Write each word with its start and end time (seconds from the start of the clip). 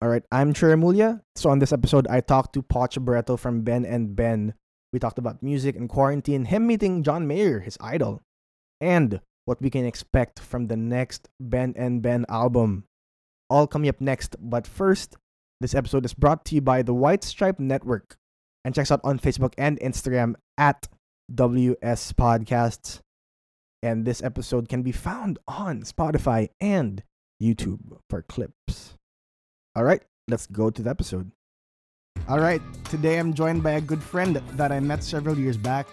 All 0.00 0.08
right, 0.08 0.22
I'm 0.30 0.52
Trey 0.52 0.74
Remulla. 0.74 1.22
So 1.34 1.50
on 1.50 1.58
this 1.58 1.72
episode, 1.72 2.06
I 2.06 2.20
talked 2.20 2.52
to 2.52 2.62
Poch 2.62 2.96
Barretto 3.04 3.36
from 3.36 3.62
Ben 3.62 3.84
and 3.84 4.14
Ben. 4.14 4.54
We 4.92 5.00
talked 5.00 5.18
about 5.18 5.42
music 5.42 5.74
and 5.74 5.88
quarantine, 5.88 6.44
him 6.44 6.68
meeting 6.68 7.02
John 7.02 7.26
Mayer, 7.26 7.58
his 7.58 7.76
idol, 7.80 8.22
and 8.80 9.20
what 9.44 9.60
we 9.60 9.70
can 9.70 9.84
expect 9.84 10.38
from 10.38 10.68
the 10.68 10.76
next 10.76 11.28
Ben 11.40 11.74
and 11.76 12.00
Ben 12.00 12.26
album. 12.28 12.84
All 13.50 13.66
coming 13.66 13.88
up 13.88 14.00
next, 14.00 14.36
but 14.38 14.68
first, 14.68 15.16
this 15.60 15.74
episode 15.74 16.04
is 16.04 16.14
brought 16.14 16.44
to 16.44 16.54
you 16.54 16.60
by 16.60 16.82
the 16.82 16.94
White 16.94 17.24
Stripe 17.24 17.58
Network 17.58 18.16
and 18.64 18.76
checks 18.76 18.92
out 18.92 19.00
on 19.02 19.18
Facebook 19.18 19.54
and 19.58 19.80
Instagram 19.80 20.34
at 20.56 20.86
WS 21.34 22.12
Podcasts. 22.12 23.00
And 23.82 24.04
this 24.04 24.22
episode 24.22 24.68
can 24.68 24.82
be 24.82 24.92
found 24.92 25.40
on 25.48 25.82
Spotify 25.82 26.50
and 26.60 27.02
YouTube 27.42 27.98
for 28.08 28.22
clips. 28.22 28.97
All 29.76 29.84
right, 29.84 30.02
let's 30.28 30.46
go 30.46 30.70
to 30.70 30.82
the 30.82 30.90
episode. 30.90 31.30
All 32.28 32.40
right, 32.40 32.60
today 32.90 33.18
I'm 33.18 33.32
joined 33.32 33.62
by 33.62 33.72
a 33.72 33.80
good 33.80 34.02
friend 34.02 34.36
that 34.36 34.72
I 34.72 34.80
met 34.80 35.04
several 35.04 35.38
years 35.38 35.56
back. 35.56 35.86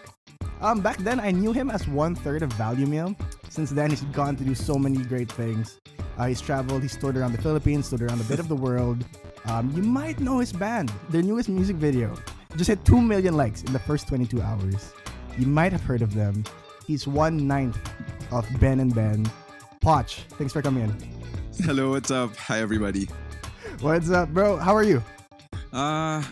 Um, 0.62 0.82
back 0.82 0.98
then 0.98 1.20
I 1.20 1.32
knew 1.32 1.52
him 1.52 1.70
as 1.70 1.88
one 1.88 2.16
third 2.16 2.42
of 2.42 2.52
Value 2.54 2.86
Meal. 2.88 3.16
Since 3.50 3.72
then, 3.72 3.90
he's 3.90 4.02
gone 4.06 4.36
to 4.38 4.44
do 4.44 4.56
so 4.56 4.76
many 4.76 4.98
great 4.98 5.32
things. 5.32 5.80
Uh, 6.18 6.26
he's 6.26 6.42
traveled, 6.42 6.82
he's 6.82 6.98
toured 6.98 7.18
around 7.18 7.34
the 7.34 7.42
Philippines, 7.42 7.90
toured 7.90 8.02
around 8.02 8.22
a 8.22 8.26
bit 8.26 8.40
of 8.40 8.48
the 8.48 8.56
world. 8.56 9.06
Um, 9.46 9.72
you 9.76 9.84
might 9.84 10.20
know 10.20 10.40
his 10.40 10.52
band. 10.52 10.92
Their 11.10 11.22
newest 11.22 11.50
music 11.50 11.76
video 11.76 12.16
just 12.56 12.70
hit 12.70 12.84
2 12.86 13.00
million 13.02 13.36
likes 13.36 13.64
in 13.64 13.74
the 13.74 13.80
first 13.80 14.08
22 14.08 14.42
hours. 14.42 14.94
You 15.38 15.48
might 15.48 15.72
have 15.72 15.82
heard 15.82 16.02
of 16.02 16.14
them. 16.14 16.44
He's 16.88 17.08
one 17.08 17.48
ninth 17.48 17.78
of 18.32 18.48
Ben 18.60 18.80
and 18.80 18.96
Ben. 18.96 19.30
Poch, 19.82 20.24
thanks 20.38 20.54
for 20.54 20.62
coming 20.62 20.84
in. 20.84 20.98
Hello, 21.64 21.92
what's 21.92 22.12
up? 22.12 22.36
Hi, 22.38 22.60
everybody. 22.60 23.08
What's 23.82 24.10
up, 24.10 24.30
bro? 24.30 24.58
How 24.58 24.76
are 24.76 24.84
you? 24.84 25.04
Uh, 25.72 26.24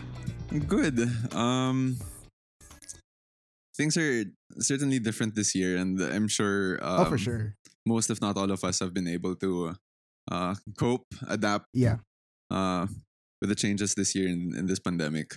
good. 0.66 0.98
Um, 1.32 1.96
things 3.76 3.96
are 3.96 4.24
certainly 4.58 4.98
different 4.98 5.34
this 5.34 5.54
year, 5.54 5.76
and 5.76 6.00
I'm 6.00 6.28
sure. 6.28 6.78
Um, 6.82 7.00
oh, 7.00 7.04
for 7.04 7.18
sure. 7.18 7.54
Most, 7.86 8.10
if 8.10 8.20
not 8.20 8.36
all 8.36 8.50
of 8.50 8.64
us, 8.64 8.80
have 8.80 8.94
been 8.94 9.06
able 9.08 9.36
to 9.36 9.74
uh, 10.30 10.54
cope, 10.78 11.06
adapt. 11.28 11.66
Yeah. 11.74 11.98
Uh, 12.50 12.86
with 13.40 13.50
the 13.50 13.54
changes 13.54 13.94
this 13.94 14.14
year 14.14 14.28
in, 14.28 14.54
in 14.56 14.66
this 14.66 14.78
pandemic. 14.78 15.34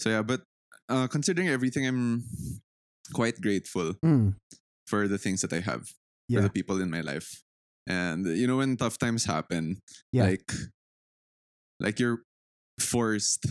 So 0.00 0.08
yeah, 0.10 0.22
but 0.22 0.40
uh, 0.88 1.06
considering 1.08 1.48
everything, 1.48 1.86
I'm 1.86 2.24
quite 3.12 3.40
grateful 3.40 3.94
Mm, 4.04 4.36
for 4.86 5.06
the 5.06 5.18
things 5.18 5.42
that 5.42 5.52
I 5.52 5.60
have, 5.60 5.90
yeah. 6.28 6.38
for 6.38 6.42
the 6.44 6.50
people 6.50 6.80
in 6.80 6.88
my 6.90 7.00
life, 7.02 7.42
and 7.86 8.24
you 8.26 8.46
know 8.46 8.56
when 8.56 8.76
tough 8.76 8.96
times 8.98 9.24
happen, 9.26 9.80
Yeah. 10.12 10.24
like 10.24 10.50
like 11.82 11.98
you're 11.98 12.22
forced 12.80 13.44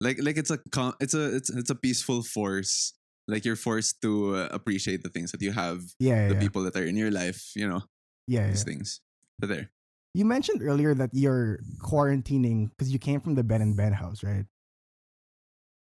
like 0.00 0.16
like 0.22 0.36
it's 0.36 0.50
a 0.52 0.58
it's 1.00 1.14
a 1.14 1.24
it's 1.36 1.50
it's 1.50 1.70
a 1.70 1.74
peaceful 1.74 2.22
force 2.22 2.92
like 3.26 3.44
you're 3.44 3.56
forced 3.58 4.00
to 4.00 4.36
uh, 4.36 4.48
appreciate 4.52 5.02
the 5.02 5.08
things 5.10 5.32
that 5.32 5.42
you 5.42 5.52
have 5.52 5.80
yeah, 5.98 6.28
the 6.28 6.34
yeah, 6.34 6.40
people 6.40 6.62
that 6.62 6.76
are 6.76 6.84
in 6.86 6.96
your 6.96 7.10
life 7.10 7.50
you 7.56 7.66
know 7.66 7.82
yeah, 8.28 8.44
yeah. 8.44 8.48
these 8.52 8.62
things 8.64 9.00
so 9.40 9.46
there 9.48 9.72
You 10.14 10.24
mentioned 10.24 10.62
earlier 10.64 10.94
that 10.98 11.10
you're 11.12 11.60
quarantining 11.84 12.70
because 12.74 12.90
you 12.92 12.98
came 12.98 13.20
from 13.20 13.34
the 13.38 13.44
Ben 13.44 13.60
and 13.62 13.76
Ben 13.76 13.92
house, 13.92 14.22
right? 14.24 14.46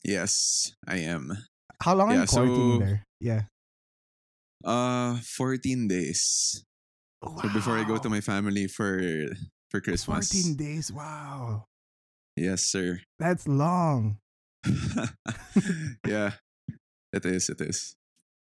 yes 0.03 0.71
i 0.87 0.97
am 0.97 1.35
How 1.83 1.93
long 1.95 2.09
are 2.11 2.15
Yeah, 2.15 2.21
you 2.25 2.27
quarantining 2.27 2.79
so- 2.79 2.85
there? 2.85 2.99
Yeah. 3.19 3.41
uh 4.65 5.17
14 5.37 5.87
days 5.87 6.63
so 7.21 7.47
before 7.53 7.77
i 7.77 7.83
go 7.83 7.97
to 7.97 8.09
my 8.09 8.21
family 8.21 8.67
for 8.67 9.01
for 9.69 9.81
christmas 9.81 10.31
14 10.31 10.55
days. 10.55 10.91
Wow. 10.91 11.65
yes 12.35 12.63
sir 12.67 13.01
That's 13.19 13.47
long. 13.47 14.19
yeah 16.07 16.31
it 17.13 17.25
is 17.25 17.49
it 17.49 17.61
is 17.61 17.95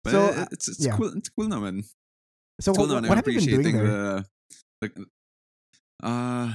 but 0.05 0.11
So, 0.13 0.27
it- 0.31 0.39
uh, 0.39 0.47
it's 0.53 0.67
it's 0.69 0.85
yeah. 0.87 0.97
cool 0.97 1.13
it's 1.17 1.29
cool 1.31 1.47
naman 1.49 1.83
So 2.61 2.73
cool 2.75 2.89
what, 2.89 3.03
naman. 3.05 3.09
what 3.11 3.19
I'm 3.19 3.25
have 3.25 3.29
you 3.29 3.41
been 3.43 3.63
doing 3.63 3.77
there? 3.77 3.87
the 3.87 4.25
like 4.83 4.95
uh 6.03 6.53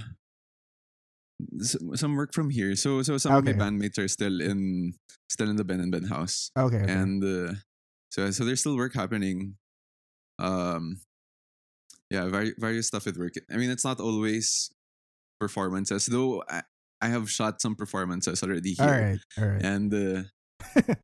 some 1.66 2.16
work 2.16 2.34
from 2.34 2.50
here 2.54 2.76
so 2.76 3.02
so 3.02 3.18
some 3.18 3.34
of 3.34 3.44
my 3.46 3.54
bandmates 3.54 3.98
are 3.98 4.08
still 4.08 4.42
in 4.42 4.94
still 5.30 5.50
in 5.50 5.56
the 5.58 5.64
Ben 5.66 5.80
and 5.82 5.92
Ben 5.92 6.06
house 6.06 6.52
okay. 6.58 6.86
okay. 6.86 6.92
and 6.94 7.24
uh, 7.24 7.54
so 8.14 8.30
so 8.30 8.46
there's 8.46 8.60
still 8.62 8.78
work 8.78 8.94
happening 8.94 9.58
um 10.38 11.02
yeah 12.12 12.28
vari- 12.28 12.56
various 12.60 12.88
stuff 12.88 13.06
with 13.06 13.18
work 13.18 13.34
i 13.50 13.56
mean 13.56 13.72
it's 13.72 13.86
not 13.86 14.00
always 14.00 14.70
performances 15.40 16.06
though 16.06 16.44
i, 16.50 16.62
I 17.02 17.08
have 17.08 17.32
shot 17.32 17.62
some 17.62 17.76
performances 17.76 18.44
already 18.44 18.74
here 18.74 18.86
all 18.86 18.92
right. 18.92 19.20
All 19.40 19.48
right. 19.48 19.64
and 19.64 19.90
uh, 19.94 20.22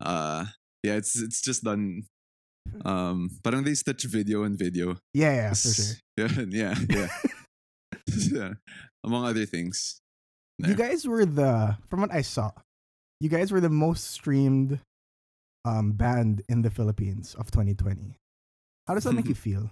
uh 0.00 0.44
yeah 0.84 0.94
it's 0.94 1.18
it's 1.18 1.40
just 1.42 1.64
done 1.64 2.06
um 2.84 3.30
parang 3.42 3.64
they 3.64 3.74
stitch 3.74 4.04
video 4.04 4.44
and 4.44 4.58
video 4.58 4.96
yeah, 5.14 5.34
yeah, 5.34 5.54
for 5.54 5.72
sure. 5.72 5.96
yeah, 6.16 6.28
yeah, 6.48 6.74
yeah. 6.88 7.08
yeah. 8.32 8.52
Among 9.04 9.24
other 9.24 9.46
things. 9.46 10.00
You 10.58 10.74
guys 10.74 11.06
were 11.06 11.24
the, 11.24 11.76
from 11.88 12.00
what 12.00 12.12
I 12.12 12.22
saw, 12.22 12.50
you 13.20 13.28
guys 13.28 13.52
were 13.52 13.60
the 13.60 13.70
most 13.70 14.10
streamed 14.10 14.80
um 15.64 15.92
band 15.92 16.42
in 16.48 16.62
the 16.62 16.70
Philippines 16.70 17.34
of 17.38 17.50
2020. 17.50 18.16
How 18.86 18.94
does 18.94 19.04
that 19.04 19.12
make 19.12 19.28
you 19.28 19.34
feel? 19.34 19.70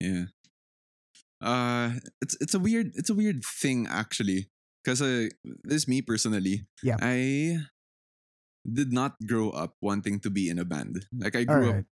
Yeah. 0.00 0.26
Uh 1.40 1.92
it's 2.20 2.36
it's 2.40 2.54
a 2.54 2.58
weird 2.58 2.92
it's 2.94 3.10
a 3.10 3.14
weird 3.14 3.42
thing 3.44 3.86
actually. 3.88 4.50
Cause 4.84 5.02
uh, 5.02 5.28
this 5.64 5.82
is 5.84 5.88
me 5.88 6.00
personally. 6.02 6.66
Yeah. 6.82 6.96
I 7.02 7.58
did 8.64 8.92
not 8.92 9.16
grow 9.26 9.50
up 9.50 9.74
wanting 9.82 10.20
to 10.20 10.30
be 10.30 10.48
in 10.48 10.58
a 10.58 10.64
band. 10.64 11.06
Like 11.12 11.36
I 11.36 11.44
grew 11.44 11.70
right. 11.70 11.78
up 11.80 11.84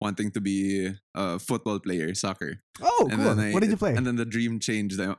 wanting 0.00 0.30
to 0.32 0.40
be 0.40 0.90
a 1.14 1.38
football 1.38 1.78
player, 1.78 2.14
soccer. 2.14 2.60
Oh, 2.82 3.08
and 3.10 3.20
cool. 3.20 3.34
then 3.34 3.38
I, 3.38 3.52
what 3.52 3.60
did 3.60 3.70
you 3.70 3.76
play? 3.76 3.94
And 3.94 4.06
then 4.06 4.16
the 4.16 4.24
dream 4.24 4.58
changed. 4.58 4.98
I, 5.00 5.14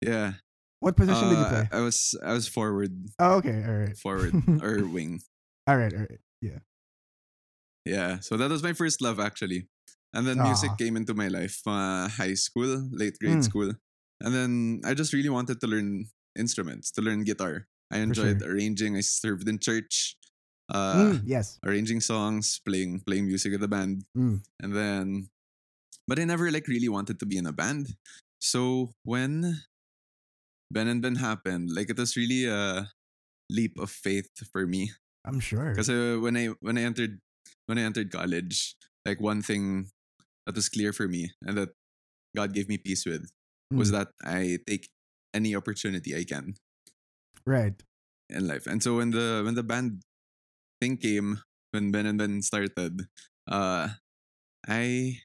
yeah. 0.00 0.34
what 0.80 0.96
position 0.96 1.28
did 1.30 1.38
you 1.38 1.44
Uh, 1.44 1.50
play? 1.50 1.68
I 1.72 1.80
was 1.80 2.14
I 2.22 2.32
was 2.32 2.46
forward 2.46 2.92
Oh, 3.18 3.36
okay. 3.42 3.64
All 3.66 3.74
right. 3.74 3.96
forward 3.96 4.34
or 4.62 4.86
wing. 4.86 5.20
all 5.66 5.76
right. 5.76 5.92
All 5.92 6.00
right. 6.00 6.20
Yeah 6.40 6.60
yeah, 7.86 8.18
so 8.18 8.36
that 8.36 8.50
was 8.50 8.62
my 8.62 8.72
first 8.72 9.00
love 9.00 9.20
actually. 9.20 9.68
And 10.16 10.24
then 10.26 10.40
music 10.40 10.72
Ah. 10.72 10.80
came 10.80 10.96
into 10.96 11.12
my 11.12 11.28
life, 11.28 11.60
uh, 11.68 12.08
high 12.08 12.32
school, 12.34 12.88
late 12.90 13.20
grade 13.20 13.44
Mm. 13.44 13.44
school. 13.44 13.70
And 14.24 14.32
then 14.32 14.80
I 14.88 14.96
just 14.96 15.12
really 15.12 15.28
wanted 15.28 15.60
to 15.60 15.66
learn 15.68 16.08
instruments, 16.32 16.88
to 16.96 17.04
learn 17.04 17.20
guitar. 17.24 17.68
I 17.92 18.00
enjoyed 18.00 18.40
sure. 18.40 18.48
arranging. 18.50 18.96
I 18.96 19.04
served 19.04 19.44
in 19.46 19.60
church, 19.60 20.16
uh, 20.72 21.20
Mm, 21.20 21.22
yes. 21.28 21.60
arranging 21.62 22.00
songs, 22.00 22.58
playing 22.64 23.04
playing 23.04 23.28
music 23.28 23.52
with 23.52 23.60
the 23.60 23.68
band. 23.68 24.08
Mm. 24.16 24.40
And 24.64 24.70
then, 24.74 25.28
but 26.08 26.18
I 26.18 26.24
never 26.24 26.48
like 26.50 26.66
really 26.66 26.88
wanted 26.88 27.20
to 27.20 27.26
be 27.28 27.36
in 27.36 27.44
a 27.46 27.52
band. 27.52 27.94
So 28.40 28.90
when 29.04 29.62
Ben 30.72 30.88
and 30.88 31.00
Ben 31.04 31.16
happened, 31.22 31.70
like 31.70 31.90
it 31.92 31.98
was 32.00 32.16
really 32.16 32.46
a 32.48 32.90
leap 33.52 33.78
of 33.78 33.90
faith 33.92 34.32
for 34.50 34.66
me. 34.66 34.90
I'm 35.24 35.38
sure. 35.40 35.70
Because 35.70 35.90
uh, 35.92 36.18
when 36.24 36.36
I 36.36 36.56
when 36.64 36.78
I 36.80 36.82
entered 36.82 37.20
when 37.68 37.78
I 37.78 37.82
entered 37.86 38.10
college, 38.10 38.74
like 39.04 39.20
one 39.20 39.42
thing 39.42 39.90
that 40.46 40.54
was 40.54 40.68
clear 40.70 40.92
for 40.92 41.08
me 41.08 41.30
and 41.42 41.58
that 41.58 41.70
God 42.34 42.54
gave 42.54 42.68
me 42.68 42.78
peace 42.78 43.04
with 43.04 43.26
was 43.74 43.90
Mm. 43.90 43.92
that 43.98 44.08
I 44.22 44.58
take 44.66 44.88
any 45.34 45.54
opportunity 45.56 46.14
I 46.14 46.22
can 46.24 46.54
Right. 47.44 47.74
in 48.30 48.46
life. 48.46 48.66
And 48.66 48.82
so 48.82 48.96
when 49.02 49.10
the 49.10 49.42
when 49.44 49.54
the 49.58 49.62
band 49.66 50.02
thing 50.80 50.96
came, 50.96 51.42
when 51.72 51.90
Ben 51.90 52.06
and 52.06 52.18
Ben 52.18 52.42
started, 52.42 53.06
uh, 53.50 53.88
I 54.68 55.18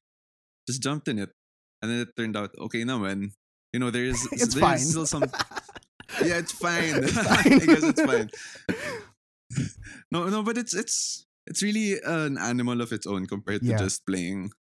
just 0.68 0.82
jumped 0.82 1.08
in 1.08 1.18
it, 1.20 1.30
and 1.82 1.90
then 1.92 2.00
it 2.02 2.16
turned 2.18 2.38
out 2.38 2.54
okay. 2.58 2.82
Naman, 2.86 3.34
you 3.74 3.80
know, 3.80 3.90
there's 3.94 4.18
It's 4.34 4.54
there's 4.54 4.60
fine. 4.60 4.80
still 4.82 5.06
some. 5.06 5.26
Yeah, 6.22 6.44
it's 6.44 6.52
fine. 6.52 7.08
It's 7.08 7.16
I 7.24 7.24
fine. 7.42 7.60
guess 7.66 7.84
it's 7.88 8.04
fine. 8.04 8.28
no, 10.12 10.28
no, 10.30 10.44
but 10.44 10.58
it's 10.58 10.74
it's 10.76 11.26
it's 11.48 11.64
really 11.64 12.00
an 12.04 12.38
animal 12.38 12.82
of 12.82 12.92
its 12.92 13.08
own 13.08 13.26
compared 13.26 13.62
to 13.64 13.78
just 13.80 14.06
playing 14.06 14.52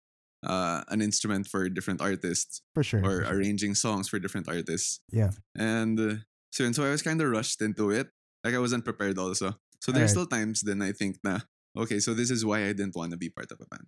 uh, 0.43 0.81
an 0.89 1.01
instrument 1.01 1.47
for 1.47 1.69
different 1.69 2.01
artists 2.01 2.61
For 2.73 2.83
sure. 2.83 2.99
or 2.99 3.03
for 3.03 3.25
sure. 3.25 3.33
arranging 3.35 3.75
songs 3.75 4.09
for 4.09 4.19
different 4.19 4.47
artists. 4.47 4.99
Yeah. 5.11 5.31
And 5.55 5.99
uh, 5.99 6.15
so 6.51 6.65
and 6.65 6.75
so 6.75 6.83
I 6.83 6.89
was 6.89 7.01
kind 7.01 7.21
of 7.21 7.29
rushed 7.29 7.61
into 7.61 7.91
it. 7.91 8.07
Like 8.43 8.55
I 8.55 8.59
wasn't 8.59 8.85
prepared 8.85 9.17
also. 9.17 9.55
So 9.81 9.91
there's 9.91 10.15
Alright. 10.15 10.27
still 10.29 10.37
times 10.37 10.61
then 10.61 10.81
I 10.81 10.91
think 10.91 11.17
nah, 11.23 11.39
okay, 11.77 11.99
so 11.99 12.13
this 12.13 12.31
is 12.31 12.45
why 12.45 12.65
I 12.65 12.73
didn't 12.73 12.95
want 12.95 13.11
to 13.11 13.17
be 13.17 13.29
part 13.29 13.51
of 13.51 13.61
a 13.61 13.65
band. 13.69 13.87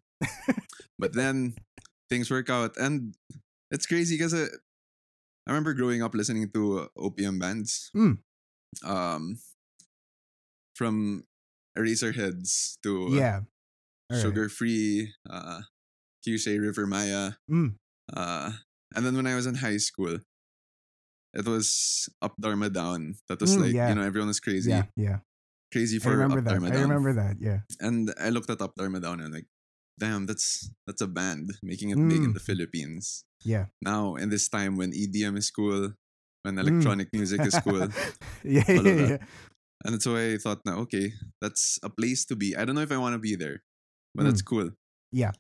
but 1.00 1.14
then 1.14 1.56
things 2.10 2.30
work 2.30 2.50
out 2.50 2.78
and 2.78 3.16
it's 3.72 3.86
crazy 3.86 4.16
because 4.18 4.34
uh, 4.34 4.48
I 5.48 5.52
remember 5.52 5.74
growing 5.74 6.04
up 6.04 6.14
listening 6.14 6.50
to 6.54 6.88
OPM 6.98 7.40
bands. 7.40 7.90
Mm. 7.96 8.20
Um 8.86 9.38
from 10.76 11.24
Eraserheads 11.78 12.78
to 12.84 13.10
yeah. 13.12 13.42
All 14.10 14.18
right. 14.18 14.22
Sugar 14.22 14.50
Free, 14.50 15.14
uh 15.30 15.62
Cueshé 16.26 16.60
River 16.60 16.86
Maya. 16.88 17.34
Mm. 17.52 17.76
Uh 18.12 18.52
and 18.96 19.06
then 19.06 19.16
when 19.16 19.28
I 19.28 19.36
was 19.36 19.46
in 19.46 19.56
high 19.56 19.78
school, 19.78 20.20
it 21.34 21.46
was 21.46 22.10
Up 22.22 22.34
Dharma 22.40 22.70
Down. 22.70 23.16
That 23.30 23.42
was 23.42 23.56
Mm, 23.58 23.62
like 23.62 23.74
yeah. 23.74 23.90
you 23.90 23.96
know 23.96 24.04
everyone 24.04 24.28
was 24.30 24.40
crazy, 24.40 24.70
Yeah, 24.70 24.86
yeah. 24.96 25.20
crazy 25.72 25.98
I 25.98 26.00
for 26.00 26.12
remember 26.12 26.40
Up 26.40 26.46
that. 26.46 26.52
Dharma 26.52 26.68
I 26.68 26.72
Down. 26.72 26.82
remember 26.90 27.14
that. 27.14 27.36
Yeah. 27.42 27.60
And 27.80 28.14
I 28.20 28.30
looked 28.30 28.50
at 28.50 28.62
Up 28.62 28.74
Dharma 28.78 29.00
Down 29.00 29.20
and 29.22 29.34
like, 29.34 29.48
damn, 30.00 30.26
that's 30.26 30.70
that's 30.86 31.02
a 31.02 31.08
band 31.08 31.58
making 31.64 31.90
it 31.90 31.98
big 31.98 32.22
in 32.24 32.32
Mm. 32.32 32.34
the 32.38 32.40
Philippines. 32.40 33.26
Yeah. 33.44 33.66
Now 33.82 34.16
in 34.16 34.30
this 34.30 34.48
time 34.50 34.78
when 34.78 34.92
EDM 34.94 35.38
is 35.38 35.50
cool, 35.50 35.94
when 36.44 36.56
Mm. 36.56 36.62
electronic 36.62 37.10
music 37.14 37.42
is 37.42 37.58
cool, 37.66 37.88
yeah, 38.44 38.64
yeah, 38.70 39.18
yeah. 39.18 39.18
and 39.86 40.00
why 40.06 40.34
I 40.34 40.38
thought, 40.38 40.62
now 40.66 40.78
okay, 40.86 41.14
that's 41.42 41.80
a 41.84 41.90
place 41.90 42.26
to 42.30 42.36
be. 42.36 42.56
I 42.56 42.64
don't 42.66 42.76
know 42.76 42.86
if 42.86 42.92
I 42.94 42.98
want 43.02 43.14
to 43.16 43.20
be 43.20 43.36
there, 43.36 43.64
but 44.14 44.24
Mm. 44.24 44.30
that's 44.30 44.42
cool. 44.46 44.70
Yeah. 45.12 45.32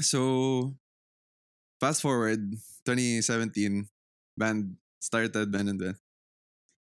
So 0.00 0.74
fast 1.80 2.02
forward 2.02 2.54
2017, 2.86 3.88
band 4.36 4.76
started 5.00 5.50
Ben 5.50 5.68
and 5.68 5.78
Ben. 5.78 5.96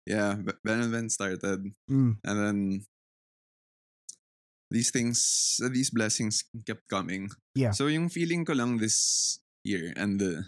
Yeah, 0.05 0.37
Ben 0.63 0.81
and 0.85 0.91
Ben 0.91 1.09
started, 1.09 1.73
Mm, 1.89 2.17
and 2.23 2.35
then 2.37 2.57
these 4.69 4.91
things, 4.91 5.57
these 5.71 5.89
blessings 5.89 6.43
kept 6.65 6.87
coming. 6.89 7.29
Yeah. 7.55 7.71
So 7.71 7.87
yung 7.87 8.09
feeling 8.09 8.45
ko 8.45 8.53
lang 8.53 8.77
this 8.77 9.39
year 9.63 9.93
and 9.97 10.21
uh, 10.21 10.41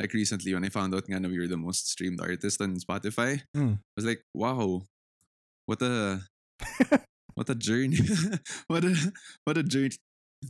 like 0.00 0.12
recently 0.12 0.52
when 0.52 0.64
I 0.64 0.68
found 0.68 0.94
out 0.94 1.08
nga 1.08 1.20
na 1.20 1.28
we 1.28 1.38
were 1.40 1.48
the 1.48 1.56
most 1.60 1.88
streamed 1.88 2.20
artist 2.20 2.60
on 2.60 2.76
Spotify, 2.76 3.40
Mm. 3.56 3.80
I 3.80 3.94
was 3.96 4.04
like, 4.04 4.20
wow, 4.34 4.84
what 5.66 5.80
a 5.80 6.20
what 7.34 7.48
a 7.48 7.54
journey, 7.56 8.00
what 8.68 8.84
a 8.84 8.92
what 9.44 9.56
a 9.56 9.64
journey 9.64 9.96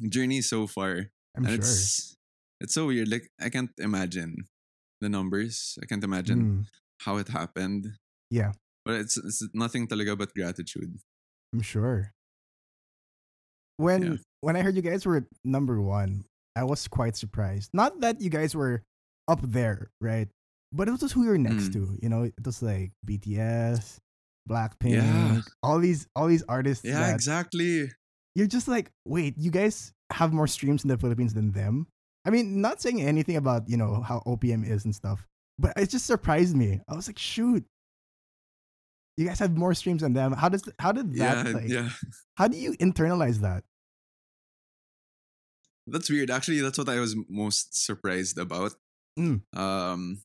journey 0.08 0.43
so 0.43 0.66
far. 0.66 1.11
I'm 1.36 1.44
and 1.44 1.52
sure. 1.54 1.58
it's 1.60 2.16
it's 2.60 2.75
so 2.75 2.86
weird. 2.86 3.08
Like 3.08 3.28
I 3.40 3.48
can't 3.48 3.70
imagine 3.78 4.46
the 5.00 5.08
numbers. 5.08 5.78
I 5.82 5.86
can't 5.86 6.02
imagine 6.04 6.40
Mm, 6.42 6.66
how 7.02 7.16
it 7.19 7.28
happened. 7.28 7.94
Yeah. 8.30 8.52
But 8.84 8.94
it's 9.06 9.16
it's 9.16 9.42
nothing 9.54 9.86
talaga 9.86 10.16
but 10.19 10.34
gratitude. 10.34 10.98
I'm 11.52 11.62
sure. 11.62 12.12
When 13.76 14.19
when 14.40 14.56
I 14.56 14.62
heard 14.62 14.75
you 14.75 14.82
guys 14.82 15.06
were 15.06 15.26
number 15.44 15.80
one, 15.80 16.25
I 16.56 16.64
was 16.64 16.88
quite 16.88 17.16
surprised. 17.16 17.70
Not 17.72 18.00
that 18.00 18.20
you 18.20 18.30
guys 18.30 18.54
were 18.54 18.82
up 19.28 19.40
there, 19.42 19.90
right? 20.00 20.28
But 20.72 20.88
it 20.88 20.90
was 20.90 21.00
just 21.00 21.14
who 21.14 21.25
you're 21.25 21.38
next 21.38 21.70
Mm. 21.70 21.72
to. 21.75 21.98
You 22.02 22.08
know, 22.08 22.22
it 22.25 22.34
was 22.44 22.60
like 22.62 22.90
BTS, 23.06 23.98
Blackpink, 24.50 25.46
all 25.62 25.78
these 25.78 26.08
all 26.16 26.26
these 26.26 26.42
artists. 26.48 26.84
Yeah, 26.84 27.14
exactly. 27.14 27.90
You're 28.34 28.50
just 28.50 28.66
like, 28.69 28.90
wait, 29.06 29.38
you 29.38 29.50
guys 29.50 29.92
have 30.10 30.32
more 30.32 30.46
streams 30.46 30.84
in 30.84 30.88
the 30.88 30.96
Philippines 30.99 31.34
than 31.34 31.52
them. 31.52 31.87
I 32.25 32.31
mean, 32.31 32.60
not 32.60 32.81
saying 32.82 33.00
anything 33.02 33.37
about 33.37 33.69
you 33.69 33.76
know 33.76 34.00
how 34.02 34.22
OPM 34.26 34.69
is 34.69 34.84
and 34.84 34.94
stuff, 34.94 35.26
but 35.58 35.72
it 35.76 35.88
just 35.90 36.06
surprised 36.06 36.56
me. 36.56 36.81
I 36.88 36.94
was 36.94 37.06
like, 37.08 37.19
shoot, 37.19 37.64
you 39.16 39.26
guys 39.26 39.38
have 39.38 39.56
more 39.56 39.75
streams 39.75 40.02
than 40.02 40.12
them. 40.12 40.32
How 40.32 40.49
does 40.49 40.69
how 40.78 40.93
did 40.93 41.14
that 41.14 41.46
Yeah, 41.46 41.52
like? 41.52 41.69
yeah. 41.69 41.88
How 42.37 42.49
do 42.49 42.56
you 42.58 42.72
internalize 42.78 43.38
that? 43.40 43.64
That's 45.87 46.11
weird. 46.11 46.31
Actually, 46.31 46.61
that's 46.61 46.76
what 46.78 46.88
I 46.88 47.00
was 47.00 47.16
most 47.28 47.75
surprised 47.84 48.37
about. 48.38 48.72
Mm. 49.19 49.40
Um, 49.56 50.20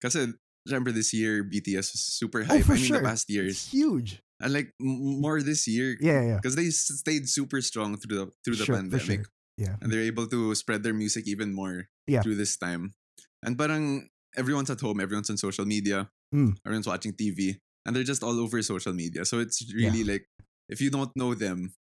kasi 0.00 0.28
remember 0.66 0.92
this 0.92 1.12
year 1.12 1.42
BTS 1.44 1.92
was 1.92 2.00
super 2.00 2.46
Oh, 2.48 2.60
for 2.60 2.72
I 2.72 2.76
mean, 2.76 2.84
sure. 2.84 2.98
the 2.98 3.04
past 3.04 3.28
years, 3.28 3.52
It's 3.52 3.70
huge. 3.72 4.22
And 4.40 4.52
like 4.52 4.72
more 4.80 5.42
this 5.42 5.68
year 5.68 5.96
Yeah, 6.00 6.22
yeah, 6.22 6.36
because 6.36 6.56
they 6.56 6.70
stayed 6.70 7.28
super 7.28 7.60
strong 7.60 7.96
through 7.96 8.16
the 8.16 8.26
through 8.44 8.56
the 8.56 8.64
Sure, 8.64 8.76
pandemic. 8.76 9.24
sure. 9.26 9.32
Yeah. 9.60 9.76
and 9.84 9.92
they're 9.92 10.08
able 10.08 10.24
to 10.26 10.54
spread 10.56 10.80
their 10.82 10.94
music 10.96 11.28
even 11.28 11.52
more 11.52 11.84
Yeah. 12.08 12.22
through 12.24 12.36
this 12.40 12.56
time. 12.56 12.96
And 13.44 13.58
parang 13.60 14.08
everyone's 14.36 14.70
at 14.72 14.80
home, 14.80 15.00
everyone's 15.04 15.28
on 15.28 15.36
social 15.36 15.66
media, 15.68 16.08
Mm. 16.32 16.56
everyone's 16.64 16.86
watching 16.88 17.12
TV, 17.12 17.60
and 17.84 17.92
they're 17.94 18.06
just 18.08 18.22
all 18.24 18.40
over 18.40 18.62
social 18.64 18.94
media. 18.96 19.24
So 19.28 19.36
it's 19.40 19.60
really 19.74 20.00
like 20.04 20.24
if 20.72 20.80
you 20.80 20.88
don't 20.88 21.12
know 21.14 21.34
them, 21.36 21.74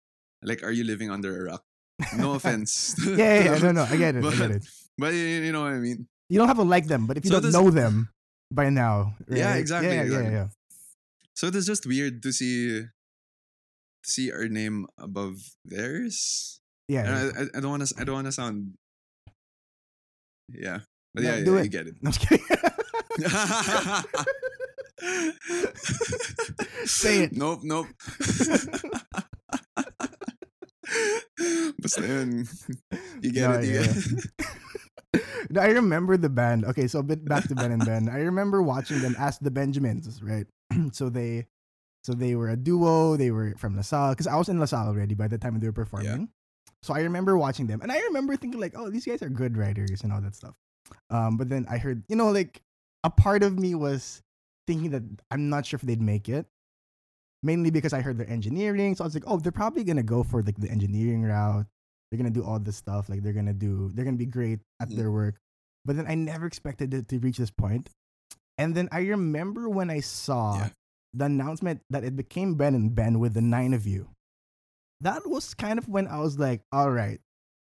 like 0.43 0.63
are 0.67 0.73
you 0.75 0.83
living 0.83 1.11
under 1.11 1.31
a 1.39 1.43
rock? 1.55 1.63
No 2.19 2.33
offense. 2.39 2.99
Yeah, 3.07 3.15
yeah, 3.15 3.45
yeah. 3.55 3.59
No, 3.63 3.71
no, 3.73 3.85
I 3.87 3.97
get 3.97 4.15
it. 4.19 4.25
I 4.25 4.27
but, 4.27 4.35
get 4.39 4.51
it. 4.59 4.65
But 4.99 5.15
you 5.15 5.53
know 5.55 5.63
what 5.63 5.79
I 5.79 5.83
mean? 5.83 6.09
You 6.29 6.39
don't 6.43 6.49
have 6.51 6.59
to 6.59 6.67
like 6.67 6.87
them, 6.91 7.07
but 7.07 7.15
if 7.17 7.23
you 7.25 7.31
So 7.31 7.37
don't 7.39 7.47
this- 7.47 7.55
know 7.55 7.71
them 7.71 8.11
by 8.51 8.71
now, 8.75 9.15
Yeah, 9.31 9.55
exactly, 9.55 9.91
Yeah, 9.95 10.03
yeah, 10.03 10.09
exactly. 10.09 10.33
yeah. 10.35 10.49
So 11.39 11.47
it 11.47 11.55
is 11.55 11.71
just 11.71 11.87
weird 11.87 12.19
to 12.27 12.33
see 12.33 12.81
to 12.83 12.89
see 14.11 14.33
our 14.35 14.49
name 14.51 14.89
above 14.99 15.39
theirs. 15.65 16.59
Yeah. 16.89 17.31
I, 17.31 17.43
I, 17.57 17.61
don't 17.61 17.71
want 17.71 17.87
to 17.87 17.95
I 17.95 18.03
don't 18.03 18.17
want 18.17 18.27
to 18.27 18.33
sound 18.33 18.75
yeah. 20.51 20.81
But 21.15 21.23
No, 21.23 21.31
yeah, 21.31 21.45
do 21.45 21.55
yeah, 21.55 21.61
it. 21.61 21.63
you 21.63 21.71
get 21.71 21.87
it. 21.87 21.95
No, 22.03 22.11
I'm 22.11 22.19
kidding. 22.19 22.43
Say 26.91 27.23
it. 27.23 27.31
Nope, 27.37 27.61
nope. 27.63 27.87
Basta 31.79 32.03
yun. 32.03 32.49
You 33.23 33.31
get 33.31 33.47
No, 33.47 33.63
it, 33.63 33.65
you 33.65 33.75
yeah, 33.79 33.87
get 33.87 33.95
it. 33.95 34.27
No, 35.51 35.61
I 35.63 35.69
remember 35.69 36.17
the 36.19 36.29
band. 36.29 36.65
Okay, 36.67 36.89
so 36.89 36.99
a 36.99 37.05
bit 37.07 37.25
back 37.25 37.47
to 37.47 37.55
Ben 37.55 37.71
and 37.71 37.87
Ben. 37.87 38.09
I 38.11 38.23
remember 38.27 38.61
watching 38.61 39.01
them 39.01 39.15
as 39.19 39.39
the 39.39 39.53
Benjamins, 39.53 40.21
right? 40.21 40.49
so 40.93 41.09
they, 41.09 41.47
so 42.05 42.13
they 42.15 42.35
were 42.35 42.51
a 42.51 42.57
duo. 42.57 43.17
They 43.17 43.31
were 43.31 43.55
from 43.59 43.77
LaSalle 43.77 44.11
because 44.11 44.27
I 44.27 44.37
was 44.37 44.49
in 44.49 44.59
LaSalle 44.61 44.89
already 44.89 45.15
by 45.15 45.29
the 45.29 45.39
time 45.39 45.59
they 45.61 45.67
were 45.67 45.73
performing. 45.73 46.29
So 46.83 46.95
I 46.95 47.01
remember 47.01 47.37
watching 47.37 47.67
them, 47.67 47.81
and 47.83 47.91
I 47.91 47.99
remember 48.03 48.37
thinking 48.37 48.61
like, 48.61 48.75
oh, 48.77 48.89
these 48.89 49.05
guys 49.05 49.21
are 49.23 49.29
good 49.29 49.57
writers 49.57 50.03
and 50.03 50.13
all 50.13 50.21
that 50.21 50.37
stuff. 50.37 50.55
Um, 51.11 51.37
but 51.37 51.49
then 51.49 51.67
I 51.69 51.79
heard, 51.79 52.05
you 52.09 52.15
know, 52.17 52.31
like 52.31 52.63
a 53.05 53.11
part 53.11 53.43
of 53.43 53.59
me 53.59 53.75
was 53.75 54.23
thinking 54.67 54.91
that 54.91 55.03
I'm 55.31 55.49
not 55.49 55.67
sure 55.67 55.77
if 55.79 55.83
they'd 55.83 56.01
make 56.01 56.29
it. 56.29 56.47
Mainly 57.43 57.71
because 57.71 57.93
I 57.93 58.01
heard 58.01 58.19
their 58.19 58.29
engineering, 58.29 58.95
so 58.97 59.05
I 59.05 59.07
was 59.07 59.15
like, 59.15 59.23
oh, 59.27 59.39
they're 59.39 59.53
probably 59.53 59.85
gonna 59.85 60.03
go 60.03 60.23
for 60.25 60.43
like 60.43 60.57
the 60.59 60.69
engineering 60.71 61.23
route. 61.23 61.67
They're 62.11 62.19
gonna 62.19 62.31
do 62.31 62.43
all 62.45 62.59
this 62.59 62.77
stuff. 62.77 63.09
Like 63.09 63.23
they're 63.23 63.33
gonna 63.33 63.53
do, 63.55 63.91
they're 63.95 64.05
gonna 64.05 64.17
be 64.17 64.27
great 64.27 64.59
at 64.81 64.89
Mhm. 64.89 64.97
their 64.97 65.11
work. 65.13 65.37
But 65.85 65.97
then 65.97 66.07
I 66.09 66.15
never 66.17 66.47
expected 66.47 66.93
it 66.95 67.09
to 67.09 67.19
reach 67.21 67.39
this 67.39 67.51
point. 67.51 67.91
And 68.59 68.75
then 68.75 68.89
I 68.91 69.07
remember 69.07 69.69
when 69.69 69.89
I 69.91 70.01
saw 70.01 70.59
Yeah. 70.59 70.71
the 71.15 71.25
announcement 71.27 71.81
that 71.91 72.05
it 72.05 72.17
became 72.17 72.57
Ben 72.57 72.75
and 72.75 72.95
Ben 72.95 73.19
with 73.19 73.35
the 73.35 73.41
nine 73.41 73.73
of 73.73 73.87
you. 73.87 74.11
That 75.01 75.27
was 75.27 75.55
kind 75.55 75.79
of 75.79 75.87
when 75.89 76.09
I 76.09 76.19
was 76.19 76.39
like, 76.39 76.63
all 76.73 76.91
right, 76.91 77.21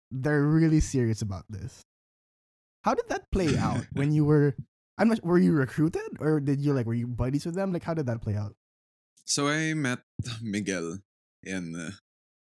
they're 0.09 0.43
really 0.43 0.79
serious 0.81 1.21
about 1.21 1.45
this. 1.47 1.85
How 2.83 2.95
did 2.95 3.07
that 3.09 3.29
play 3.31 3.55
out 3.57 3.85
when 3.93 4.11
you 4.11 4.25
were? 4.25 4.55
I'm 4.97 5.07
not. 5.07 5.23
Were 5.23 5.37
you 5.37 5.53
recruited 5.53 6.17
or 6.19 6.39
did 6.41 6.59
you 6.59 6.73
like? 6.73 6.85
Were 6.87 6.97
you 6.97 7.07
buddies 7.07 7.45
with 7.45 7.55
them? 7.55 7.71
Like, 7.71 7.83
how 7.83 7.93
did 7.93 8.07
that 8.07 8.21
play 8.21 8.35
out? 8.35 8.55
So 9.25 9.47
I 9.47 9.73
met 9.75 9.99
Miguel 10.41 10.97
in 11.43 11.75
uh, 11.77 11.91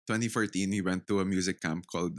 2014. 0.09 0.73
He 0.73 0.81
went 0.81 1.07
to 1.07 1.21
a 1.21 1.25
music 1.25 1.61
camp 1.61 1.87
called 1.87 2.19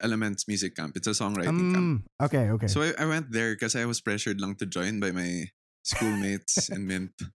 Elements 0.00 0.46
Music 0.48 0.74
Camp. 0.76 0.96
It's 0.96 1.06
a 1.06 1.10
songwriting 1.10 1.72
camp. 1.72 1.76
Um, 1.76 2.04
okay, 2.22 2.50
okay. 2.50 2.66
So 2.68 2.82
I, 2.82 2.92
I 2.98 3.06
went 3.06 3.30
there 3.32 3.54
because 3.54 3.74
I 3.76 3.84
was 3.84 4.00
pressured 4.00 4.40
lang 4.40 4.54
to 4.56 4.66
join 4.66 5.00
by 5.00 5.10
my 5.10 5.46
schoolmates 5.82 6.68
in 6.74 6.86
Mint. 6.86 7.12
yeah, 7.20 7.26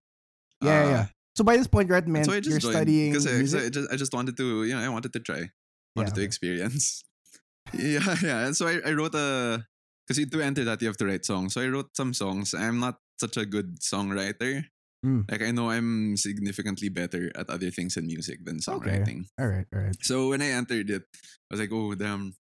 yeah, 0.61 0.83
Uh, 0.83 0.89
yeah. 0.89 1.05
So 1.35 1.43
by 1.43 1.57
this 1.57 1.67
point, 1.67 1.89
you're 1.89 1.97
at 1.97 2.07
Mint. 2.07 2.25
so 2.25 2.31
I 2.31 2.35
you're 2.35 2.41
just 2.41 2.61
joined 2.61 2.75
studying 2.75 3.11
because 3.11 3.25
I. 3.27 3.65
I 3.65 3.69
just 3.69 3.87
I 3.93 3.95
just 3.97 4.13
wanted 4.13 4.37
to 4.37 4.63
you 4.65 4.75
know 4.75 4.81
I 4.81 4.89
wanted 4.89 5.13
to 5.13 5.19
try, 5.19 5.49
wanted 5.95 6.13
to 6.15 6.21
okay. 6.21 6.25
experience. 6.29 7.03
yeah, 7.73 8.15
yeah. 8.21 8.45
And 8.45 8.55
so 8.55 8.67
I, 8.67 8.79
I 8.85 8.91
wrote 8.93 9.15
a 9.15 9.65
because 10.07 10.19
to 10.21 10.41
enter 10.41 10.63
that 10.65 10.81
you 10.81 10.87
have 10.87 10.97
to 10.97 11.05
write 11.07 11.25
songs. 11.25 11.53
So 11.55 11.61
I 11.61 11.67
wrote 11.67 11.95
some 11.97 12.13
songs. 12.13 12.53
I'm 12.53 12.79
not 12.79 12.99
such 13.19 13.37
a 13.37 13.45
good 13.45 13.79
songwriter. 13.81 14.65
Mm. 15.03 15.25
Like 15.29 15.41
I 15.41 15.51
know 15.51 15.69
I'm 15.71 16.15
significantly 16.15 16.87
better 16.89 17.31
at 17.35 17.49
other 17.49 17.71
things 17.71 17.97
in 17.97 18.05
music 18.07 18.45
than 18.45 18.59
Okay. 18.61 18.69
songwriting. 18.69 19.25
All 19.39 19.47
right, 19.47 19.65
all 19.73 19.81
right. 19.81 19.95
So 20.01 20.29
when 20.29 20.41
I 20.41 20.51
entered 20.55 20.89
it, 20.89 21.03
I 21.51 21.55
was 21.55 21.59
like, 21.59 21.71
oh 21.73 21.95
damn, 21.95 22.35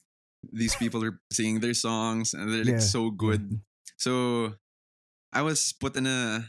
these 0.52 0.76
people 0.76 1.04
are 1.04 1.20
singing 1.32 1.60
their 1.60 1.74
songs 1.76 2.34
and 2.34 2.48
they're 2.52 2.64
like 2.64 2.80
Yeah, 2.80 2.88
so 2.92 3.12
good. 3.12 3.60
So 3.98 4.54
I 5.34 5.42
was 5.42 5.74
put 5.76 5.96
in 5.96 6.08
a 6.08 6.48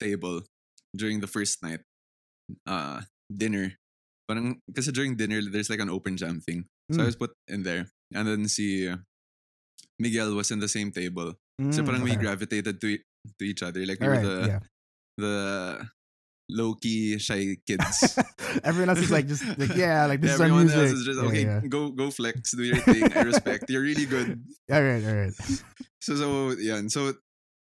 table 0.00 0.42
during 0.94 1.20
the 1.20 1.26
first 1.26 1.62
night, 1.62 1.80
uh, 2.66 3.02
dinner. 3.32 3.74
Parang, 4.28 4.60
kasi 4.74 4.92
during 4.92 5.16
dinner, 5.16 5.40
there's 5.42 5.68
like 5.70 5.80
an 5.80 5.90
open 5.90 6.16
jam 6.16 6.40
thing. 6.40 6.66
So 6.92 7.02
I 7.02 7.04
Mm. 7.04 7.06
was 7.06 7.16
put 7.16 7.32
in 7.48 7.62
there. 7.62 7.88
And 8.14 8.28
then 8.28 8.48
see 8.48 8.86
si 8.88 8.94
Miguel 9.98 10.34
was 10.34 10.50
in 10.50 10.60
the 10.60 10.68
same 10.68 10.90
table. 10.92 11.34
So 11.70 11.82
Mm, 11.82 11.86
parang 11.86 12.02
we 12.02 12.16
gravitated 12.16 12.80
to, 12.80 12.98
to 12.98 13.44
each 13.44 13.62
other. 13.62 13.84
Like 13.86 14.00
we 14.00 14.08
were 14.08 14.18
the, 14.18 14.38
yeah. 14.48 14.60
the 15.16 15.36
low-key 16.50 17.18
shy 17.18 17.56
kids. 17.66 18.18
Everyone 18.64 18.90
else 18.90 19.00
is 19.00 19.10
like 19.10 19.26
just 19.26 19.44
like 19.58 19.74
yeah, 19.76 20.06
like 20.06 20.20
this 20.20 20.34
is 20.34 20.40
our 20.40 20.46
Everyone 20.46 20.66
music. 20.66 20.80
else 20.80 20.92
is 20.92 21.04
just 21.04 21.18
Yeah, 21.20 21.28
okay. 21.28 21.42
yeah. 21.44 21.60
Go 21.68 21.90
go 21.90 22.10
flex, 22.10 22.52
do 22.52 22.62
your 22.62 22.76
thing. 22.84 23.04
I 23.16 23.22
respect. 23.22 23.68
You're 23.70 23.82
really 23.82 24.06
good. 24.06 24.40
All 24.72 24.82
right, 24.82 25.04
all 25.04 25.14
right. 25.16 25.34
So 26.00 26.14
so 26.16 26.28
yeah, 26.60 26.76
and 26.76 26.92
so 26.92 27.14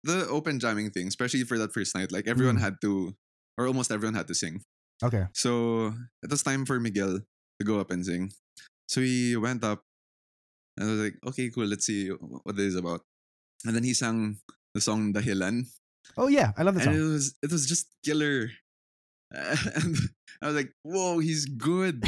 the 0.04 0.26
open 0.28 0.60
jamming 0.60 0.90
thing, 0.92 1.08
especially 1.08 1.44
for 1.44 1.58
that 1.60 1.74
first 1.74 1.94
night, 1.96 2.12
like 2.12 2.28
everyone 2.28 2.58
Mm. 2.58 2.66
had 2.66 2.76
to, 2.82 3.14
or 3.58 3.68
almost 3.68 3.92
everyone 3.92 4.16
had 4.16 4.28
to 4.28 4.36
sing. 4.36 4.64
Okay. 5.04 5.26
So 5.34 5.94
it 6.24 6.30
was 6.32 6.42
time 6.44 6.66
for 6.66 6.80
Miguel 6.80 7.20
to 7.22 7.64
go 7.66 7.80
up 7.80 7.92
and 7.92 8.06
sing. 8.06 8.32
So 8.90 9.00
he 9.02 9.36
went 9.38 9.64
up, 9.64 9.84
and 10.78 10.88
I 10.88 10.92
was 10.92 11.02
like, 11.12 11.18
okay, 11.32 11.50
cool. 11.52 11.66
Let's 11.68 11.86
see 11.86 12.10
what 12.10 12.56
this 12.56 12.74
is 12.74 12.80
about. 12.80 13.02
And 13.66 13.76
then 13.76 13.84
he 13.84 13.94
sang 13.94 14.40
the 14.74 14.82
song 14.82 15.14
Dahilan. 15.14 15.68
Oh 16.18 16.28
yeah, 16.28 16.52
I 16.58 16.64
love 16.64 16.76
the 16.76 16.82
and 16.82 16.92
song. 16.92 16.98
it 16.98 17.06
was 17.14 17.26
it 17.44 17.52
was 17.52 17.68
just 17.70 17.88
killer. 18.04 18.50
and 19.76 19.96
I 20.42 20.48
was 20.48 20.56
like, 20.56 20.74
"Whoa, 20.84 21.20
he's 21.20 21.46
good." 21.46 22.04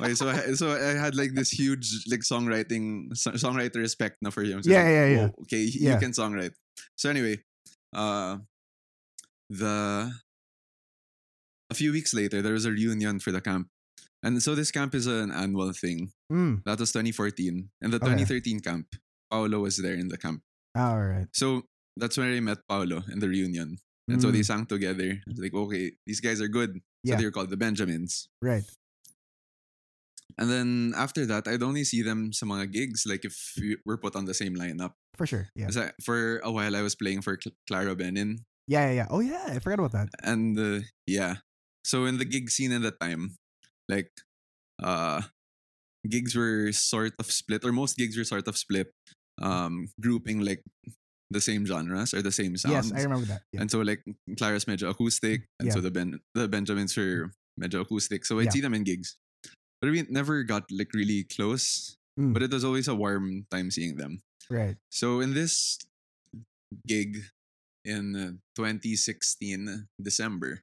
okay, 0.00 0.14
so 0.14 0.28
I, 0.28 0.52
so 0.54 0.72
I 0.76 0.92
had 0.98 1.14
like 1.16 1.32
this 1.34 1.50
huge 1.50 2.04
like 2.10 2.20
songwriting 2.20 3.16
so- 3.16 3.32
songwriter 3.32 3.76
respect 3.80 4.16
na 4.20 4.30
for 4.30 4.42
him. 4.42 4.62
So 4.62 4.70
Yeah, 4.70 4.82
like, 4.84 4.92
yeah, 4.92 5.06
yeah. 5.08 5.28
Okay, 5.48 5.62
Yeah. 5.72 5.94
you 5.94 6.00
can 6.00 6.12
songwrite. 6.12 6.52
So 6.96 7.08
anyway, 7.08 7.40
uh, 7.96 8.38
the 9.48 10.12
a 11.70 11.74
few 11.74 11.92
weeks 11.92 12.12
later 12.14 12.42
there 12.42 12.52
was 12.52 12.64
a 12.66 12.70
reunion 12.72 13.20
for 13.20 13.32
the 13.32 13.40
camp, 13.40 13.68
and 14.22 14.42
so 14.42 14.54
this 14.54 14.70
camp 14.70 14.94
is 14.94 15.06
an 15.06 15.30
annual 15.30 15.72
thing. 15.72 16.12
Mm. 16.32 16.62
That 16.64 16.78
was 16.78 16.92
2014, 16.92 17.70
and 17.80 17.92
the 17.92 17.96
Okay. 17.96 18.06
2013 18.26 18.60
camp, 18.60 18.86
Paolo 19.30 19.60
was 19.60 19.76
there 19.78 19.94
in 19.94 20.08
the 20.08 20.18
camp. 20.18 20.42
All 20.76 21.00
right. 21.00 21.26
So 21.32 21.62
that's 21.96 22.16
when 22.18 22.32
I 22.34 22.40
met 22.40 22.58
Paolo 22.68 23.02
in 23.10 23.18
the 23.20 23.28
reunion. 23.28 23.78
And 24.08 24.20
so 24.20 24.30
they 24.30 24.40
Mm. 24.40 24.46
sang 24.46 24.66
together. 24.66 25.20
I 25.20 25.28
was 25.30 25.38
like, 25.38 25.54
okay, 25.54 25.92
these 26.06 26.20
guys 26.20 26.40
are 26.40 26.48
good. 26.48 26.80
Yeah. 27.04 27.14
So 27.16 27.20
they're 27.22 27.30
called 27.30 27.50
the 27.50 27.56
Benjamins. 27.60 28.28
Right. 28.42 28.64
And 30.38 30.48
then 30.50 30.94
after 30.96 31.26
that, 31.26 31.46
I'd 31.48 31.62
only 31.62 31.84
see 31.84 32.02
them 32.02 32.32
sa 32.32 32.46
mga 32.46 32.70
gigs, 32.72 33.04
like 33.04 33.24
if 33.24 33.36
we 33.60 33.76
we're 33.84 33.98
put 34.00 34.16
on 34.16 34.24
the 34.24 34.34
same 34.34 34.54
lineup. 34.56 34.94
For 35.18 35.26
sure. 35.26 35.48
Yeah. 35.54 35.66
Kasi 35.68 35.90
for 36.02 36.40
a 36.42 36.50
while, 36.50 36.74
I 36.74 36.82
was 36.82 36.94
playing 36.94 37.20
for 37.22 37.36
Cl- 37.36 37.54
Clara 37.68 37.94
Benin. 37.94 38.46
Yeah. 38.66 38.88
Yeah. 38.90 39.04
Yeah. 39.04 39.08
Oh 39.10 39.20
yeah, 39.20 39.44
I 39.52 39.58
forgot 39.58 39.78
about 39.84 39.92
that. 39.92 40.08
And 40.22 40.56
uh, 40.58 40.80
yeah. 41.06 41.42
So 41.84 42.06
in 42.06 42.18
the 42.18 42.24
gig 42.28 42.48
scene 42.50 42.72
at 42.72 42.82
the 42.82 42.92
time, 42.94 43.36
like, 43.88 44.12
uh, 44.82 45.22
gigs 46.08 46.34
were 46.36 46.72
sort 46.72 47.12
of 47.18 47.26
split, 47.30 47.64
or 47.64 47.72
most 47.72 47.96
gigs 47.96 48.16
were 48.16 48.24
sort 48.24 48.46
of 48.48 48.56
split, 48.56 48.92
um, 49.42 49.88
grouping 50.00 50.40
like 50.40 50.62
the 51.30 51.40
same 51.40 51.64
genres 51.66 52.12
or 52.12 52.22
the 52.22 52.32
same 52.32 52.56
sounds. 52.56 52.90
Yes, 52.90 52.92
I 52.92 53.02
remember 53.04 53.26
that. 53.26 53.42
Yeah. 53.52 53.60
And 53.62 53.70
so 53.70 53.80
like 53.80 54.02
Clara's 54.36 54.64
medyo 54.66 54.90
acoustic, 54.90 55.46
and 55.60 55.72
so 55.72 55.80
the 55.80 55.90
Ben 55.90 56.18
the 56.34 56.48
Benjamins 56.48 56.96
were 56.96 57.30
medyo 57.60 57.80
acoustic. 57.82 58.24
So 58.26 58.38
I'd 58.40 58.46
Yeah. 58.50 58.50
see 58.50 58.60
them 58.60 58.74
in 58.74 58.84
gigs. 58.84 59.16
But 59.80 59.90
we 59.90 60.02
never 60.10 60.42
got 60.42 60.66
like 60.70 60.92
really 60.92 61.24
close. 61.24 61.96
Mm. 62.18 62.34
But 62.34 62.42
it 62.42 62.52
was 62.52 62.64
always 62.64 62.88
a 62.88 62.94
warm 62.94 63.46
time 63.50 63.70
seeing 63.70 63.96
them. 63.96 64.20
Right. 64.50 64.76
So 64.90 65.20
in 65.20 65.32
this 65.34 65.78
gig 66.86 67.22
in 67.84 68.14
uh, 68.16 68.32
2016 68.58 69.88
December. 70.02 70.60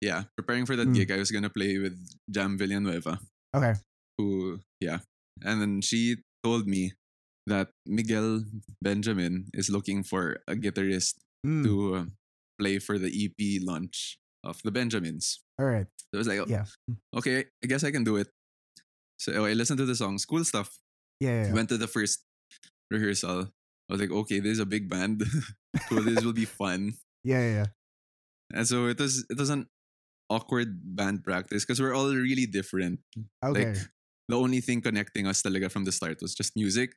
Yeah, 0.00 0.24
preparing 0.36 0.66
for 0.66 0.74
that 0.74 0.88
Mm. 0.88 0.94
gig, 0.94 1.10
I 1.12 1.18
was 1.18 1.30
gonna 1.30 1.50
play 1.50 1.78
with 1.78 1.94
Jam 2.30 2.58
Villanueva, 2.58 3.20
Okay. 3.54 3.74
who 4.18 4.58
yeah, 4.80 4.98
and 5.42 5.60
then 5.62 5.80
she 5.80 6.16
told 6.42 6.66
me 6.66 6.92
that 7.46 7.70
Miguel 7.86 8.44
Benjamin 8.80 9.46
is 9.54 9.68
looking 9.70 10.02
for 10.02 10.38
a 10.46 10.54
guitarist 10.54 11.18
Mm. 11.42 11.64
to 11.66 11.72
uh, 11.96 12.04
play 12.56 12.78
for 12.78 12.98
the 13.02 13.10
EP 13.10 13.58
launch 13.66 14.16
of 14.46 14.62
the 14.62 14.70
Benjamins. 14.70 15.42
All 15.58 15.66
right. 15.66 15.90
So 15.98 16.14
I 16.14 16.18
was 16.22 16.28
like, 16.30 16.38
oh, 16.38 16.46
Yeah. 16.46 16.66
okay, 17.18 17.46
I 17.58 17.66
guess 17.66 17.82
I 17.82 17.90
can 17.90 18.04
do 18.06 18.14
it. 18.14 18.30
So 19.18 19.44
I 19.44 19.52
listened 19.54 19.78
to 19.78 19.86
the 19.86 19.96
songs, 19.98 20.22
cool 20.24 20.44
stuff. 20.46 20.70
Yeah. 21.18 21.46
Yeah. 21.46 21.52
Went 21.52 21.68
to 21.70 21.78
the 21.78 21.90
first 21.90 22.22
rehearsal. 22.90 23.50
I 23.90 23.92
was 23.92 24.00
like, 24.00 24.10
okay, 24.10 24.38
this 24.38 24.52
is 24.52 24.58
a 24.62 24.66
big 24.66 24.88
band. 24.88 25.22
so 25.90 25.98
this 25.98 26.22
will 26.24 26.32
be 26.36 26.46
fun. 26.46 26.94
Yeah. 27.24 27.38
Yeah. 27.42 27.54
yeah. 27.54 27.66
And 28.54 28.66
so 28.66 28.86
it 28.86 28.98
was 28.98 29.26
it 29.30 29.38
was 29.38 29.50
an 29.50 29.66
awkward 30.30 30.78
band 30.94 31.22
practice 31.22 31.62
because 31.66 31.80
we're 31.80 31.94
all 31.94 32.10
really 32.14 32.46
different. 32.46 32.98
Okay. 33.42 33.74
Like 33.74 33.78
the 34.28 34.38
only 34.38 34.60
thing 34.60 34.80
connecting 34.82 35.26
us 35.26 35.42
talaga 35.42 35.70
from 35.70 35.84
the 35.86 35.92
start 35.94 36.18
was 36.22 36.34
just 36.34 36.54
music. 36.54 36.94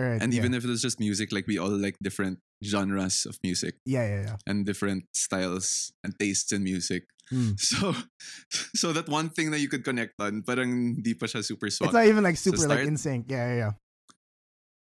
Right. 0.00 0.20
And 0.20 0.32
yeah. 0.34 0.40
even 0.44 0.52
if 0.54 0.64
it 0.64 0.68
was 0.68 0.82
just 0.82 1.00
music, 1.00 1.32
like 1.32 1.46
we 1.46 1.56
all 1.58 1.72
like 1.72 1.96
different 2.02 2.38
genres 2.64 3.24
of 3.24 3.38
music 3.42 3.76
Yeah. 3.84 4.04
Yeah. 4.06 4.22
Yeah. 4.32 4.36
and 4.46 4.66
different 4.66 5.04
styles 5.12 5.92
and 6.04 6.12
tastes 6.18 6.52
in 6.52 6.64
music. 6.64 7.08
Mm. 7.32 7.56
So 7.60 7.94
so 8.76 8.92
that 8.92 9.08
one 9.08 9.30
thing 9.30 9.50
that 9.50 9.58
you 9.60 9.68
could 9.68 9.82
connect 9.82 10.14
on, 10.22 10.42
parang 10.46 11.00
di 11.02 11.14
pa 11.18 11.26
siya 11.26 11.42
super 11.42 11.70
swak. 11.70 11.90
It's 11.90 11.96
not 11.98 12.06
even 12.06 12.22
like 12.22 12.36
super 12.38 12.60
like 12.68 12.84
start- 12.84 12.86
in 12.86 12.96
sync. 12.96 13.26
Yeah. 13.30 13.46
Yeah. 13.50 13.56
Yeah. 13.56 13.72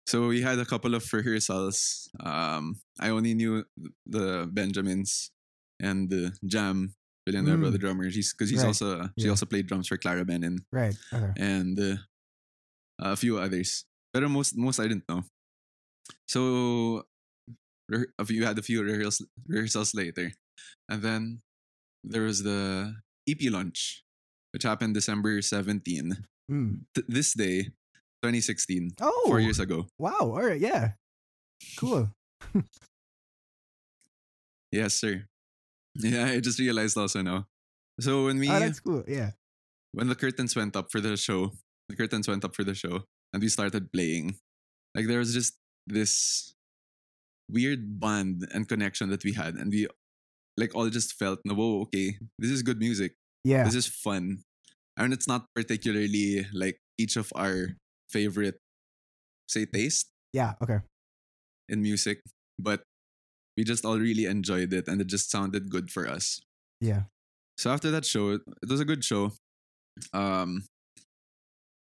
So 0.08 0.28
we 0.28 0.42
had 0.44 0.60
a 0.60 0.66
couple 0.68 0.96
of 0.96 1.08
rehearsals. 1.14 2.10
Um, 2.20 2.82
I 3.00 3.10
only 3.16 3.34
knew 3.34 3.64
the 4.06 4.50
Benjamins 4.52 5.32
and 5.80 6.10
the 6.12 6.36
Jam 6.44 6.96
Villanueva, 7.24 7.68
Mm. 7.68 7.72
the 7.72 7.80
drummer. 7.80 8.12
He's 8.12 8.36
because 8.36 8.52
he's 8.52 8.60
Right. 8.60 8.76
also 8.76 9.08
she 9.16 9.32
Yeah. 9.32 9.32
also 9.32 9.48
played 9.48 9.68
drums 9.72 9.88
for 9.88 9.96
Clara 9.96 10.28
Benin 10.28 10.68
Right. 10.76 10.96
Okay. 11.08 11.32
and 11.40 11.80
uh, 11.80 11.96
a 13.00 13.16
few 13.16 13.40
others. 13.40 13.88
But 14.14 14.24
most 14.30 14.56
most 14.56 14.80
I 14.80 14.88
didn't 14.88 15.10
know. 15.10 15.24
So 16.28 17.04
a 18.20 18.26
few 18.26 18.46
had 18.46 18.58
a 18.58 18.62
few 18.62 18.84
rehearsals 18.84 19.28
rehearsals 19.48 19.94
later, 19.94 20.32
and 20.90 21.02
then 21.02 21.42
there 22.04 22.24
was 22.24 22.44
the 22.44 22.94
EP 23.28 23.42
launch, 23.52 24.04
which 24.54 24.64
happened 24.64 24.94
December 24.94 25.42
17. 25.42 26.14
Mm. 26.52 26.82
Th- 26.94 27.08
this 27.08 27.34
day, 27.34 27.64
2016, 28.22 28.92
Oh. 29.02 29.24
four 29.28 29.40
years 29.40 29.60
ago. 29.60 29.88
Wow. 29.98 30.36
All 30.36 30.44
right. 30.44 30.60
Yeah. 30.60 30.94
Cool. 31.78 32.12
Yes, 34.72 34.96
sir. 34.96 35.26
Yeah, 35.96 36.26
I 36.26 36.40
just 36.40 36.60
realized 36.60 36.98
also 36.98 37.22
now. 37.22 37.46
So 38.00 38.26
when 38.26 38.40
we 38.40 38.50
Oh, 38.50 38.60
that's 38.60 38.80
cool. 38.80 39.04
Yeah. 39.08 39.32
when 39.94 40.08
the 40.10 40.16
curtains 40.16 40.56
went 40.56 40.76
up 40.76 40.90
for 40.92 41.00
the 41.00 41.16
show, 41.16 41.54
the 41.90 41.96
curtains 41.96 42.28
went 42.28 42.44
up 42.44 42.56
for 42.56 42.64
the 42.64 42.74
show, 42.74 43.06
and 43.34 43.42
we 43.42 43.50
started 43.50 43.92
playing. 43.92 44.36
Like 44.96 45.08
there 45.08 45.20
was 45.20 45.34
just 45.34 45.58
this 45.88 46.54
weird 47.50 48.00
bond 48.00 48.48
and 48.54 48.68
connection 48.70 49.10
that 49.10 49.24
we 49.24 49.34
had, 49.34 49.56
and 49.56 49.72
we 49.72 49.88
like 50.58 50.76
all 50.76 50.90
just 50.90 51.14
felt, 51.18 51.40
no, 51.46 51.56
whoa, 51.56 51.82
okay, 51.90 52.18
this 52.38 52.52
is 52.52 52.62
good 52.62 52.80
music. 52.80 53.16
Yeah. 53.44 53.64
This 53.66 53.76
is 53.76 53.88
fun. 53.88 54.44
And 54.96 55.12
it's 55.12 55.28
not 55.28 55.48
particularly 55.56 56.46
like 56.54 56.78
each 57.00 57.18
of 57.18 57.34
our 57.36 57.76
favorite, 58.10 58.60
say, 59.50 59.66
taste 59.66 60.10
Yeah. 60.32 60.54
Okay. 60.62 60.80
in 61.68 61.82
music, 61.82 62.22
but 62.60 62.84
we 63.58 63.64
just 63.64 63.86
all 63.86 63.98
really 64.00 64.26
enjoyed 64.26 64.74
it, 64.74 64.88
and 64.88 65.02
it 65.02 65.08
just 65.08 65.30
sounded 65.32 65.70
good 65.70 65.90
for 65.90 66.08
us. 66.08 66.40
Yeah. 66.82 67.04
So 67.58 67.72
after 67.72 67.90
that 67.92 68.06
show, 68.06 68.38
it 68.38 68.42
it 68.62 68.70
was 68.70 68.80
a 68.80 68.86
good 68.86 69.04
show. 69.04 69.34
Um, 70.14 70.66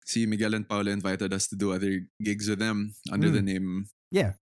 see, 0.09 0.25
Miguel 0.25 0.57
and 0.57 0.65
Paolo 0.67 0.89
invited 0.89 1.29
us 1.33 1.45
to 1.53 1.55
do 1.55 1.69
other 1.71 2.01
gigs 2.17 2.49
with 2.49 2.57
them 2.57 2.97
under 3.13 3.29
the 3.29 3.39
Mm. 3.45 3.49
name. 3.53 3.69
Yeah. 4.09 4.33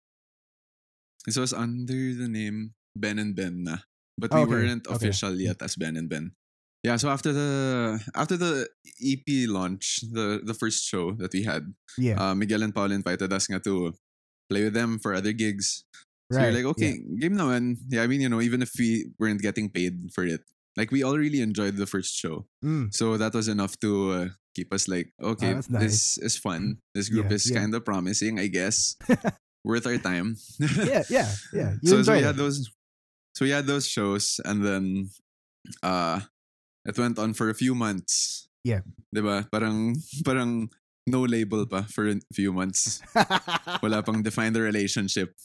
This 1.28 1.36
was 1.36 1.52
under 1.52 2.16
the 2.16 2.32
name 2.32 2.72
Ben 2.96 3.20
and 3.20 3.36
Ben, 3.36 3.64
na. 3.68 3.84
but 4.18 4.32
Oh, 4.32 4.38
we 4.38 4.42
okay, 4.44 4.52
weren't 4.66 4.88
okay. 4.88 5.12
yet 5.38 5.60
as 5.62 5.76
Ben 5.76 6.00
and 6.00 6.08
Ben. 6.10 6.32
Yeah. 6.88 6.96
So 6.98 7.10
after 7.12 7.34
the 7.36 8.00
after 8.16 8.38
the 8.40 8.66
EP 9.04 9.46
launch, 9.46 10.02
the 10.08 10.40
the 10.42 10.56
first 10.56 10.88
show 10.88 11.12
that 11.20 11.34
we 11.36 11.44
had, 11.44 11.76
Yeah. 12.00 12.16
uh, 12.18 12.34
Miguel 12.34 12.64
and 12.64 12.74
Paolo 12.74 12.96
invited 12.96 13.30
us 13.34 13.46
to 13.52 13.94
play 14.50 14.64
with 14.64 14.74
them 14.74 14.98
for 15.04 15.14
other 15.14 15.34
gigs. 15.36 15.84
So 16.32 16.40
right. 16.40 16.50
you're 16.50 16.58
like, 16.64 16.70
okay, 16.76 16.98
game 17.20 17.36
naman. 17.36 17.78
Yeah, 17.92 18.04
I 18.04 18.08
mean, 18.08 18.24
you 18.24 18.30
know, 18.32 18.40
even 18.42 18.64
if 18.64 18.72
we 18.80 19.12
weren't 19.20 19.44
getting 19.44 19.70
paid 19.70 20.10
for 20.16 20.24
it, 20.24 20.42
like 20.80 20.92
we 20.92 21.04
all 21.04 21.18
really 21.20 21.40
enjoyed 21.44 21.76
the 21.78 21.88
first 21.88 22.16
show. 22.16 22.48
Mm. 22.64 22.92
So 22.96 23.16
that 23.20 23.36
was 23.36 23.48
enough 23.52 23.76
to 23.84 23.92
uh, 24.12 24.28
keep 24.58 24.74
us 24.74 24.90
like, 24.90 25.14
okay, 25.22 25.54
Oh, 25.54 25.62
nice. 25.70 25.86
this 25.86 25.98
is 26.18 26.34
fun. 26.42 26.82
This 26.98 27.14
group 27.14 27.30
Yeah, 27.30 27.38
is 27.38 27.46
yeah. 27.46 27.62
kind 27.62 27.78
of 27.78 27.86
promising, 27.86 28.42
I 28.42 28.50
guess. 28.50 28.98
Worth 29.62 29.86
our 29.86 30.02
time. 30.02 30.42
Yeah. 30.58 31.06
Yeah. 31.06 31.30
Yeah. 31.54 31.72
You 31.86 31.90
so, 31.94 32.02
so 32.02 32.18
we 32.18 32.26
had 32.26 32.42
those 32.42 32.66
so 33.38 33.46
we 33.46 33.54
had 33.54 33.70
those 33.70 33.86
shows 33.86 34.42
and 34.42 34.66
then 34.66 35.14
uh 35.86 36.26
it 36.90 36.98
went 36.98 37.22
on 37.22 37.38
for 37.38 37.54
a 37.54 37.58
few 37.58 37.78
months. 37.78 38.48
Yeah. 38.66 38.82
Diba? 39.14 39.46
Parang 39.54 39.94
parang 40.26 40.74
no 41.06 41.22
label 41.28 41.68
pa 41.70 41.86
for 41.86 42.10
a 42.10 42.18
few 42.34 42.50
months. 42.56 43.04
Wala 43.84 44.02
pang 44.02 44.24
define 44.26 44.56
the 44.58 44.64
relationship. 44.64 45.36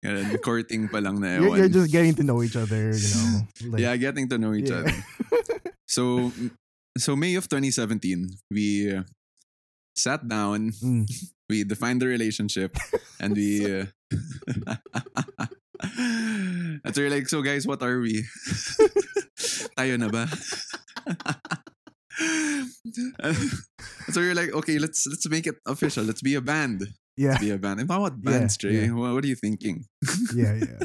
Ganun, 0.00 0.40
courting 0.40 0.88
pa 0.88 0.98
lang 1.04 1.20
na 1.20 1.36
you're, 1.36 1.52
ewan. 1.52 1.56
you're 1.60 1.74
just 1.76 1.92
getting 1.92 2.16
to 2.16 2.24
know 2.24 2.40
each 2.40 2.56
other. 2.56 2.96
You 2.96 3.12
know. 3.12 3.36
Like, 3.76 3.80
yeah, 3.84 3.94
getting 4.00 4.24
to 4.32 4.40
know 4.40 4.56
each 4.56 4.72
yeah. 4.72 4.88
other. 4.88 4.96
So, 5.86 6.32
so 6.98 7.16
May 7.16 7.34
of 7.36 7.48
2017, 7.48 8.28
we 8.50 8.92
uh, 8.92 9.02
sat 9.96 10.26
down, 10.28 10.72
Mm. 10.82 11.06
we 11.48 11.64
defined 11.64 12.02
the 12.02 12.06
relationship, 12.06 12.76
and 13.20 13.34
we. 13.36 13.64
Uh, 13.64 13.86
and 15.98 16.94
so 16.94 17.02
we're 17.02 17.10
like, 17.10 17.28
so 17.28 17.42
guys, 17.42 17.66
what 17.66 17.82
are 17.82 18.00
we? 18.00 18.24
Tayo 19.76 20.00
na 20.00 20.08
ba? 20.08 20.24
so 24.10 24.20
you're 24.20 24.34
like, 24.34 24.52
okay, 24.52 24.78
let's 24.78 25.04
let's 25.06 25.28
make 25.28 25.46
it 25.46 25.56
official. 25.66 26.04
Let's 26.04 26.22
be 26.22 26.34
a 26.34 26.40
band. 26.40 26.86
Yeah. 27.16 27.38
Be 27.38 27.50
a 27.50 27.58
band. 27.58 27.80
And 27.80 27.88
what 27.88 28.12
Yeah, 28.22 28.30
bands, 28.30 28.56
Trey? 28.56 28.86
yeah. 28.86 28.92
What, 28.92 29.14
what 29.14 29.24
are 29.24 29.28
you 29.28 29.36
thinking? 29.36 29.84
Yeah. 30.34 30.54
Yeah. 30.60 30.80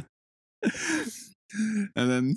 and 1.95 2.07
then 2.09 2.35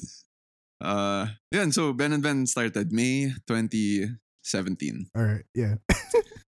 uh 0.84 1.26
yeah 1.50 1.62
and 1.64 1.72
so 1.72 1.92
ben 1.96 2.12
and 2.12 2.22
ben 2.22 2.44
started 2.46 2.92
may 2.92 3.32
2017 3.48 5.08
All 5.16 5.24
right. 5.24 5.44
Yeah. 5.56 5.80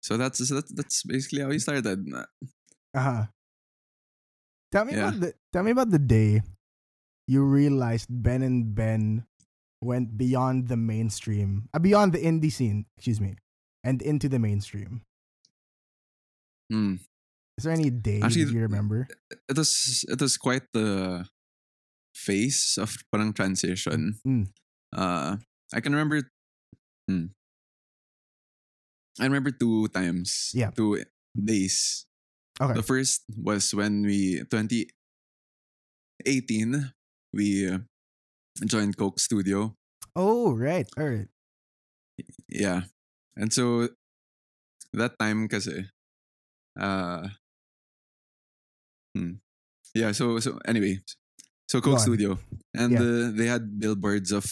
so 0.02 0.16
that's 0.18 0.42
so 0.42 0.58
that's, 0.58 0.72
that's 0.74 1.02
basically 1.06 1.42
how 1.46 1.48
we 1.54 1.58
started 1.62 1.86
Uh 2.10 2.26
huh. 2.98 3.24
Tell 4.74 4.84
me 4.84 4.92
Yeah. 4.98 5.08
about 5.14 5.20
the 5.22 5.30
tell 5.54 5.62
me 5.62 5.70
about 5.70 5.90
the 5.94 6.02
day 6.02 6.42
you 7.30 7.44
realized 7.46 8.06
Ben 8.10 8.42
and 8.42 8.74
Ben 8.74 9.26
went 9.82 10.16
beyond 10.18 10.66
the 10.68 10.76
mainstream, 10.78 11.68
uh, 11.74 11.78
beyond 11.78 12.14
the 12.14 12.22
indie 12.22 12.50
scene, 12.50 12.86
excuse 12.96 13.20
me, 13.20 13.36
and 13.84 14.00
into 14.02 14.26
the 14.30 14.38
mainstream. 14.38 15.02
Hmm. 16.70 16.98
Is 17.58 17.64
there 17.64 17.72
any 17.72 17.90
day 17.90 18.20
Actually, 18.22 18.44
that 18.50 18.54
you 18.54 18.62
remember? 18.62 19.06
It 19.48 19.56
was 19.56 20.04
it 20.08 20.20
was 20.20 20.36
quite 20.36 20.66
the 20.72 21.26
phase 22.16 22.80
of 22.80 22.96
parang 23.12 23.36
transition. 23.36 24.16
Mm. 24.26 24.48
Uh, 24.96 25.36
I 25.72 25.80
can 25.84 25.92
remember. 25.92 26.22
Hmm. 27.04 27.36
I 29.20 29.24
remember 29.24 29.50
two 29.52 29.88
times. 29.88 30.52
Yeah. 30.56 30.70
Two 30.72 31.04
days. 31.36 32.06
Okay. 32.60 32.72
The 32.72 32.82
first 32.82 33.24
was 33.36 33.74
when 33.76 34.02
we 34.02 34.40
2018 34.48 36.92
we 37.36 37.68
uh, 37.68 37.84
joined 38.64 38.96
Coke 38.96 39.20
Studio. 39.20 39.76
Oh, 40.16 40.56
right. 40.56 40.88
All 40.96 41.04
right. 41.04 41.28
Yeah. 42.48 42.88
And 43.36 43.52
so 43.52 43.92
that 44.96 45.20
time 45.20 45.44
kasi 45.44 45.84
uh 46.80 47.28
hmm. 49.12 49.44
yeah, 49.92 50.12
so 50.12 50.40
so 50.40 50.58
anyway, 50.64 51.00
so 51.68 51.80
Coke. 51.80 51.98
Studio 52.00 52.38
and 52.74 52.92
Yeah. 52.92 53.00
uh, 53.02 53.30
they 53.34 53.46
had 53.46 53.78
billboards 53.78 54.30
of 54.32 54.44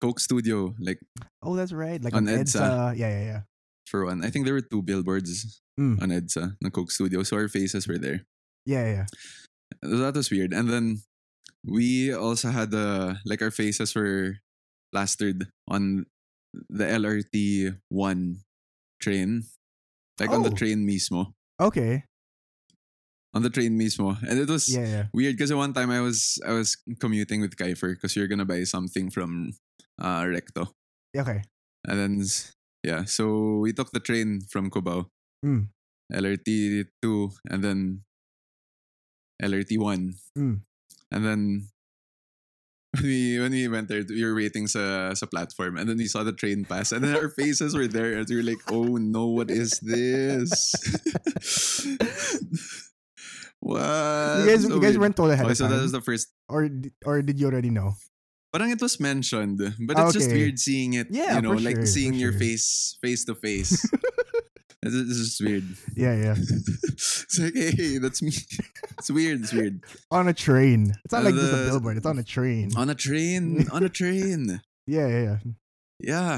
Coke 0.00 0.20
Studio 0.20 0.74
like 0.78 0.98
Oh, 1.42 1.56
that's 1.56 1.72
right. 1.72 2.02
Like 2.02 2.14
On 2.14 2.26
EDSA. 2.26 2.60
EDSA. 2.60 2.96
Yeah, 2.98 3.08
yeah, 3.10 3.24
yeah. 3.24 3.40
for 3.88 4.04
one. 4.06 4.24
I 4.24 4.30
think 4.30 4.44
there 4.46 4.54
were 4.54 4.64
two 4.64 4.82
billboards 4.82 5.60
Mm. 5.80 6.00
on 6.02 6.08
EDSA, 6.12 6.56
the 6.60 6.70
Coke 6.70 6.90
Studio, 6.92 7.22
so 7.24 7.36
our 7.36 7.48
faces 7.48 7.88
were 7.88 7.98
there. 7.98 8.24
Yeah, 8.66 8.84
yeah. 8.86 9.06
That 9.80 10.14
was 10.14 10.30
weird. 10.30 10.52
And 10.52 10.68
then 10.68 11.00
we 11.64 12.12
also 12.12 12.50
had 12.50 12.74
uh, 12.74 13.14
like 13.24 13.40
our 13.42 13.50
faces 13.50 13.94
were 13.94 14.36
plastered 14.92 15.48
on 15.68 16.04
the 16.68 16.84
LRT 16.84 17.72
one 17.88 18.44
train. 19.00 19.44
Like 20.20 20.30
on 20.30 20.42
the 20.44 20.52
Oh. 20.52 20.54
train 20.54 20.86
mismo. 20.86 21.32
Okay. 21.58 22.04
On 23.34 23.40
the 23.40 23.48
train 23.48 23.78
mismo. 23.78 24.20
And 24.28 24.38
it 24.38 24.48
was 24.48 24.68
Yeah, 24.68 24.84
yeah. 24.86 25.04
weird 25.14 25.36
because 25.36 25.52
one 25.52 25.72
time 25.72 25.88
I 25.90 26.00
was 26.04 26.36
I 26.44 26.52
was 26.52 26.76
commuting 27.00 27.40
with 27.40 27.56
Keifer 27.56 27.96
because 27.96 28.12
were 28.16 28.28
gonna 28.28 28.44
buy 28.44 28.64
something 28.64 29.08
from 29.08 29.56
uh 29.96 30.24
Recto. 30.28 30.68
Okay. 31.16 31.40
And 31.88 31.96
then 31.98 32.12
yeah, 32.84 33.04
so 33.08 33.58
we 33.64 33.72
took 33.72 33.90
the 33.92 34.00
train 34.04 34.42
from 34.50 34.68
Cubao. 34.70 35.06
Mm. 35.44 35.68
LRT 36.12 36.86
two 37.00 37.32
and 37.48 37.64
then 37.64 38.04
LRT 39.42 39.78
one. 39.80 40.14
Mm. 40.36 40.60
And 41.10 41.22
then 41.24 41.40
when 42.92 43.02
we 43.08 43.40
when 43.40 43.52
we 43.52 43.64
went 43.68 43.88
there, 43.88 44.04
we 44.04 44.20
were 44.24 44.36
waiting 44.36 44.68
sa 44.68 45.14
sa 45.16 45.24
platform, 45.24 45.80
and 45.80 45.88
then 45.88 45.96
we 45.96 46.04
saw 46.04 46.20
the 46.22 46.36
train 46.36 46.64
pass, 46.68 46.92
and 46.92 47.00
then 47.02 47.16
our 47.16 47.28
faces 47.40 47.72
were 47.72 47.88
there, 47.88 48.20
and 48.20 48.28
we 48.28 48.36
were 48.36 48.44
like, 48.44 48.60
"Oh 48.68 49.00
no, 49.00 49.32
what 49.32 49.48
is 49.50 49.80
this?" 49.80 50.52
what? 53.62 54.42
you 54.42 54.46
guys, 54.50 54.62
So 54.66 54.74
you 54.74 54.82
guys 54.82 54.98
weren't 54.98 55.14
told 55.16 55.30
ahead 55.30 55.46
Okay, 55.46 55.54
of 55.54 55.58
so 55.62 55.68
that 55.70 55.80
was 55.80 55.92
the 55.94 56.02
first. 56.02 56.28
or 56.50 56.66
or 57.06 57.22
did 57.22 57.38
you 57.38 57.46
already 57.46 57.70
know? 57.70 57.94
Parang 58.52 58.68
it 58.74 58.82
was 58.82 59.00
mentioned, 59.00 59.56
but 59.86 59.96
it's 59.96 60.12
just 60.12 60.28
weird 60.30 60.58
seeing 60.58 60.92
it. 60.98 61.06
Yeah, 61.08 61.36
you 61.40 61.42
know, 61.46 61.56
like 61.56 61.76
sure, 61.76 61.86
seeing 61.88 62.12
your 62.18 62.32
sure. 62.36 62.40
face 62.42 62.98
face 63.00 63.24
to 63.30 63.34
face. 63.38 63.80
This 64.82 64.94
is 64.98 65.38
just 65.38 65.40
weird. 65.40 65.62
Yeah, 65.94 66.14
yeah. 66.18 66.34
it's 66.82 67.38
like, 67.38 67.54
hey, 67.54 68.02
that's 68.02 68.18
me. 68.20 68.34
It's 68.98 69.08
weird. 69.14 69.46
It's 69.46 69.54
weird. 69.54 69.78
On 70.10 70.26
a 70.26 70.34
train. 70.34 70.90
It's 71.06 71.14
not 71.14 71.22
Uh, 71.22 71.30
like 71.30 71.38
just 71.38 71.54
a 71.54 71.70
billboard. 71.70 71.96
It's 72.02 72.06
on 72.10 72.18
a 72.18 72.26
train. 72.26 72.74
On 72.74 72.90
a 72.90 72.94
train. 72.98 73.70
on 73.70 73.84
a 73.86 73.88
train. 73.88 74.60
Yeah, 74.90 75.06
yeah, 75.06 75.22
yeah. 75.22 75.38
Yeah. 76.02 76.36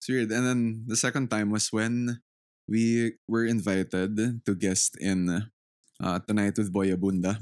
It's 0.00 0.08
weird. 0.08 0.32
And 0.32 0.42
then 0.48 0.60
the 0.88 0.96
second 0.96 1.28
time 1.28 1.52
was 1.52 1.68
when 1.68 2.24
we 2.66 3.20
were 3.28 3.44
invited 3.44 4.16
to 4.48 4.54
guest 4.56 4.96
in 4.98 5.28
uh, 6.02 6.18
Tonight 6.26 6.56
with 6.58 6.72
Boy 6.72 6.90
Abunda 6.94 7.38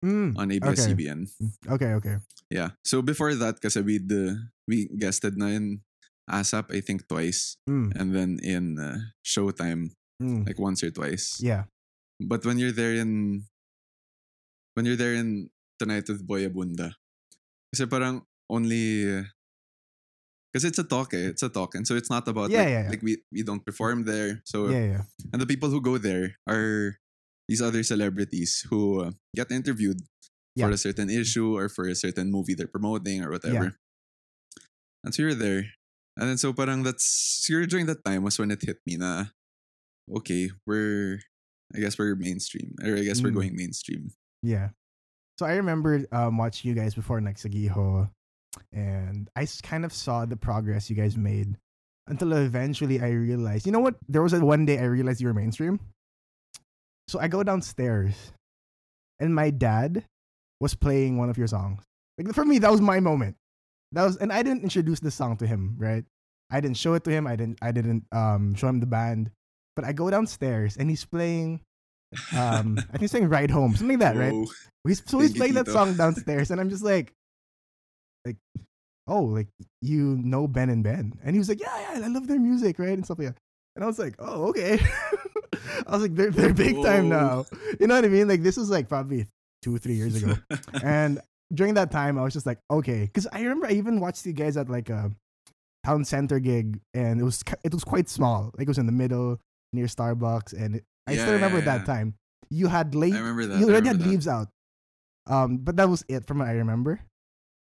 Mm, 0.00 0.32
on 0.40 0.48
Okay. 0.48 0.56
ABS-CBN. 0.64 1.28
okay, 1.76 1.92
okay. 2.00 2.16
Yeah. 2.48 2.72
So 2.80 3.04
before 3.04 3.36
that, 3.36 3.60
kasi 3.60 3.84
we 3.84 4.00
uh, 4.00 4.32
we 4.64 4.88
guested 4.96 5.36
na 5.36 5.52
in 5.52 5.84
ASAP, 6.24 6.72
I 6.72 6.80
think 6.80 7.04
twice. 7.04 7.60
Mm, 7.68 7.92
And 8.00 8.08
then 8.16 8.30
in 8.40 8.80
uh, 8.80 9.12
Showtime, 9.20 9.92
mm. 10.16 10.48
like 10.48 10.56
once 10.56 10.80
or 10.80 10.88
twice. 10.88 11.36
Yeah. 11.44 11.68
But 12.16 12.48
when 12.48 12.56
you're 12.56 12.72
there 12.72 12.96
in 12.96 13.44
when 14.72 14.88
you're 14.88 14.96
there 14.96 15.12
in 15.20 15.52
Tonight 15.76 16.08
with 16.08 16.24
Boy 16.24 16.48
Abunda, 16.48 16.96
kasi 17.68 17.84
parang 17.84 18.24
only 18.48 19.04
because 20.48 20.64
it's 20.64 20.80
a 20.80 20.84
talk 20.88 21.12
eh. 21.12 21.28
It's 21.28 21.44
a 21.44 21.52
talk. 21.52 21.76
And 21.76 21.84
so 21.84 21.92
it's 21.92 22.08
not 22.08 22.24
about 22.24 22.48
Yeah, 22.48 22.64
like, 22.64 22.68
yeah, 22.72 22.82
yeah. 22.84 22.88
like 22.88 23.02
we 23.04 23.20
we 23.32 23.44
don't 23.44 23.64
perform 23.64 24.08
there. 24.08 24.40
So 24.48 24.72
Yeah, 24.72 24.96
yeah. 24.96 25.02
and 25.32 25.40
the 25.40 25.48
people 25.48 25.68
who 25.68 25.80
go 25.84 26.00
there 26.00 26.40
are 26.48 26.96
these 27.50 27.58
other 27.60 27.82
celebrities 27.82 28.62
who 28.70 29.02
uh, 29.02 29.10
get 29.34 29.50
interviewed 29.50 29.98
for 30.54 30.70
a 30.70 30.78
certain 30.78 31.10
issue 31.10 31.56
or 31.58 31.66
for 31.68 31.88
a 31.90 31.94
certain 31.98 32.30
movie 32.30 32.54
they're 32.54 32.70
promoting 32.70 33.24
or 33.26 33.30
whatever. 33.34 33.74
And 35.02 35.10
so 35.14 35.22
you're 35.26 35.34
there. 35.34 35.66
And 36.16 36.28
then 36.30 36.38
so 36.38 36.52
parang 36.52 36.82
that's 36.86 37.02
so 37.42 37.58
during 37.66 37.86
that 37.86 38.04
time 38.04 38.22
was 38.22 38.38
when 38.38 38.50
it 38.54 38.62
hit 38.62 38.78
me 38.86 38.96
na 38.96 39.24
okay, 40.14 40.50
we're 40.66 41.18
I 41.74 41.78
guess 41.80 41.98
we're 41.98 42.14
mainstream. 42.14 42.74
Or 42.82 42.94
I 42.96 43.02
guess 43.02 43.22
we're 43.22 43.30
Mm. 43.30 43.40
going 43.40 43.56
mainstream. 43.56 44.10
Yeah. 44.42 44.70
So 45.38 45.46
I 45.46 45.56
remember 45.56 46.04
um, 46.12 46.36
watching 46.36 46.68
you 46.68 46.74
guys 46.76 46.94
before 46.94 47.18
Nagsagiho, 47.20 48.10
and 48.72 49.30
I 49.34 49.46
kind 49.62 49.84
of 49.88 49.92
saw 49.94 50.26
the 50.26 50.36
progress 50.36 50.90
you 50.90 50.96
guys 50.96 51.16
made 51.16 51.56
until 52.06 52.32
eventually 52.34 53.00
I 53.00 53.10
realized, 53.16 53.64
you 53.64 53.72
know 53.72 53.80
what? 53.80 53.96
There 54.08 54.20
was 54.22 54.34
a 54.34 54.44
one 54.44 54.66
day 54.66 54.78
I 54.78 54.84
realized 54.84 55.22
you 55.22 55.28
were 55.28 55.34
mainstream. 55.34 55.80
So 57.10 57.18
I 57.18 57.26
go 57.26 57.42
downstairs, 57.42 58.14
and 59.18 59.34
my 59.34 59.50
dad 59.50 60.04
was 60.60 60.76
playing 60.76 61.18
one 61.18 61.28
of 61.28 61.36
your 61.36 61.48
songs. 61.48 61.82
Like 62.16 62.32
for 62.32 62.44
me, 62.44 62.60
that 62.60 62.70
was 62.70 62.80
my 62.80 63.00
moment. 63.00 63.34
That 63.90 64.04
was, 64.04 64.16
and 64.18 64.32
I 64.32 64.44
didn't 64.44 64.62
introduce 64.62 65.00
the 65.00 65.10
song 65.10 65.36
to 65.38 65.46
him, 65.46 65.74
right? 65.76 66.04
I 66.52 66.60
didn't 66.60 66.76
show 66.76 66.94
it 66.94 67.02
to 67.02 67.10
him. 67.10 67.26
I 67.26 67.34
didn't. 67.34 67.58
I 67.62 67.72
didn't 67.72 68.04
um, 68.12 68.54
show 68.54 68.68
him 68.68 68.78
the 68.78 68.86
band. 68.86 69.32
But 69.74 69.86
I 69.86 69.92
go 69.92 70.08
downstairs, 70.08 70.76
and 70.76 70.88
he's 70.88 71.04
playing. 71.04 71.62
Um, 72.32 72.78
I 72.78 72.92
think 72.92 73.00
he's 73.00 73.10
saying 73.10 73.28
"Ride 73.28 73.50
Home," 73.50 73.74
something 73.74 73.98
like 73.98 74.14
that, 74.14 74.16
right? 74.16 74.46
He's 74.86 75.02
so 75.04 75.18
he's 75.18 75.34
playing 75.34 75.54
that 75.54 75.66
song 75.66 75.94
downstairs, 75.96 76.52
and 76.52 76.60
I'm 76.60 76.70
just 76.70 76.84
like, 76.84 77.12
like, 78.24 78.36
oh, 79.08 79.22
like 79.22 79.48
you 79.82 80.16
know 80.22 80.46
Ben 80.46 80.70
and 80.70 80.84
Ben, 80.84 81.18
and 81.24 81.34
he 81.34 81.40
was 81.40 81.48
like, 81.48 81.60
yeah, 81.60 81.76
yeah, 81.98 82.04
I 82.04 82.08
love 82.08 82.28
their 82.28 82.38
music, 82.38 82.78
right, 82.78 82.90
and 82.90 83.04
stuff 83.04 83.18
like 83.18 83.34
that. 83.34 83.36
And 83.80 83.84
I 83.84 83.86
was 83.86 83.98
like, 83.98 84.14
oh, 84.18 84.48
okay. 84.50 84.78
I 85.86 85.92
was 85.92 86.02
like, 86.02 86.14
they're 86.14 86.30
they're 86.30 86.52
big 86.52 86.82
time 86.82 87.08
now. 87.08 87.46
You 87.80 87.86
know 87.86 87.94
what 87.94 88.04
I 88.04 88.08
mean? 88.08 88.28
Like 88.28 88.42
this 88.42 88.58
was 88.58 88.68
like 88.68 88.90
probably 88.90 89.26
two 89.62 89.74
or 89.74 89.78
three 89.78 89.94
years 89.94 90.22
ago, 90.22 90.34
and 90.84 91.18
during 91.52 91.72
that 91.74 91.90
time, 91.90 92.18
I 92.18 92.22
was 92.22 92.34
just 92.34 92.44
like, 92.44 92.58
okay, 92.70 93.04
because 93.06 93.26
I 93.32 93.40
remember 93.40 93.66
I 93.68 93.70
even 93.72 93.98
watched 93.98 94.26
you 94.26 94.34
guys 94.34 94.58
at 94.58 94.68
like 94.68 94.90
a 94.90 95.10
town 95.84 96.04
center 96.04 96.40
gig, 96.40 96.78
and 96.92 97.18
it 97.18 97.24
was 97.24 97.42
it 97.64 97.72
was 97.72 97.82
quite 97.82 98.10
small, 98.10 98.52
like 98.58 98.66
it 98.66 98.68
was 98.68 98.76
in 98.76 98.84
the 98.84 98.92
middle 98.92 99.40
near 99.72 99.86
Starbucks, 99.86 100.52
and 100.52 100.76
it, 100.76 100.84
I 101.06 101.12
Yeah, 101.12 101.22
still 101.22 101.34
remember 101.34 101.58
yeah, 101.60 101.64
that 101.64 101.80
yeah. 101.80 101.84
time. 101.86 102.14
You 102.50 102.66
had 102.68 102.94
late 102.94 103.14
I 103.14 103.18
remember 103.18 103.46
that. 103.46 103.60
you 103.60 103.70
already 103.70 103.88
had 103.88 103.98
that. 103.98 104.06
leaves 104.06 104.28
out. 104.28 104.48
Um, 105.26 105.56
but 105.56 105.76
that 105.76 105.88
was 105.88 106.04
it 106.06 106.26
from 106.26 106.40
what 106.40 106.48
I 106.48 106.52
remember. 106.52 107.00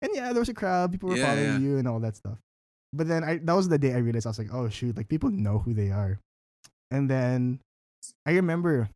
And 0.00 0.12
yeah, 0.14 0.32
there 0.32 0.40
was 0.40 0.48
a 0.48 0.54
crowd, 0.54 0.92
people 0.92 1.10
were 1.10 1.16
following 1.16 1.60
you 1.62 1.76
and 1.76 1.86
all 1.86 2.00
that 2.00 2.16
stuff. 2.16 2.38
But 2.92 3.09
then 3.09 3.22
I 3.22 3.38
that 3.38 3.53
was 3.53 3.68
the 3.68 3.79
day 3.79 3.94
I 3.94 3.98
realized 3.98 4.26
I 4.26 4.31
was 4.31 4.38
like, 4.38 4.53
oh 4.53 4.68
shoot, 4.68 4.96
like 4.96 5.09
people 5.09 5.31
know 5.31 5.59
who 5.59 5.74
they 5.74 5.90
are. 5.90 6.18
And 6.90 7.09
then 7.09 7.61
I 8.26 8.33
remember 8.33 8.90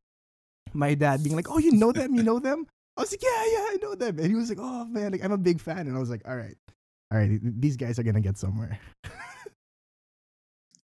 my 0.73 0.95
dad 0.95 1.23
being 1.23 1.37
like, 1.37 1.49
Oh, 1.49 1.59
you 1.59 1.73
know 1.73 1.93
them, 1.93 2.15
you 2.15 2.23
know 2.23 2.39
them? 2.41 2.67
I 2.97 3.03
was 3.03 3.13
like, 3.13 3.23
Yeah, 3.23 3.45
yeah, 3.47 3.65
I 3.71 3.77
know 3.81 3.95
them. 3.95 4.19
And 4.19 4.27
he 4.27 4.35
was 4.35 4.49
like, 4.49 4.59
Oh 4.61 4.85
man, 4.87 5.13
like 5.13 5.25
I'm 5.25 5.33
a 5.33 5.39
big 5.39 5.61
fan. 5.61 5.87
And 5.87 5.97
I 5.97 6.01
was 6.01 6.11
like, 6.11 6.27
All 6.27 6.37
right, 6.37 6.57
all 7.13 7.19
right, 7.19 7.39
these 7.43 7.77
guys 7.77 7.99
are 7.99 8.03
gonna 8.03 8.21
get 8.21 8.37
somewhere. 8.39 8.79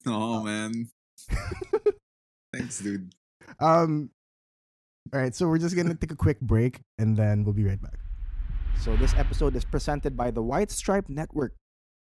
Oh 0.06 0.44
man. 0.44 0.90
Thanks, 2.54 2.80
dude. 2.80 3.14
Um 3.60 4.10
all 5.12 5.20
right, 5.20 5.36
so 5.36 5.48
we're 5.48 5.58
just 5.58 5.76
gonna 5.76 5.96
take 5.96 6.12
a 6.12 6.16
quick 6.16 6.40
break 6.40 6.80
and 6.98 7.18
then 7.18 7.44
we'll 7.44 7.54
be 7.54 7.66
right 7.66 7.82
back. 7.82 8.00
So 8.80 8.96
this 8.96 9.14
episode 9.16 9.56
is 9.56 9.66
presented 9.66 10.16
by 10.16 10.32
the 10.32 10.42
White 10.42 10.72
Stripe 10.72 11.10
Network. 11.10 11.54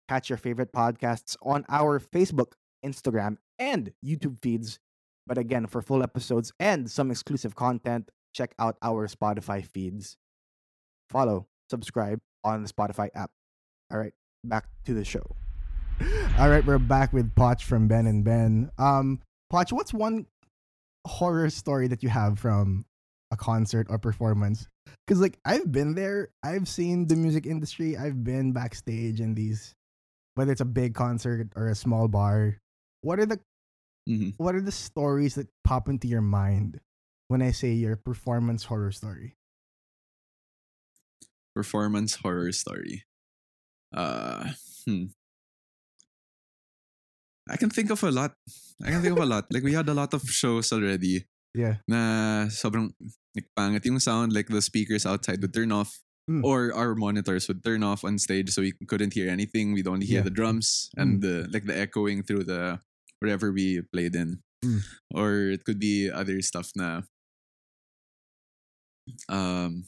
Catch 0.08 0.28
your 0.28 0.36
favorite 0.36 0.72
podcasts 0.72 1.36
on 1.42 1.64
our 1.68 1.98
Facebook, 1.98 2.52
Instagram, 2.84 3.38
and 3.58 3.92
YouTube 4.04 4.38
feeds. 4.42 4.78
But 5.26 5.38
again, 5.38 5.66
for 5.66 5.80
full 5.80 6.02
episodes 6.02 6.52
and 6.60 6.90
some 6.90 7.10
exclusive 7.10 7.54
content, 7.54 8.10
check 8.34 8.54
out 8.58 8.76
our 8.82 9.08
Spotify 9.08 9.64
feeds. 9.64 10.16
Follow, 11.08 11.46
subscribe 11.70 12.20
on 12.42 12.62
the 12.62 12.68
Spotify 12.68 13.08
app. 13.14 13.30
All 13.90 13.98
right, 13.98 14.12
back 14.44 14.66
to 14.84 14.94
the 14.94 15.04
show. 15.04 15.24
All 16.38 16.50
right, 16.50 16.64
we're 16.66 16.78
back 16.78 17.12
with 17.12 17.34
Poch 17.34 17.62
from 17.62 17.88
Ben 17.88 18.06
and 18.06 18.24
Ben. 18.24 18.70
Um, 18.78 19.20
Poch, 19.52 19.72
what's 19.72 19.94
one 19.94 20.26
horror 21.06 21.48
story 21.50 21.88
that 21.88 22.02
you 22.02 22.08
have 22.08 22.38
from 22.38 22.84
a 23.30 23.36
concert 23.36 23.86
or 23.90 23.98
performance 23.98 24.68
Because 25.06 25.20
like 25.20 25.38
I've 25.44 25.70
been 25.70 25.94
there, 25.94 26.28
I've 26.42 26.68
seen 26.68 27.06
the 27.06 27.16
music 27.16 27.46
industry, 27.46 27.96
I've 27.96 28.22
been 28.24 28.52
backstage 28.52 29.20
in 29.20 29.34
these, 29.34 29.74
whether 30.34 30.52
it's 30.52 30.60
a 30.60 30.68
big 30.68 30.94
concert 30.94 31.50
or 31.56 31.68
a 31.68 31.74
small 31.74 32.08
bar. 32.08 32.58
What 33.02 33.18
are 33.18 33.26
the 33.26 33.40
Mhm. 34.08 34.34
what 34.36 34.54
are 34.54 34.60
the 34.60 34.72
stories 34.74 35.34
that 35.36 35.48
pop 35.64 35.88
into 35.88 36.06
your 36.08 36.20
mind 36.22 36.80
when 37.28 37.40
I 37.40 37.52
say 37.52 37.72
your 37.72 37.96
performance 37.96 38.64
horror 38.68 38.92
story? 38.92 39.36
Performance 41.54 42.16
horror 42.20 42.52
story. 42.52 43.04
Uh, 43.94 44.52
hmm. 44.84 45.14
I 47.48 47.56
can 47.56 47.70
think 47.70 47.90
of 47.90 48.02
a 48.02 48.10
lot. 48.10 48.34
I 48.82 48.90
can 48.90 49.00
think 49.02 49.16
of 49.16 49.22
a 49.22 49.26
lot. 49.28 49.46
Like 49.52 49.62
we 49.62 49.72
had 49.72 49.88
a 49.88 49.94
lot 49.94 50.12
of 50.12 50.22
shows 50.28 50.72
already 50.72 51.24
Yeah. 51.54 51.78
na 51.88 52.50
sobrang 52.50 52.92
like, 53.36 53.48
pangit 53.56 53.84
yung 53.86 54.00
sound. 54.00 54.32
Like 54.32 54.48
the 54.48 54.60
speakers 54.60 55.06
outside 55.06 55.40
would 55.40 55.54
turn 55.54 55.72
off. 55.72 56.03
Mm. 56.24 56.40
Or 56.42 56.72
our 56.72 56.94
monitors 56.96 57.46
would 57.48 57.60
turn 57.62 57.82
off 57.84 58.00
on 58.02 58.16
stage 58.18 58.48
so 58.48 58.62
we 58.64 58.72
couldn't 58.88 59.12
hear 59.12 59.28
anything. 59.28 59.74
We'd 59.76 59.86
only 59.86 60.06
hear 60.08 60.24
Yeah. 60.24 60.28
the 60.28 60.32
drums 60.32 60.88
and 60.96 61.20
the 61.20 61.44
like 61.52 61.68
the 61.68 61.76
echoing 61.76 62.24
through 62.24 62.44
the 62.48 62.80
wherever 63.20 63.52
we 63.52 63.84
played 63.92 64.16
in. 64.16 64.40
Mm. 64.64 64.80
Or 65.12 65.52
it 65.52 65.68
could 65.68 65.76
be 65.78 66.08
other 66.08 66.40
stuff 66.40 66.72
na 66.72 67.04
um 69.28 69.84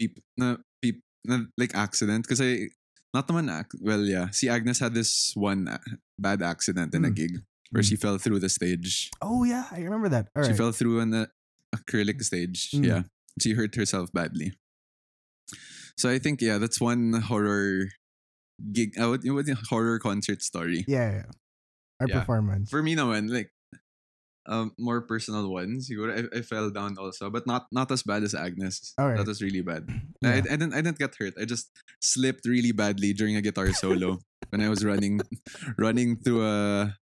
peop, 0.00 0.18
na, 0.36 0.56
peop, 0.82 0.98
na, 1.24 1.46
like 1.56 1.74
accident 1.74 2.26
kasi 2.26 2.70
not 3.14 3.28
naman 3.30 3.46
ac- 3.46 3.78
well 3.78 4.02
yeah 4.02 4.30
si 4.34 4.48
Agnes 4.50 4.82
had 4.82 4.94
this 4.94 5.30
one 5.38 5.70
bad 6.18 6.42
accident 6.42 6.90
in 6.94 7.04
a 7.06 7.10
Mm. 7.10 7.14
gig 7.14 7.34
where 7.70 7.82
Mm. 7.82 7.88
she 7.88 7.94
fell 7.94 8.18
through 8.18 8.42
the 8.42 8.50
stage 8.50 9.10
Oh 9.22 9.46
yeah, 9.46 9.70
I 9.70 9.86
remember 9.86 10.10
that. 10.10 10.26
All 10.34 10.42
she 10.42 10.50
right. 10.50 10.58
fell 10.58 10.72
through 10.74 10.98
an 11.00 11.10
the 11.14 11.30
acrylic 11.70 12.18
stage. 12.26 12.70
Mm. 12.74 12.82
Yeah. 12.86 13.02
She 13.40 13.52
hurt 13.54 13.74
herself 13.74 14.12
badly. 14.12 14.52
So 15.96 16.10
I 16.10 16.18
think 16.18 16.40
yeah, 16.40 16.58
that's 16.58 16.80
one 16.80 17.12
horror 17.14 17.90
gig. 18.72 18.98
Uh, 18.98 19.10
what, 19.14 19.20
what 19.24 19.46
horror 19.70 19.98
concert 19.98 20.42
story. 20.42 20.84
yeah, 20.88 21.22
yeah. 21.22 21.30
Our 22.00 22.08
Yeah. 22.08 22.18
performance. 22.20 22.70
For 22.70 22.82
me 22.82 22.94
no, 22.94 23.06
naman, 23.10 23.30
like 23.30 23.50
um 24.46 24.72
more 24.78 25.00
personal 25.00 25.48
ones. 25.48 25.88
Siguro 25.88 26.12
I, 26.12 26.38
I 26.38 26.42
fell 26.42 26.68
down 26.70 26.98
also, 26.98 27.30
but 27.30 27.46
not 27.46 27.66
not 27.72 27.90
as 27.90 28.02
bad 28.02 28.22
as 28.26 28.34
Agnes. 28.34 28.92
Alright. 29.00 29.16
That 29.18 29.26
was 29.30 29.40
really 29.42 29.62
bad. 29.62 29.86
Yeah. 30.22 30.30
I, 30.30 30.38
I 30.38 30.56
didn't 30.58 30.74
I 30.74 30.80
didn't 30.82 30.98
get 30.98 31.14
hurt. 31.14 31.34
I 31.40 31.44
just 31.46 31.70
slipped 32.02 32.44
really 32.46 32.72
badly 32.72 33.12
during 33.14 33.36
a 33.36 33.42
guitar 33.42 33.72
solo 33.72 34.18
when 34.50 34.60
I 34.60 34.68
was 34.68 34.84
running 34.84 35.20
running 35.78 36.16
through 36.18 36.42
a, 36.44 36.96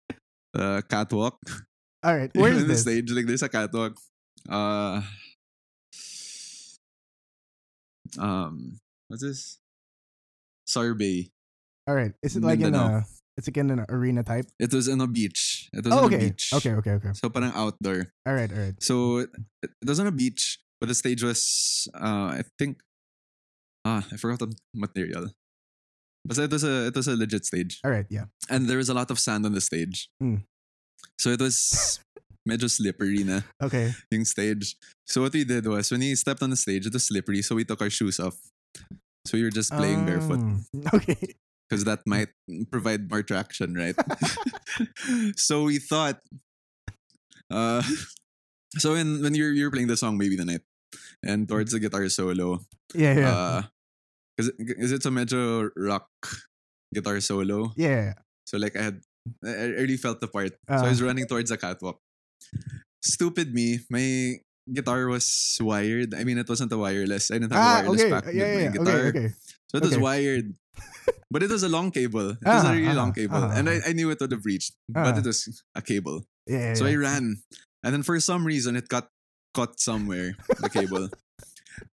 a 0.57 0.81
catwalk. 0.89 1.37
All 2.03 2.15
right. 2.17 2.31
Where 2.37 2.51
is 2.53 2.63
on 2.63 2.67
the 2.67 2.77
stage 2.77 3.11
like 3.11 3.25
there's 3.27 3.43
a 3.45 3.49
catwalk 3.49 3.95
uh 4.49 5.01
um 8.17 8.79
what's 9.07 9.21
this 9.23 9.59
Sorbet. 10.65 11.31
All 11.87 11.95
right. 11.95 12.13
Is 12.21 12.35
it 12.35 12.43
like 12.43 12.59
in 12.61 12.75
a? 12.75 13.03
It's 13.37 13.47
like 13.47 13.57
in 13.57 13.71
an 13.71 13.85
arena 13.89 14.21
type. 14.23 14.45
It 14.59 14.73
was 14.73 14.87
in 14.87 14.99
a 15.01 15.07
beach. 15.07 15.69
It 15.73 15.83
was 15.85 15.93
Oh, 15.93 15.97
on 15.99 16.03
a 16.03 16.07
okay. 16.07 16.29
beach. 16.29 16.51
Okay. 16.53 16.73
Okay. 16.73 16.91
Okay. 16.91 17.13
So 17.13 17.29
parang 17.29 17.51
outdoor. 17.55 18.11
All 18.27 18.33
right. 18.33 18.51
All 18.51 18.59
right. 18.59 18.75
So 18.83 19.19
it, 19.25 19.29
it 19.63 19.87
was 19.87 19.99
on 19.99 20.07
a 20.07 20.11
beach, 20.11 20.59
but 20.79 20.87
the 20.87 20.93
stage 20.95 21.23
was 21.23 21.87
uh 21.95 22.37
I 22.37 22.43
think 22.59 22.77
ah 23.85 24.05
I 24.11 24.17
forgot 24.17 24.39
the 24.39 24.53
material. 24.75 25.31
But 26.25 26.37
it 26.37 26.51
was 26.51 26.63
a 26.63 26.87
it 26.87 26.95
was 26.95 27.07
a 27.07 27.15
legit 27.15 27.45
stage. 27.45 27.79
All 27.83 27.89
right. 27.91 28.05
Yeah. 28.09 28.25
And 28.49 28.67
there 28.69 28.77
was 28.77 28.89
a 28.89 28.93
lot 28.93 29.09
of 29.09 29.17
sand 29.17 29.45
on 29.45 29.53
the 29.53 29.61
stage. 29.61 30.09
Mm. 30.21 30.43
So 31.17 31.29
it 31.31 31.39
was 31.39 31.99
medyo 32.49 32.65
slippery 32.69 33.21
na. 33.23 33.41
Okay. 33.61 33.93
yung 34.11 34.25
stage. 34.25 34.73
So 35.05 35.21
what 35.21 35.33
we 35.33 35.45
did 35.45 35.67
was 35.69 35.91
when 35.93 36.01
he 36.01 36.15
stepped 36.17 36.41
on 36.41 36.49
the 36.49 36.57
stage, 36.57 36.85
it 36.89 36.93
was 36.93 37.05
slippery, 37.05 37.41
so 37.45 37.53
we 37.53 37.63
took 37.65 37.81
our 37.81 37.89
shoes 37.93 38.17
off. 38.19 38.35
So 39.29 39.37
we 39.37 39.43
were 39.45 39.53
just 39.53 39.69
playing 39.69 40.05
barefoot 40.09 40.41
Um, 40.41 40.65
Okay. 40.97 41.37
because 41.69 41.85
that 41.85 42.01
might 42.09 42.33
provide 42.73 43.05
more 43.09 43.21
traction, 43.21 43.77
right? 43.77 43.93
so 45.37 45.63
we 45.69 45.77
thought, 45.77 46.17
uh, 47.51 47.81
so 48.77 48.93
when 48.93 49.21
when 49.21 49.33
you're 49.35 49.53
you're 49.53 49.69
playing 49.71 49.87
the 49.89 49.97
song 49.97 50.17
"Maybe 50.17 50.35
the 50.37 50.45
Night" 50.45 50.65
and 51.25 51.45
towards 51.47 51.71
the 51.73 51.79
guitar 51.79 52.07
solo, 52.09 52.61
Yeah. 52.95 53.13
Yeah. 53.17 53.29
uh, 53.33 53.61
because 54.33 54.49
is 54.79 54.91
it's 54.95 55.05
a 55.05 55.11
major 55.13 55.69
rock 55.75 56.07
guitar 56.93 57.19
solo. 57.21 57.73
yeah. 57.77 58.13
So 58.49 58.57
like 58.57 58.73
I 58.73 58.81
had, 58.81 58.97
I 59.45 59.77
really 59.77 59.97
felt 59.99 60.21
the 60.21 60.27
part. 60.31 60.57
so 60.65 60.81
I 60.85 60.89
was 60.89 61.01
Uh. 61.03 61.05
running 61.05 61.27
towards 61.29 61.53
the 61.53 61.57
catwalk. 61.59 62.01
Stupid 63.01 63.53
me, 63.53 63.79
my 63.89 64.35
guitar 64.67 65.07
was 65.07 65.57
wired. 65.61 66.13
I 66.13 66.23
mean, 66.23 66.37
it 66.37 66.47
wasn't 66.49 66.71
a 66.71 66.77
wireless. 66.77 67.31
I 67.31 67.39
didn't 67.39 67.53
have 67.53 67.61
a 67.61 67.63
Ah. 67.63 67.75
wireless 67.81 68.01
Okay. 68.01 68.11
pack 68.11 68.25
Yeah. 68.27 68.31
with 68.31 68.39
my 68.55 68.61
Yeah. 68.61 68.71
guitar. 68.75 68.99
Okay. 68.99 69.07
Okay. 69.09 69.29
So 69.69 69.73
it 69.77 69.83
was 69.87 69.97
wired. 69.97 70.47
But 71.31 71.43
it 71.43 71.51
was 71.51 71.63
a 71.63 71.69
long 71.69 71.91
cable. 71.91 72.33
It 72.37 72.43
was 72.45 72.65
Ah, 72.65 72.71
a 72.71 72.75
really 72.75 72.93
long 72.93 73.11
ah, 73.13 73.17
cable. 73.17 73.37
ah, 73.41 73.53
and 73.53 73.69
ah. 73.69 73.71
I, 73.85 73.89
I 73.89 73.91
knew 73.93 74.09
it 74.09 74.19
would 74.19 74.31
have 74.33 74.45
reached. 74.45 74.73
But 74.89 75.13
Ah. 75.15 75.19
it 75.21 75.25
was 75.25 75.45
a 75.75 75.81
cable. 75.81 76.25
Yeah. 76.49 76.73
yeah, 76.73 76.77
So 76.77 76.85
I 76.89 76.95
ran. 76.97 77.37
And 77.85 77.91
then 77.95 78.03
for 78.03 78.19
some 78.19 78.43
reason 78.45 78.75
it 78.75 78.89
got 78.89 79.09
caught 79.53 79.79
somewhere, 79.79 80.35
the 80.59 80.69
cable. 80.69 81.09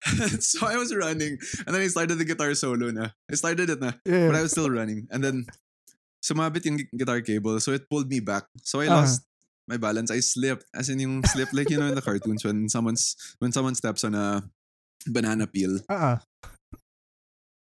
so 0.41 0.67
I 0.67 0.77
was 0.81 0.95
running. 0.95 1.37
And 1.67 1.75
then 1.75 1.83
I 1.83 1.89
started 1.93 2.17
the 2.17 2.25
guitar 2.25 2.55
solo 2.55 2.91
na. 2.91 3.11
I 3.31 3.35
started 3.37 3.69
it 3.71 3.81
na. 3.83 3.93
Yeah. 4.07 4.31
But 4.33 4.37
I 4.39 4.43
was 4.43 4.53
still 4.57 4.71
running. 4.71 5.07
And 5.11 5.21
then 5.23 5.45
sumabit 6.25 6.65
yung 6.65 6.79
gu- 6.81 6.93
guitar 6.97 7.21
cable. 7.21 7.61
So 7.61 7.73
it 7.77 7.85
pulled 7.91 8.09
me 8.09 8.21
back. 8.25 8.47
So 8.65 8.81
I 8.81 8.87
Uh-huh. 8.89 9.03
lost 9.05 9.27
my 9.69 9.77
balance. 9.77 10.11
I 10.11 10.21
slipped. 10.21 10.65
As 10.75 10.89
in 10.89 11.01
yung 11.01 11.25
slip 11.25 11.49
like 11.53 11.71
you 11.71 11.79
know 11.79 11.87
in 11.87 11.95
the 11.95 12.03
cartoons 12.03 12.45
when 12.45 12.69
someone's 12.69 13.17
when 13.39 13.53
someone 13.53 13.75
steps 13.75 14.05
on 14.05 14.15
a 14.15 14.45
banana 15.07 15.47
peel. 15.47 15.81
Uh-uh. 15.89 16.19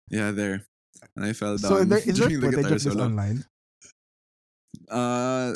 Yeah, 0.10 0.32
there. 0.32 0.67
And 1.15 1.25
I 1.25 1.34
fell 1.34 1.58
down. 1.58 1.71
So 1.71 1.84
there, 1.84 1.99
is 1.99 2.17
there 2.17 2.27
during 2.27 2.41
the 2.41 2.51
footage 2.51 2.63
guitar 2.63 2.75
of 2.75 2.84
this 2.84 2.95
online? 2.95 3.45
Uh 4.89 5.54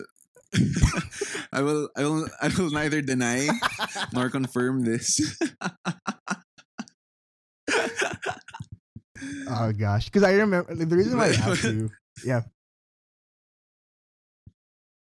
I 1.51 1.61
will 1.61 1.89
I 1.97 2.03
will 2.03 2.27
I 2.41 2.47
will 2.47 2.71
neither 2.71 3.01
deny 3.01 3.47
nor 4.13 4.29
confirm 4.29 4.83
this. 4.83 5.19
Oh 9.47 9.71
gosh, 9.71 10.05
because 10.05 10.23
I 10.23 10.33
remember 10.33 10.73
like, 10.73 10.89
the 10.89 10.97
reason 10.97 11.17
why 11.17 11.27
I 11.27 11.33
asked 11.33 11.63
you. 11.69 11.89
But 12.25 12.45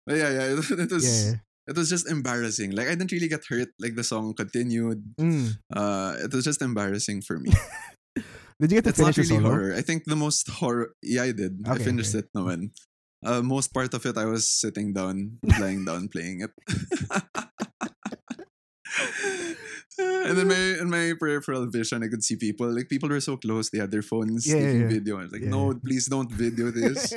yeah, 0.07 0.29
yeah, 0.29 0.45
it, 0.85 0.91
was 0.91 1.05
Yeah. 1.05 1.35
it 1.67 1.75
was 1.77 1.89
just 1.89 2.09
embarrassing. 2.09 2.71
Like 2.71 2.87
I 2.87 2.95
didn't 2.95 3.11
really 3.11 3.27
get 3.29 3.45
hurt. 3.47 3.69
Like 3.79 3.95
the 3.95 4.03
song 4.03 4.33
continued. 4.33 5.03
Mm. 5.19 5.57
Uh, 5.73 6.15
it 6.23 6.33
was 6.33 6.43
just 6.45 6.61
embarrassing 6.61 7.21
for 7.21 7.39
me. 7.39 7.51
Did 8.61 8.71
you 8.71 8.77
get 8.77 8.83
to 8.85 8.89
it's 8.89 8.99
not 8.99 9.15
finish 9.15 9.15
the 9.15 9.23
really 9.35 9.43
solo? 9.43 9.49
horror. 9.49 9.73
I 9.75 9.81
think 9.81 10.05
the 10.05 10.15
most 10.15 10.47
horror. 10.49 10.93
Yeah, 11.01 11.23
I 11.23 11.31
did. 11.33 11.65
I 11.65 11.77
finished 11.79 12.13
okay. 12.13 12.25
it. 12.25 12.29
Naman. 12.37 12.69
Uh, 13.25 13.41
most 13.41 13.73
part 13.73 13.93
of 13.93 14.05
it, 14.05 14.17
I 14.17 14.25
was 14.25 14.49
sitting 14.49 14.93
down, 14.93 15.37
lying 15.59 15.85
down, 15.85 16.09
playing 16.09 16.41
it. 16.41 16.51
and 19.97 20.37
then 20.37 20.47
my 20.47 20.63
in 20.81 20.89
my 20.89 21.13
peripheral 21.17 21.65
vision, 21.69 22.03
I 22.03 22.07
could 22.07 22.23
see 22.23 22.35
people. 22.35 22.69
Like 22.69 22.89
people 22.89 23.09
were 23.09 23.19
so 23.19 23.37
close, 23.37 23.69
they 23.69 23.79
had 23.79 23.91
their 23.91 24.01
phones 24.01 24.45
Yeah, 24.47 24.55
taking 24.61 24.81
yeah. 24.81 24.87
video. 24.87 25.19
I 25.19 25.23
was 25.23 25.31
like, 25.31 25.41
no, 25.43 25.73
please 25.73 26.07
don't 26.07 26.31
video 26.31 26.71
this. 26.71 27.13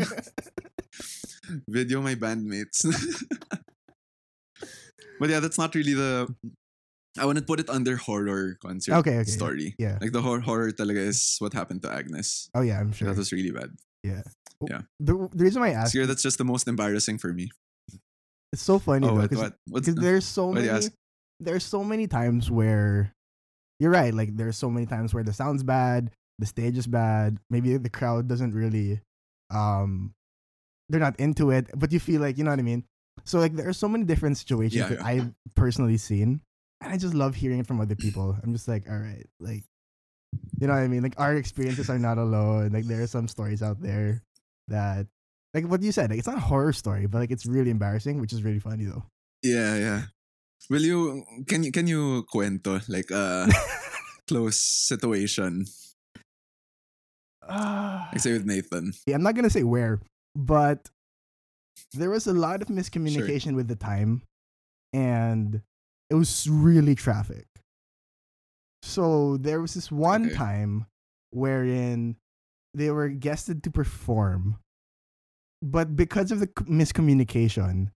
video 1.69 2.01
my 2.01 2.15
bandmates. 2.15 2.85
but 5.21 5.31
yeah, 5.31 5.41
that's 5.41 5.59
not 5.59 5.75
really 5.75 5.95
the. 5.95 6.29
I 7.19 7.25
wouldn't 7.27 7.47
put 7.47 7.61
it 7.61 7.71
under 7.71 7.97
horror 7.97 8.59
concert 8.61 8.95
Okay, 8.99 9.19
okay, 9.23 9.31
story. 9.31 9.75
yeah. 9.79 9.99
Like 10.01 10.11
the 10.11 10.21
hor- 10.21 10.41
horror 10.41 10.73
talaga 10.73 10.99
is 10.99 11.37
what 11.39 11.53
happened 11.53 11.83
to 11.83 11.91
Agnes. 11.93 12.51
Oh 12.55 12.61
yeah, 12.61 12.81
I'm 12.81 12.91
sure. 12.93 13.07
That 13.09 13.17
was 13.17 13.31
really 13.31 13.53
bad. 13.53 13.71
Yeah. 14.03 14.23
Yeah. 14.69 14.83
the, 14.99 15.29
the 15.33 15.45
reason 15.45 15.61
why 15.63 15.69
I 15.71 15.73
asked 15.73 15.95
Siguro 15.95 16.07
that's 16.07 16.23
just 16.23 16.39
the 16.39 16.45
most 16.45 16.67
embarrassing 16.69 17.19
for 17.19 17.33
me. 17.33 17.51
it's 18.53 18.63
so 18.63 18.79
funny 18.79 19.07
Oh, 19.07 19.11
though, 19.15 19.21
what? 19.23 19.31
'cause- 19.31 19.39
what? 19.39 19.55
What's 19.69 19.89
because 19.89 20.03
there's 20.03 20.25
so 20.27 20.47
Why 20.49 20.55
do 20.61 20.65
you 20.65 20.73
many 20.73 20.87
there's 21.41 21.65
so 21.65 21.85
many 21.85 22.07
times 22.07 22.51
where 22.51 23.13
you're 23.81 23.91
right 23.91 24.15
like 24.15 24.37
there's 24.37 24.57
so 24.57 24.71
many 24.71 24.87
times 24.87 25.13
where 25.13 25.25
the 25.25 25.33
sound's 25.35 25.63
bad 25.63 26.11
the 26.39 26.47
stage 26.47 26.79
is 26.79 26.87
bad 26.87 27.39
maybe 27.51 27.77
the 27.77 27.91
crowd 27.91 28.27
doesn't 28.29 28.55
really 28.55 29.01
um 29.51 30.15
they're 30.89 31.01
not 31.01 31.19
into 31.19 31.51
it 31.51 31.67
but 31.75 31.93
you 31.93 32.01
feel 32.01 32.21
like 32.21 32.37
you 32.39 32.45
know 32.45 32.51
what 32.51 32.59
i 32.59 32.63
mean 32.63 32.85
so 33.25 33.39
like 33.39 33.55
there 33.55 33.69
are 33.69 33.73
so 33.77 33.89
many 33.89 34.05
different 34.05 34.37
situations 34.37 34.77
Yeah, 34.77 34.89
that 34.89 34.99
yeah. 35.01 35.07
i've 35.07 35.31
personally 35.55 35.97
seen 35.97 36.41
and 36.81 36.93
i 36.93 36.97
just 36.97 37.15
love 37.15 37.35
hearing 37.35 37.61
it 37.61 37.67
from 37.67 37.81
other 37.81 37.95
people 37.97 38.37
i'm 38.43 38.53
just 38.53 38.69
like 38.69 38.85
all 38.91 38.99
right 38.99 39.27
like 39.41 39.65
you 40.61 40.67
know 40.67 40.75
what 40.75 40.83
i 40.83 40.89
mean 40.89 41.03
like 41.03 41.15
our 41.19 41.35
experiences 41.37 41.89
are 41.89 41.99
not 41.99 42.19
alone 42.19 42.71
like 42.73 42.85
there 42.85 43.03
are 43.03 43.07
some 43.07 43.29
stories 43.29 43.63
out 43.63 43.81
there 43.81 44.23
that 44.69 45.07
like 45.55 45.65
what 45.67 45.81
you 45.83 45.93
said 45.93 46.11
like 46.11 46.19
it's 46.19 46.27
not 46.29 46.37
a 46.37 46.41
horror 46.51 46.73
story 46.73 47.07
but 47.07 47.19
like 47.19 47.31
it's 47.31 47.47
really 47.47 47.71
embarrassing 47.71 48.21
which 48.21 48.33
is 48.33 48.43
really 48.43 48.59
funny 48.61 48.85
though 48.85 49.05
Yeah, 49.45 49.77
yeah. 49.77 50.01
Will 50.73 50.81
you 50.81 51.23
can 51.47 51.61
you 51.63 51.71
can 51.71 51.85
you 51.87 52.25
cuento 52.33 52.81
like 52.89 53.13
a 53.13 53.45
close 54.27 54.57
situation? 54.57 55.69
Ah. 57.47 58.09
Like 58.13 58.21
say 58.21 58.33
with 58.33 58.47
Nathan. 58.47 58.93
Yeah, 59.07 59.17
I'm 59.17 59.23
not 59.23 59.35
gonna 59.35 59.51
say 59.53 59.63
where, 59.63 60.01
but 60.35 60.91
there 61.93 62.11
was 62.11 62.27
a 62.27 62.33
lot 62.35 62.63
of 62.63 62.69
miscommunication 62.69 63.55
with 63.57 63.69
the 63.69 63.77
time, 63.77 64.23
and 64.93 65.63
it 66.11 66.15
was 66.15 66.49
really 66.49 66.95
traffic. 66.95 67.47
So 68.83 69.37
there 69.39 69.61
was 69.61 69.75
this 69.75 69.91
one 69.91 70.27
Okay. 70.27 70.35
time 70.35 70.87
wherein 71.31 72.17
they 72.75 72.91
were 72.91 73.09
guested 73.09 73.63
to 73.65 73.71
perform, 73.71 74.59
but 75.63 75.97
because 75.97 76.31
of 76.31 76.41
the 76.41 76.49
miscommunication, 76.49 77.91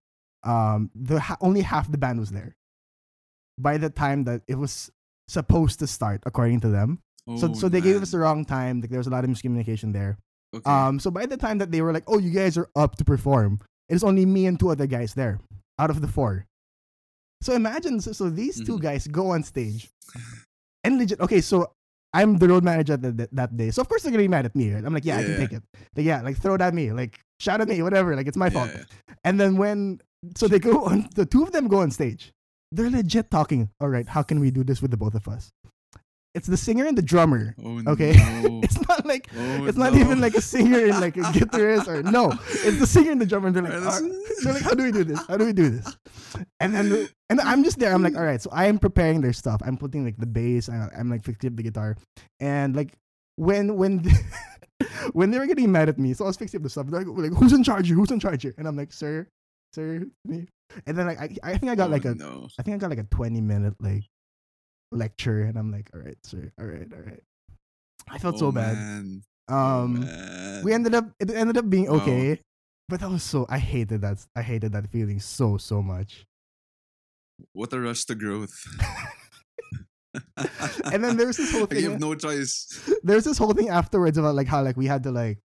um, 0.45 0.91
the 0.95 1.21
ha- 1.21 1.37
only 1.41 1.61
half 1.63 1.91
the 1.91 1.99
band 1.99 2.19
was 2.21 2.31
there. 2.31 2.57
By 3.59 3.77
the 3.77 3.91
time 3.91 4.25
that 4.25 4.43
it 4.47 4.55
was 4.55 4.91
supposed 5.27 5.79
to 5.81 5.87
start, 5.87 6.23
according 6.27 6.61
to 6.61 6.69
them, 6.69 7.01
so 7.37 7.49
Oh, 7.51 7.53
so 7.53 7.69
they 7.69 7.81
gave 7.83 8.01
us 8.01 8.13
the 8.13 8.19
wrong 8.19 8.45
time. 8.47 8.81
Like 8.81 8.89
there 8.91 8.99
was 8.99 9.07
a 9.09 9.11
lot 9.11 9.25
of 9.25 9.31
miscommunication 9.31 9.93
there. 9.93 10.17
Okay. 10.55 10.71
Um, 10.71 10.99
so 10.99 11.11
by 11.11 11.27
the 11.27 11.37
time 11.37 11.59
that 11.59 11.71
they 11.71 11.83
were 11.83 11.93
like, 11.93 12.05
"Oh, 12.07 12.19
you 12.19 12.31
guys 12.31 12.57
are 12.57 12.69
up 12.75 12.97
to 12.97 13.05
perform," 13.05 13.61
it's 13.89 14.03
only 14.03 14.25
me 14.27 14.47
and 14.47 14.59
two 14.59 14.71
other 14.71 14.87
guys 14.87 15.15
there 15.15 15.41
out 15.79 15.91
of 15.91 16.01
the 16.01 16.09
four. 16.09 16.47
So 17.43 17.53
imagine, 17.55 18.01
so, 18.01 18.13
so 18.13 18.31
these 18.31 18.65
two 18.65 18.79
Mhm. 18.79 18.83
guys 18.83 19.07
go 19.07 19.31
on 19.31 19.43
stage, 19.45 19.89
and 20.85 20.99
legit. 20.99 21.21
Okay, 21.21 21.41
so 21.41 21.71
I'm 22.13 22.39
the 22.39 22.49
road 22.49 22.65
manager 22.65 22.97
that, 22.97 23.29
that, 23.33 23.57
day, 23.57 23.71
so 23.71 23.83
of 23.83 23.89
course 23.89 24.03
they're 24.03 24.11
gonna 24.11 24.25
be 24.25 24.29
mad 24.29 24.47
at 24.47 24.57
me. 24.57 24.73
Right? 24.73 24.85
I'm 24.85 24.95
like, 24.95 25.05
yeah, 25.05 25.19
I 25.19 25.23
can 25.23 25.33
Yeah. 25.33 25.39
take 25.39 25.53
it. 25.53 25.63
Like, 25.95 26.07
yeah, 26.07 26.23
like 26.23 26.39
throw 26.39 26.55
it 26.55 26.61
at 26.63 26.73
me, 26.75 26.91
like 26.93 27.21
shout 27.41 27.61
at 27.61 27.69
me, 27.69 27.83
whatever. 27.83 28.17
Like 28.17 28.27
it's 28.27 28.37
my 28.37 28.47
Yeah, 28.47 28.53
fault. 28.53 28.71
yeah. 28.75 28.85
And 29.25 29.39
then 29.39 29.57
when 29.59 30.01
so 30.35 30.49
they 30.49 30.59
go 30.59 30.85
on, 30.87 31.09
the 31.15 31.27
two 31.27 31.43
of 31.43 31.53
them 31.53 31.69
go 31.69 31.81
on 31.81 31.91
stage. 31.91 32.33
They're 32.73 32.91
legit 32.91 33.31
talking. 33.31 33.71
All 33.81 33.89
right, 33.89 34.07
how 34.09 34.23
can 34.23 34.41
we 34.41 34.51
do 34.51 34.65
this 34.65 34.83
with 34.83 34.91
the 34.91 34.97
both 34.97 35.15
of 35.15 35.29
us? 35.29 35.51
It's 36.35 36.47
the 36.47 36.57
singer 36.57 36.85
and 36.87 36.97
the 36.97 37.03
drummer. 37.03 37.55
Oh, 37.65 37.81
Okay, 37.89 38.13
no. 38.43 38.61
it's 38.63 38.79
not 38.89 39.05
like 39.07 39.29
Oh, 39.37 39.65
it's 39.67 39.79
not 39.79 39.95
no. 39.95 39.99
even 40.01 40.21
like 40.21 40.35
a 40.35 40.41
singer 40.43 40.85
and 40.87 41.01
like 41.01 41.17
a 41.17 41.21
guitarist 41.37 41.89
or 41.89 42.03
no. 42.03 42.33
It's 42.49 42.79
the 42.79 42.87
singer 42.87 43.11
and 43.13 43.21
the 43.21 43.27
drummer. 43.27 43.49
And 43.49 43.57
they're 43.57 43.63
like, 43.81 44.03
they're 44.43 44.53
like, 44.53 44.63
how 44.63 44.75
do 44.75 44.85
we 44.85 44.93
do 44.93 45.05
this? 45.05 45.21
How 45.27 45.37
do 45.37 45.47
we 45.47 45.53
do 45.53 45.71
this? 45.71 45.97
And 46.61 46.75
then 46.75 47.09
and 47.31 47.41
I'm 47.41 47.65
just 47.65 47.79
there. 47.79 47.93
I'm 47.93 48.03
like, 48.03 48.15
all 48.17 48.23
right. 48.25 48.41
So 48.41 48.51
I 48.53 48.67
am 48.67 48.79
preparing 48.79 49.21
their 49.21 49.33
stuff. 49.33 49.61
I'm 49.65 49.77
putting 49.79 50.05
like 50.05 50.17
the 50.19 50.27
bass. 50.27 50.69
I, 50.69 50.89
I'm 50.97 51.09
like 51.11 51.25
fixing 51.25 51.51
up 51.51 51.57
the 51.57 51.63
guitar. 51.63 51.97
And 52.41 52.77
like 52.77 52.93
when 53.37 53.75
when 53.77 54.05
when 55.13 55.31
they 55.31 55.39
were 55.39 55.47
getting 55.47 55.73
mad 55.73 55.89
at 55.89 55.99
me, 55.99 56.13
so 56.15 56.25
I 56.25 56.29
was 56.29 56.37
fixing 56.37 56.59
up 56.59 56.63
the 56.63 56.71
stuff. 56.71 56.87
They're 56.89 57.03
like, 57.05 57.31
like 57.33 57.33
who's 57.39 57.53
in 57.53 57.65
charge 57.65 57.87
here? 57.89 57.97
Who's 57.97 58.11
in 58.11 58.21
charge 58.21 58.43
here? 58.43 58.55
And 58.59 58.69
I'm 58.69 58.77
like, 58.77 58.93
sir, 58.93 59.27
sir, 59.75 60.05
me. 60.25 60.47
And 60.87 60.97
then 60.97 61.07
like 61.07 61.19
I, 61.19 61.29
I 61.43 61.59
think 61.59 61.73
I 61.73 61.75
got 61.75 61.89
Oh, 61.89 61.93
like 61.93 62.05
a 62.05 62.15
no. 62.15 62.49
I 62.59 62.63
think 62.63 62.75
I 62.77 62.79
got 62.79 62.91
like 62.91 62.99
a 63.01 63.05
20 63.11 63.41
minute 63.41 63.75
like 63.81 64.05
lecture, 64.93 65.43
and 65.43 65.59
I'm 65.59 65.71
like, 65.73 65.91
all 65.95 66.01
right, 66.01 66.19
sir, 66.25 66.51
all 66.59 66.67
right, 66.67 66.87
all 66.93 67.03
right. 67.03 67.23
I 68.09 68.19
felt 68.19 68.39
so 68.39 68.47
Oh, 68.49 68.53
bad. 68.53 68.75
man. 68.77 69.23
Oh, 69.49 69.55
Um, 69.85 70.01
man. 70.01 70.65
we 70.65 70.73
ended 70.73 70.95
up 70.95 71.07
it 71.21 71.31
ended 71.31 71.57
up 71.57 71.69
being 71.71 71.89
Wow. 71.91 71.97
okay, 72.01 72.41
but 72.89 73.01
that 73.01 73.11
was 73.11 73.23
so 73.23 73.47
I 73.49 73.59
hated 73.59 74.01
that 74.03 74.25
I 74.37 74.43
hated 74.43 74.73
that 74.73 74.89
feeling 74.91 75.21
so 75.21 75.57
so 75.59 75.83
much. 75.83 76.25
What 77.53 77.73
a 77.73 77.81
rush 77.81 78.05
to 78.07 78.15
growth. 78.15 78.53
And 80.93 81.05
then 81.05 81.17
there's 81.17 81.37
this 81.37 81.53
whole 81.53 81.67
thing- 81.71 81.83
You 81.83 81.91
have 81.91 82.01
no 82.01 82.15
choice. 82.15 82.67
There's 83.03 83.25
this 83.25 83.39
whole 83.39 83.53
thing 83.53 83.69
afterwards 83.69 84.17
about 84.19 84.35
like 84.35 84.47
how 84.49 84.63
like 84.63 84.77
we 84.77 84.87
had 84.87 85.03
to 85.05 85.11
like 85.11 85.39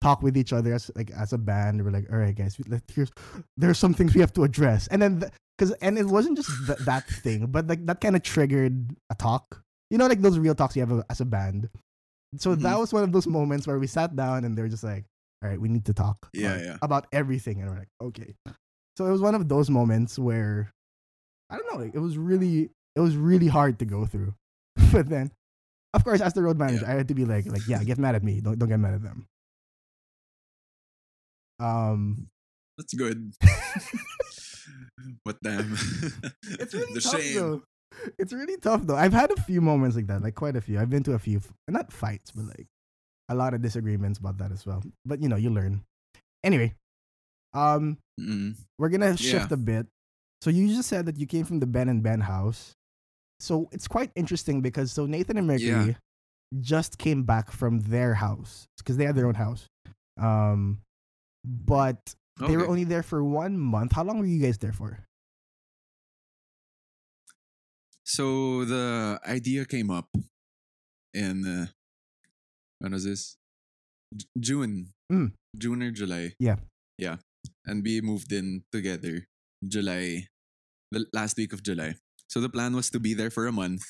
talk 0.00 0.22
with 0.22 0.36
each 0.36 0.52
other 0.52 0.72
as 0.74 0.90
like 0.94 1.10
as 1.10 1.32
a 1.32 1.38
band. 1.38 1.84
We're 1.84 1.90
like, 1.90 2.06
all 2.10 2.18
right, 2.18 2.34
guys, 2.34 2.56
we- 2.58 2.64
let, 2.70 2.82
here's 2.92 3.10
there's 3.56 3.78
some 3.78 3.92
things 3.94 4.14
we 4.14 4.20
have 4.20 4.32
to 4.34 4.44
address, 4.44 4.86
and 4.88 5.02
then 5.02 5.24
because 5.56 5.72
and 5.80 5.98
it 5.98 6.06
wasn't 6.06 6.36
just 6.36 6.50
th- 6.66 6.78
that 6.80 7.06
thing, 7.08 7.46
but 7.46 7.66
like 7.66 7.84
that 7.86 8.00
kind 8.00 8.16
of 8.16 8.22
triggered 8.22 8.94
a 9.10 9.14
talk. 9.14 9.62
You 9.90 9.98
know, 9.98 10.06
like 10.06 10.20
those 10.20 10.38
real 10.38 10.54
talks 10.54 10.76
you 10.76 10.84
have 10.84 11.04
as 11.08 11.20
a 11.20 11.24
band. 11.24 11.68
So 12.38 12.54
that 12.54 12.74
Mhm. 12.76 12.80
was 12.80 12.92
one 12.92 13.04
of 13.04 13.12
those 13.12 13.26
moments 13.26 13.66
where 13.66 13.78
we 13.78 13.86
sat 13.86 14.14
down 14.16 14.44
and 14.44 14.58
they 14.58 14.62
were 14.62 14.68
just 14.68 14.84
like, 14.84 15.04
all 15.42 15.48
right, 15.48 15.60
we 15.60 15.68
need 15.68 15.84
to 15.86 15.94
talk. 15.94 16.28
Yeah, 16.34 16.54
about, 16.54 16.64
yeah. 16.64 16.76
About 16.82 17.06
everything, 17.12 17.60
and 17.62 17.70
we're 17.70 17.78
like, 17.78 17.88
okay. 18.02 18.34
So 18.98 19.06
it 19.06 19.10
was 19.12 19.20
one 19.20 19.34
of 19.34 19.48
those 19.48 19.70
moments 19.70 20.18
where 20.18 20.72
I 21.50 21.56
don't 21.56 21.72
know, 21.72 21.78
like, 21.84 21.94
it 21.94 22.00
was 22.00 22.18
really 22.18 22.70
it 22.96 23.00
was 23.00 23.16
really 23.16 23.46
hard 23.48 23.78
to 23.78 23.84
go 23.84 24.06
through, 24.06 24.34
but 24.92 25.08
then. 25.08 25.30
Of 25.94 26.04
course, 26.04 26.20
as 26.20 26.34
the 26.34 26.42
road 26.42 26.58
manager, 26.58 26.84
Yeah. 26.84 26.92
I 26.92 26.96
had 26.96 27.08
to 27.08 27.14
be 27.14 27.24
like, 27.24 27.46
like, 27.46 27.66
yeah, 27.66 27.82
get 27.82 27.96
mad 27.96 28.14
at 28.16 28.22
me. 28.24 28.40
Don't 28.42 28.58
don't 28.58 28.68
get 28.68 28.80
mad 28.80 28.94
at 28.94 29.02
them. 29.02 29.26
Um, 31.58 32.28
That's 32.76 32.92
good. 32.92 33.32
but 35.24 35.36
damn. 35.42 35.72
it's 35.72 36.74
really 36.74 36.94
the 36.94 37.00
tough 37.00 37.22
shame. 37.22 37.34
though. 37.36 37.62
It's 38.18 38.32
really 38.32 38.56
tough 38.58 38.82
though. 38.86 38.96
I've 38.96 39.12
had 39.12 39.30
a 39.30 39.40
few 39.42 39.60
moments 39.60 39.96
like 39.96 40.06
that, 40.08 40.22
like 40.22 40.34
quite 40.34 40.56
a 40.56 40.60
few. 40.60 40.78
I've 40.78 40.90
been 40.90 41.02
to 41.04 41.12
a 41.14 41.18
few, 41.18 41.40
not 41.68 41.92
fights, 41.92 42.30
but 42.32 42.44
like 42.46 42.66
a 43.28 43.34
lot 43.34 43.54
of 43.54 43.62
disagreements 43.62 44.18
about 44.18 44.38
that 44.38 44.52
as 44.52 44.66
well. 44.66 44.82
But 45.04 45.22
you 45.22 45.28
know, 45.28 45.36
you 45.36 45.50
learn. 45.50 45.82
Anyway, 46.44 46.74
um, 47.54 47.98
Mm. 48.20 48.56
we're 48.78 48.88
gonna 48.88 49.16
shift 49.16 49.50
Yeah. 49.50 49.54
a 49.54 49.56
bit. 49.58 49.86
So 50.42 50.50
you 50.50 50.68
just 50.68 50.88
said 50.88 51.06
that 51.06 51.18
you 51.18 51.26
came 51.26 51.44
from 51.44 51.60
the 51.60 51.66
Ben 51.66 51.88
and 51.88 52.02
Ben 52.02 52.20
house. 52.20 52.72
So 53.40 53.68
it's 53.72 53.88
quite 53.88 54.10
interesting 54.14 54.60
because 54.62 54.92
so 54.92 55.06
Nathan 55.06 55.36
and 55.38 55.46
Mercury 55.46 55.68
Yeah. 55.88 55.94
just 56.60 56.96
came 56.98 57.24
back 57.24 57.50
from 57.50 57.80
their 57.80 58.14
house 58.14 58.66
because 58.78 58.96
they 58.96 59.04
had 59.04 59.16
their 59.16 59.26
own 59.26 59.34
house. 59.34 59.66
Um, 60.18 60.80
but 61.44 62.14
they 62.38 62.56
were 62.56 62.68
only 62.68 62.84
there 62.84 63.02
for 63.02 63.24
one 63.24 63.56
month. 63.58 63.92
How 63.92 64.04
long 64.04 64.18
were 64.18 64.26
you 64.28 64.40
guys 64.40 64.58
there 64.58 64.72
for? 64.72 65.00
So 68.04 68.64
the 68.64 69.18
idea 69.26 69.64
came 69.64 69.90
up 69.90 70.08
in 71.14 71.44
uh, 71.46 71.66
when 72.78 72.92
was 72.92 73.04
this? 73.04 73.36
J- 74.14 74.26
June. 74.38 74.92
Mm. 75.10 75.32
June 75.56 75.82
or 75.82 75.90
July. 75.90 76.34
Yeah. 76.38 76.56
Yeah. 76.98 77.16
And 77.64 77.82
we 77.82 78.00
moved 78.00 78.32
in 78.32 78.62
together 78.70 79.26
July, 79.66 80.28
the 80.92 81.06
last 81.12 81.36
week 81.36 81.52
of 81.52 81.62
July. 81.62 81.96
So 82.28 82.40
the 82.40 82.48
plan 82.48 82.74
was 82.74 82.90
to 82.90 83.00
be 83.00 83.14
there 83.14 83.30
for 83.30 83.46
a 83.46 83.52
month 83.52 83.82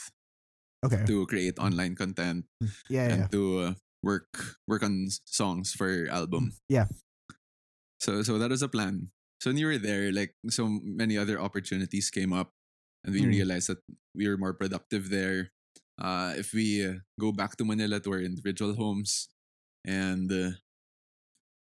Okay. 0.85 1.05
to 1.07 1.27
create 1.27 1.59
online 1.59 1.97
content 1.97 2.45
Yeah, 2.61 2.69
yeah, 2.89 3.09
and 3.09 3.21
yeah. 3.23 3.29
to 3.33 3.59
uh, 3.61 3.73
work 4.03 4.29
work 4.69 4.83
on 4.85 5.09
songs 5.25 5.73
for 5.73 6.07
album. 6.11 6.53
Yeah. 6.69 6.87
So 8.01 8.23
so 8.23 8.39
that 8.39 8.51
was 8.51 8.63
a 8.63 8.69
plan. 8.69 9.11
So 9.41 9.51
when 9.51 9.59
you 9.59 9.67
were 9.67 9.79
there, 9.79 10.13
like 10.13 10.35
so 10.49 10.69
many 10.69 11.17
other 11.19 11.41
opportunities 11.41 12.11
came 12.11 12.33
up, 12.33 12.53
and 13.05 13.13
we 13.15 13.23
Mm. 13.23 13.29
realized 13.37 13.69
that 13.69 13.81
we 14.15 14.29
were 14.29 14.37
more 14.41 14.55
productive 14.55 15.09
there. 15.11 15.53
Uh, 16.01 16.35
if 16.37 16.53
we 16.53 16.85
uh, 16.85 17.01
go 17.21 17.33
back 17.33 17.57
to 17.57 17.65
Manila 17.65 18.01
to 18.01 18.11
our 18.13 18.21
individual 18.21 18.75
homes, 18.77 19.29
and 19.85 20.29
uh, 20.33 20.53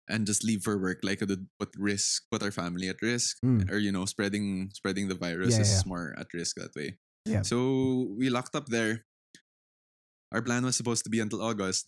and 0.07 0.25
just 0.29 0.43
leave 0.45 0.61
for 0.61 0.77
work, 0.77 1.01
like 1.01 1.21
it 1.21 1.29
would 1.29 1.47
put 1.57 1.69
risk, 1.77 2.25
put 2.29 2.43
our 2.43 2.51
family 2.53 2.89
at 2.89 3.01
risk, 3.01 3.37
Mm. 3.45 3.69
or 3.71 3.77
you 3.77 3.91
know, 3.91 4.05
spreading 4.05 4.69
spreading 4.73 5.07
the 5.09 5.17
virus 5.17 5.57
Yeah, 5.57 5.61
is 5.65 5.71
yeah. 5.81 5.89
more 5.89 6.13
at 6.17 6.29
risk 6.33 6.57
that 6.57 6.73
way. 6.77 6.97
Yeah. 7.25 7.41
So 7.41 8.13
we 8.17 8.29
locked 8.29 8.53
up 8.55 8.69
there. 8.69 9.05
Our 10.31 10.41
plan 10.41 10.65
was 10.65 10.75
supposed 10.77 11.03
to 11.05 11.09
be 11.09 11.19
until 11.21 11.41
August, 11.41 11.87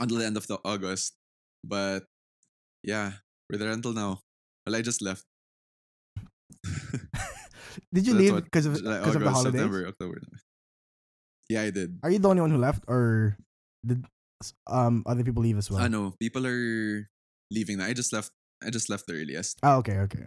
until 0.00 0.18
the 0.18 0.26
end 0.26 0.36
of 0.36 0.46
the 0.46 0.58
August, 0.64 1.16
but 1.64 2.04
yeah, 2.84 3.24
we're 3.50 3.58
there 3.58 3.70
until 3.72 3.92
now. 3.92 4.20
Well, 4.66 4.76
I 4.76 4.82
just 4.82 5.00
left. 5.02 5.24
Did 7.92 8.06
you 8.06 8.12
So 8.12 8.18
leave 8.18 8.34
because 8.44 8.66
of 8.66 8.76
July, 8.76 8.98
because 8.98 9.14
of 9.16 9.22
the 9.22 9.28
August, 9.28 9.36
holidays? 9.42 9.60
September, 9.60 9.86
October. 9.88 10.20
Yeah, 11.48 11.62
I 11.62 11.70
did. 11.70 11.98
Are 12.02 12.10
you 12.10 12.18
the 12.18 12.28
only 12.28 12.42
one 12.42 12.50
who 12.50 12.58
left, 12.58 12.84
or 12.88 13.36
did 13.86 14.04
um 14.66 15.02
other 15.06 15.24
people 15.24 15.42
leave 15.42 15.56
as 15.56 15.70
well? 15.70 15.80
I 15.80 15.88
know 15.88 16.12
people 16.20 16.46
are 16.46 17.08
leaving. 17.50 17.78
now. 17.78 17.86
I 17.86 17.94
just 17.94 18.12
left. 18.12 18.30
I 18.62 18.68
just 18.70 18.90
left 18.90 19.06
the 19.06 19.14
earliest. 19.14 19.58
Oh, 19.62 19.78
okay, 19.80 19.98
okay. 20.10 20.26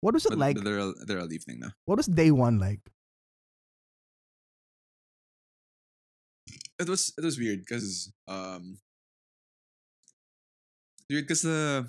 What 0.00 0.14
was 0.14 0.24
it 0.26 0.30
But 0.30 0.38
like? 0.38 0.56
they're 0.62 0.80
all, 0.80 0.94
they're 1.06 1.20
all 1.20 1.26
leaving 1.26 1.60
now. 1.60 1.70
What 1.84 1.98
was 1.98 2.06
day 2.06 2.30
one 2.30 2.58
like? 2.58 2.80
It 6.78 6.88
was 6.88 7.12
it 7.18 7.24
was 7.24 7.38
weird 7.38 7.60
because 7.60 8.10
um 8.26 8.78
weird 11.10 11.26
because 11.26 11.44
uh 11.44 11.84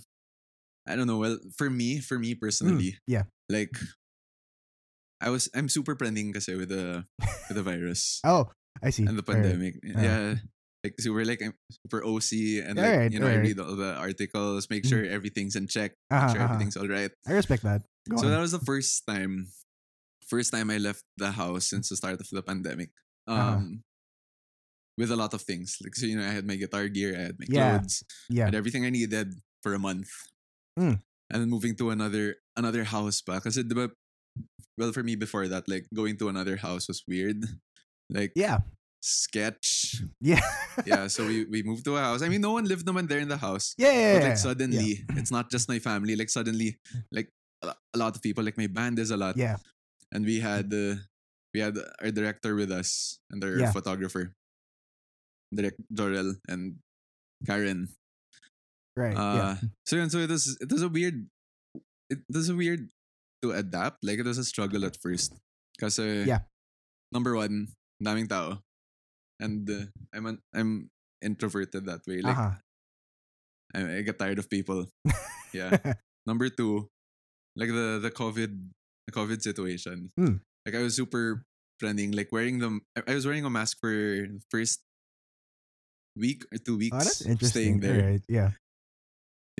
I 0.89 0.97
don't 0.97 1.05
know. 1.07 1.17
Well, 1.21 1.37
for 1.55 1.69
me, 1.69 2.01
for 2.01 2.17
me 2.17 2.33
personally, 2.33 2.97
Mm, 2.97 3.05
yeah. 3.07 3.23
like 3.49 3.77
I 5.21 5.29
was 5.29 5.49
I'm 5.53 5.67
super 5.69 5.95
planning 5.95 6.31
kasi 6.33 6.55
with 6.55 6.69
the 6.69 7.03
with 7.51 7.55
the 7.59 7.63
virus 7.63 8.21
Oh, 8.25 8.49
I 8.81 8.89
see. 8.89 9.03
and 9.05 9.17
the 9.17 9.23
pandemic. 9.23 9.77
Yeah. 9.83 10.39
Like 10.83 10.95
super 10.95 11.25
like 11.27 11.43
I'm 11.43 11.53
super 11.83 11.99
OC 12.07 12.63
and 12.63 12.79
like 12.79 12.87
Alright, 12.87 13.11
you 13.11 13.19
know 13.19 13.27
I 13.27 13.35
read 13.35 13.59
all 13.59 13.75
the 13.75 13.99
articles, 13.99 14.71
make 14.71 14.87
Mm. 14.87 14.89
sure 14.89 15.03
everything's 15.03 15.59
in 15.59 15.67
check, 15.67 15.91
Uh-huh, 16.07 16.23
make 16.23 16.31
sure 16.31 16.39
uh-huh. 16.39 16.53
everything's 16.55 16.77
all 16.79 16.87
right. 16.87 17.11
I 17.27 17.35
respect 17.35 17.63
that. 17.67 17.83
Go 18.07 18.15
So 18.23 18.27
on. 18.27 18.31
that 18.31 18.39
was 18.39 18.55
the 18.55 18.63
first 18.63 19.03
time, 19.03 19.51
first 20.31 20.55
time 20.55 20.71
I 20.71 20.79
left 20.79 21.03
the 21.19 21.35
house 21.35 21.67
since 21.67 21.91
the 21.91 21.99
start 21.99 22.15
of 22.23 22.29
the 22.31 22.41
pandemic. 22.41 22.95
Um, 23.27 23.35
Uh-huh. 23.37 23.59
with 24.99 25.11
a 25.11 25.19
lot 25.19 25.35
of 25.35 25.43
things. 25.43 25.75
Like 25.83 25.95
so, 25.99 26.07
you 26.07 26.15
know, 26.15 26.23
I 26.27 26.31
had 26.31 26.47
my 26.47 26.55
guitar 26.55 26.87
gear, 26.87 27.11
I 27.15 27.27
had 27.31 27.35
my 27.39 27.47
Yeah. 27.51 27.75
clothes, 27.79 28.03
I 28.31 28.39
yeah. 28.39 28.45
had 28.47 28.55
everything 28.55 28.87
I 28.87 28.91
needed 28.91 29.35
for 29.63 29.75
a 29.75 29.79
month. 29.83 30.07
Mm. 30.79 31.01
And 31.29 31.37
then 31.43 31.49
moving 31.51 31.75
to 31.77 31.91
another 31.91 32.39
another 32.55 32.83
house 32.87 33.19
pa. 33.21 33.37
Kasi 33.43 33.61
diba, 33.67 33.91
well 34.79 34.95
for 34.95 35.03
me 35.03 35.13
before 35.19 35.45
that, 35.51 35.67
like 35.67 35.85
going 35.93 36.15
to 36.23 36.29
another 36.31 36.55
house 36.57 36.87
was 36.87 37.03
weird. 37.07 37.43
Like 38.09 38.33
Yeah. 38.33 38.65
sketch. 39.05 40.01
Yeah. 40.17 40.41
Yeah. 40.87 41.05
So 41.13 41.27
we, 41.29 41.45
we 41.45 41.61
moved 41.61 41.85
to 41.85 41.93
a 41.95 42.01
house. 42.01 42.25
I 42.25 42.29
mean 42.33 42.41
no 42.41 42.57
one 42.57 42.65
lived 42.65 42.87
naman 42.89 43.05
there 43.05 43.21
in 43.21 43.29
the 43.29 43.37
house. 43.37 43.75
Yeah. 43.77 43.93
yeah, 43.93 43.93
But 43.93 44.01
yeah, 44.01 44.23
like 44.33 44.37
yeah. 44.39 44.45
suddenly, 44.49 44.89
it's 45.13 45.29
not 45.29 45.51
just 45.53 45.69
my 45.69 45.77
family. 45.77 46.17
Like 46.17 46.33
suddenly, 46.33 46.81
like 47.13 47.29
a 47.61 47.75
a 47.93 47.97
lot 48.01 48.15
of 48.17 48.25
people, 48.25 48.41
like 48.41 48.57
my 48.57 48.65
band 48.65 48.97
is 48.97 49.11
a 49.13 49.19
lot 49.19 49.37
Yeah. 49.37 49.61
and 50.09 50.25
we 50.25 50.41
had 50.41 50.73
uh, 50.73 50.97
we 51.53 51.61
had 51.61 51.77
our 52.01 52.09
director 52.09 52.57
with 52.57 52.73
us 52.73 53.21
and 53.29 53.37
our 53.45 53.61
Yeah. 53.61 53.69
photographer, 53.69 54.33
Direct 55.53 55.77
Jorel 55.93 56.37
and 56.49 56.77
Karen. 57.45 57.89
Right. 58.95 59.15
Uh, 59.15 59.35
yeah. 59.35 59.55
So 59.85 59.95
yun, 59.95 60.09
so 60.09 60.19
it 60.19 60.29
was 60.29 60.57
it 60.59 60.71
was 60.71 60.81
a 60.81 60.89
weird 60.89 61.27
it 62.09 62.19
was 62.29 62.49
a 62.49 62.55
weird 62.55 62.89
to 63.41 63.51
adapt. 63.51 64.03
Like 64.03 64.19
it 64.19 64.25
was 64.25 64.37
a 64.37 64.43
struggle 64.43 64.85
at 64.85 64.97
first. 64.99 65.33
Kasi 65.79 66.25
Yeah. 66.27 66.43
number 67.13 67.35
one, 67.35 67.71
daming 68.03 68.27
tao. 68.27 68.59
And 69.39 69.63
uh, 69.69 69.87
I'm 70.11 70.25
an, 70.25 70.37
I'm 70.51 70.71
introverted 71.23 71.85
that 71.87 72.03
way. 72.03 72.19
Like 72.19 72.35
uh-huh. 72.35 72.59
I, 73.75 73.79
I 73.97 74.01
get 74.01 74.19
tired 74.19 74.39
of 74.39 74.49
people. 74.49 74.87
Yeah. 75.49 75.73
number 76.29 76.45
two, 76.53 76.93
like 77.57 77.73
the 77.73 77.97
the 77.97 78.13
COVID 78.13 78.53
the 79.09 79.13
COVID 79.13 79.41
situation. 79.41 80.13
Hmm. 80.13 80.45
Like 80.61 80.77
I 80.77 80.85
was 80.85 80.93
super 80.93 81.41
trending, 81.81 82.13
like 82.13 82.29
wearing 82.29 82.61
them 82.61 82.85
I 82.93 83.17
was 83.17 83.25
wearing 83.25 83.45
a 83.45 83.49
mask 83.49 83.81
for 83.81 83.89
the 83.89 84.37
first 84.53 84.85
week 86.13 86.45
or 86.53 86.61
two 86.61 86.77
weeks 86.77 86.93
oh, 86.93 87.01
that's 87.01 87.25
interesting. 87.25 87.49
staying 87.49 87.77
there. 87.81 87.97
Alright, 87.97 88.25
yeah. 88.29 88.51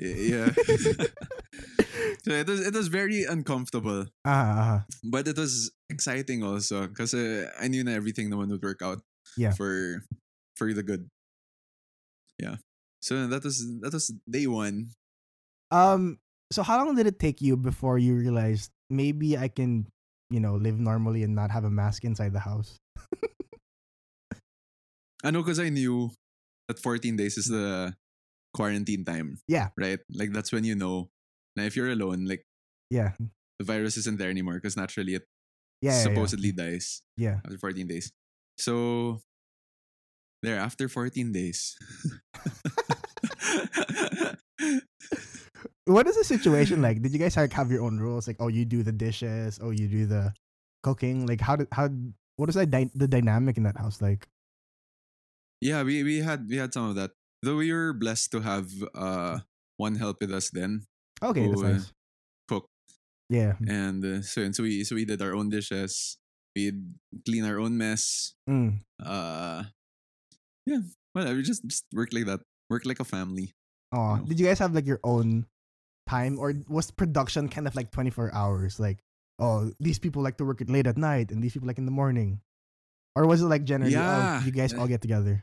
Yeah. 0.00 0.48
so 2.24 2.32
it 2.32 2.48
was 2.48 2.60
it 2.64 2.72
was 2.72 2.88
very 2.88 3.24
uncomfortable, 3.28 4.08
Uh-huh, 4.24 4.32
uh-huh. 4.60 4.80
but 5.04 5.28
it 5.28 5.36
was 5.36 5.70
exciting 5.92 6.40
also 6.42 6.88
because 6.88 7.12
I 7.12 7.68
knew 7.68 7.84
that 7.84 7.92
everything 7.92 8.32
naman 8.32 8.48
would 8.48 8.64
work 8.64 8.80
out. 8.80 9.04
Yeah. 9.36 9.52
For 9.52 10.00
for 10.56 10.72
the 10.72 10.82
good. 10.82 11.06
Yeah. 12.40 12.56
So 13.04 13.28
that 13.28 13.44
was 13.44 13.60
that 13.84 13.92
was 13.92 14.08
day 14.28 14.48
one. 14.48 14.90
Um. 15.70 16.18
So 16.50 16.64
how 16.64 16.82
long 16.82 16.96
did 16.96 17.06
it 17.06 17.20
take 17.20 17.38
you 17.44 17.54
before 17.56 17.94
you 18.00 18.16
realized 18.16 18.72
maybe 18.90 19.38
I 19.38 19.46
can, 19.46 19.86
you 20.34 20.40
know, 20.40 20.56
live 20.58 20.80
normally 20.80 21.22
and 21.22 21.36
not 21.36 21.52
have 21.54 21.62
a 21.62 21.70
mask 21.70 22.02
inside 22.02 22.32
the 22.32 22.42
house? 22.42 22.74
I 25.22 25.30
know 25.30 25.42
because 25.44 25.60
I 25.60 25.68
knew 25.68 26.10
that 26.66 26.80
14 26.80 27.14
days 27.16 27.36
is 27.36 27.46
the 27.46 27.94
quarantine 28.52 29.04
time. 29.04 29.38
Yeah. 29.48 29.68
Right. 29.76 30.00
Like 30.12 30.32
that's 30.32 30.52
when 30.52 30.64
you 30.64 30.74
know. 30.74 31.10
Now 31.56 31.64
if 31.64 31.76
you're 31.76 31.90
alone, 31.90 32.26
like 32.26 32.44
Yeah. 32.90 33.12
the 33.58 33.64
virus 33.64 33.96
isn't 33.96 34.18
there 34.18 34.30
anymore 34.30 34.54
because 34.54 34.76
naturally 34.76 35.14
it 35.14 35.26
Yeah. 35.82 35.92
yeah, 35.92 35.96
yeah. 35.98 36.02
supposedly 36.04 36.52
dies. 36.52 37.02
Yeah. 37.16 37.40
after 37.44 37.58
14 37.58 37.86
days. 37.86 38.12
So 38.58 39.20
there 40.42 40.58
after 40.58 40.88
14 40.88 41.32
days. 41.32 41.76
What 45.86 46.06
is 46.06 46.16
the 46.16 46.24
situation 46.24 46.82
like? 46.82 47.02
Did 47.02 47.12
you 47.12 47.18
guys 47.18 47.36
like 47.36 47.52
have 47.54 47.70
your 47.70 47.82
own 47.82 47.98
rules? 47.98 48.28
Like, 48.28 48.36
oh, 48.38 48.46
you 48.48 48.64
do 48.64 48.82
the 48.84 48.92
dishes, 48.92 49.58
oh, 49.60 49.70
you 49.70 49.88
do 49.88 50.06
the 50.06 50.32
cooking. 50.84 51.26
Like, 51.26 51.40
how 51.40 51.56
did 51.56 51.66
how 51.72 51.88
what 52.36 52.48
is 52.48 52.54
that 52.54 52.70
dy- 52.70 52.90
the 52.94 53.08
dynamic 53.08 53.56
in 53.56 53.64
that 53.64 53.76
house 53.76 54.00
like? 54.00 54.28
yeah, 55.60 55.82
we 55.82 56.02
we 56.04 56.18
had 56.20 56.46
we 56.48 56.56
had 56.56 56.72
some 56.72 56.88
of 56.88 56.94
that. 56.96 57.10
Though 57.42 57.56
we 57.56 57.72
were 57.72 57.92
blessed 57.92 58.32
to 58.32 58.40
have 58.40 58.68
uh 58.94 59.40
one 59.76 59.96
help 59.96 60.20
with 60.20 60.32
us 60.32 60.50
then 60.52 60.84
Okay, 61.22 61.48
that's 61.48 61.60
Who, 61.60 61.66
uh, 61.66 61.72
nice. 61.72 61.92
cook 62.48 62.68
Yeah. 63.28 63.54
and 63.66 64.04
uh, 64.04 64.20
so 64.22 64.42
and 64.42 64.54
so 64.54 64.62
we 64.64 64.84
so 64.84 64.94
we 64.94 65.04
did 65.04 65.22
our 65.22 65.34
own 65.34 65.48
dishes. 65.48 66.18
We'd 66.56 66.82
clean 67.24 67.44
our 67.44 67.58
own 67.60 67.78
mess. 67.78 68.34
Mm. 68.48 68.80
Uh 69.00 69.64
yeah. 70.66 70.80
Well, 71.14 71.32
we 71.34 71.42
just 71.42 71.64
just 71.64 71.84
work 71.92 72.12
like 72.12 72.26
that. 72.26 72.40
Work 72.68 72.84
like 72.86 73.00
a 73.00 73.08
family. 73.08 73.52
Oh, 73.90 74.16
know. 74.16 74.24
did 74.28 74.38
you 74.38 74.46
guys 74.46 74.58
have 74.60 74.74
like 74.74 74.86
your 74.86 75.00
own 75.02 75.46
time, 76.06 76.38
or 76.38 76.54
was 76.68 76.90
production 76.92 77.48
kind 77.48 77.66
of 77.66 77.74
like 77.74 77.90
twenty 77.90 78.10
four 78.10 78.30
hours? 78.34 78.78
Like, 78.78 79.02
oh, 79.40 79.72
these 79.80 79.98
people 79.98 80.22
like 80.22 80.36
to 80.38 80.44
work 80.44 80.60
it 80.60 80.70
late 80.70 80.86
at 80.86 80.96
night, 81.00 81.30
and 81.32 81.42
these 81.42 81.52
people 81.54 81.66
like 81.66 81.78
in 81.78 81.86
the 81.86 81.94
morning, 81.94 82.38
or 83.16 83.26
was 83.26 83.42
it 83.42 83.50
like 83.50 83.64
generally, 83.64 83.94
Yeah. 83.98 84.38
oh, 84.40 84.46
you 84.46 84.52
guys 84.52 84.70
all 84.74 84.86
get 84.86 85.02
together? 85.02 85.42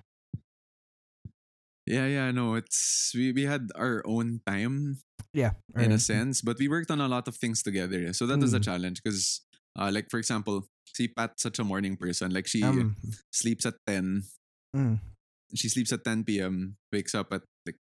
Yeah, 1.88 2.06
yeah, 2.12 2.32
no, 2.36 2.56
it's 2.60 3.16
we, 3.16 3.32
we 3.32 3.48
had 3.48 3.72
our 3.80 4.04
own 4.04 4.44
time 4.46 5.00
Yeah, 5.32 5.56
in 5.80 5.96
a 5.96 6.00
sense, 6.00 6.44
but 6.44 6.60
we 6.60 6.68
worked 6.68 6.92
on 6.92 7.00
a 7.00 7.08
lot 7.08 7.28
of 7.32 7.40
things 7.40 7.64
together. 7.64 8.12
So 8.12 8.28
that 8.28 8.44
was 8.44 8.52
a 8.54 8.60
Mm. 8.60 8.68
challenge 8.68 8.98
because, 9.00 9.40
uh, 9.80 9.88
like 9.94 10.12
for 10.12 10.20
example, 10.20 10.68
see 10.92 11.08
Pat's 11.08 11.44
such 11.48 11.60
a 11.60 11.64
morning 11.64 11.96
person. 11.96 12.34
Like 12.36 12.48
she 12.48 12.60
Um, 12.64 12.96
sleeps 13.32 13.64
at 13.66 13.80
ten. 13.88 14.28
mm. 14.76 15.00
She 15.56 15.70
sleeps 15.72 15.96
at 15.96 16.04
ten 16.04 16.28
p.m. 16.28 16.76
Wakes 16.92 17.16
up 17.16 17.32
at 17.32 17.48
like 17.64 17.80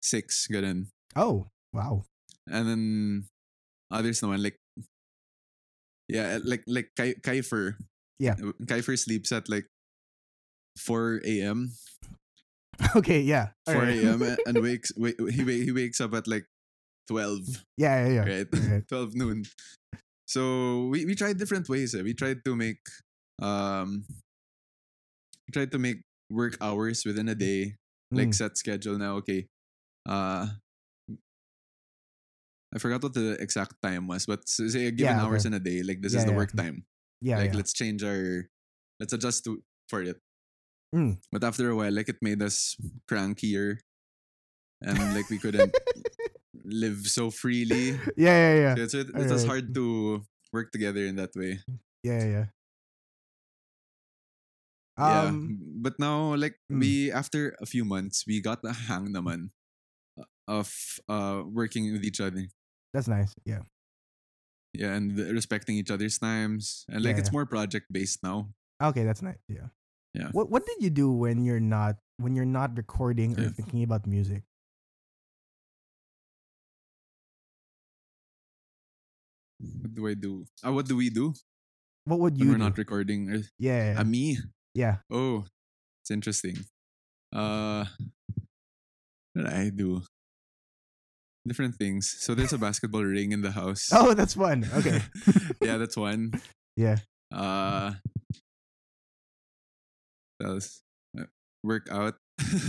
six. 0.00 0.48
Ganun. 0.48 0.88
Oh, 1.12 1.52
wow. 1.76 2.06
And 2.48 2.64
then 2.64 2.82
others 3.92 4.20
naman 4.24 4.40
like 4.40 4.56
yeah, 6.08 6.38
like 6.44 6.64
like 6.66 6.90
Kai 6.96 7.14
Keifer. 7.20 7.76
Yeah. 8.18 8.36
Keifer 8.64 8.96
sleeps 8.96 9.32
at 9.32 9.48
like 9.52 9.66
four 10.78 11.20
a.m. 11.24 11.74
Okay, 12.96 13.20
yeah. 13.20 13.50
4 13.66 13.74
alright. 13.76 13.96
a.m. 14.04 14.36
and 14.46 14.62
wakes 14.62 14.92
wait, 14.96 15.16
he 15.30 15.42
he 15.64 15.72
wakes 15.72 16.00
up 16.00 16.14
at 16.14 16.26
like 16.28 16.46
twelve. 17.08 17.42
Yeah, 17.76 18.06
yeah, 18.06 18.12
yeah. 18.12 18.24
right? 18.26 18.48
Alright. 18.52 18.88
12 18.92 19.14
noon. 19.14 19.44
So 20.26 20.88
we, 20.90 21.06
we 21.06 21.14
tried 21.14 21.38
different 21.38 21.68
ways. 21.68 21.94
Eh. 21.94 22.02
We 22.02 22.14
tried 22.14 22.44
to 22.44 22.56
make 22.56 22.82
um 23.40 24.04
we 25.46 25.52
tried 25.52 25.70
to 25.72 25.78
make 25.78 26.02
work 26.30 26.56
hours 26.60 27.04
within 27.06 27.28
a 27.28 27.34
day, 27.38 27.76
like 28.10 28.28
Mm. 28.30 28.34
set 28.34 28.58
schedule 28.58 28.98
now. 28.98 29.16
Okay. 29.22 29.46
Uh 30.08 30.46
I 32.74 32.78
forgot 32.78 33.02
what 33.02 33.14
the 33.14 33.38
exact 33.40 33.80
time 33.80 34.06
was, 34.08 34.26
but 34.26 34.46
say 34.48 34.86
a 34.86 34.90
given 34.90 35.16
Yeah, 35.16 35.22
hours 35.24 35.46
okay. 35.46 35.54
in 35.54 35.60
a 35.60 35.62
day, 35.62 35.82
like 35.82 36.02
this 36.02 36.12
Yeah, 36.12 36.18
is 36.20 36.24
the 36.26 36.32
yeah. 36.32 36.36
work 36.36 36.52
time. 36.52 36.84
Yeah, 37.22 37.38
like 37.38 37.54
let's 37.54 37.72
change 37.72 38.02
our 38.04 38.44
let's 39.00 39.12
adjust 39.14 39.44
to 39.44 39.62
for 39.88 40.02
it. 40.02 40.18
Mm. 40.94 41.18
But 41.32 41.44
after 41.44 41.70
a 41.70 41.76
while, 41.76 41.92
like 41.92 42.08
it 42.08 42.22
made 42.22 42.42
us 42.42 42.76
crankier. 43.10 43.78
And 44.82 44.98
like 45.14 45.30
we 45.30 45.38
couldn't 45.38 45.72
live 46.64 47.06
so 47.08 47.30
freely. 47.30 47.96
yeah, 48.16 48.36
yeah, 48.36 48.54
yeah. 48.76 48.86
So 48.86 48.98
it, 48.98 49.08
it 49.08 49.30
was 49.30 49.44
hard 49.46 49.72
to 49.74 50.22
work 50.52 50.70
together 50.70 51.04
in 51.06 51.16
that 51.16 51.32
way. 51.34 51.60
Yeah, 52.04 52.24
yeah. 52.24 52.44
yeah. 54.98 55.20
Um, 55.28 55.58
But 55.80 55.98
now, 55.98 56.34
like 56.36 56.56
mm. 56.72 56.80
we 56.80 57.12
after 57.12 57.56
a 57.60 57.66
few 57.66 57.84
months, 57.84 58.24
we 58.26 58.40
got 58.40 58.62
the 58.62 58.72
hang 58.72 59.12
naman 59.12 59.50
of 60.48 60.72
uh 61.08 61.42
working 61.44 61.92
with 61.92 62.04
each 62.04 62.20
other. 62.20 62.46
that's 62.94 63.08
nice. 63.08 63.34
Yeah. 63.44 63.64
Yeah, 64.72 64.92
and 64.92 65.16
respecting 65.16 65.76
each 65.76 65.90
other's 65.90 66.18
times. 66.18 66.84
And 66.88 67.00
like 67.04 67.16
Yeah, 67.16 67.20
it's 67.24 67.28
yeah. 67.32 67.36
more 67.36 67.46
project 67.46 67.88
based 67.92 68.20
now. 68.22 68.52
Okay, 68.80 69.04
that's 69.04 69.22
nice. 69.24 69.40
Yeah. 69.48 69.72
Yeah. 70.16 70.32
What 70.32 70.48
What 70.48 70.64
did 70.64 70.80
you 70.80 70.88
do 70.88 71.12
when 71.12 71.44
you're 71.44 71.60
not 71.60 72.00
when 72.16 72.32
you're 72.34 72.48
not 72.48 72.72
recording 72.76 73.36
or 73.36 73.44
Yeah. 73.44 73.52
thinking 73.52 73.84
about 73.84 74.06
music? 74.08 74.42
What 79.60 79.94
do 79.94 80.06
I 80.08 80.14
do? 80.14 80.44
Uh, 80.64 80.72
what 80.72 80.86
do 80.86 80.96
we 80.96 81.08
do 81.10 81.32
What 82.04 82.20
would 82.20 82.36
you? 82.38 82.48
when 82.48 82.52
we're 82.56 82.58
do? 82.60 82.64
not 82.64 82.78
recording? 82.78 83.30
Uh, 83.32 83.42
yeah, 83.58 83.92
yeah, 83.94 84.00
uh, 84.00 84.04
me? 84.04 84.38
yeah. 84.74 84.96
Oh, 85.10 85.44
it's 86.02 86.10
interesting. 86.10 86.56
Uh, 87.32 87.84
what 89.32 89.44
did 89.44 89.52
I 89.52 89.70
do? 89.70 90.02
Different 91.46 91.76
things. 91.76 92.08
So 92.20 92.34
there's 92.34 92.52
a 92.52 92.58
basketball 92.66 93.04
ring 93.04 93.32
in 93.32 93.40
the 93.42 93.52
house. 93.52 93.90
Oh, 93.92 94.14
that's 94.14 94.34
fun. 94.34 94.66
Okay. 94.74 95.00
yeah, 95.62 95.76
that's 95.78 95.96
one. 95.96 96.32
Yeah. 96.76 96.98
Uh, 97.32 97.96
what 100.38 100.48
else? 100.50 100.82
Uh, 101.18 101.24
work 101.64 101.88
out. 101.90 102.14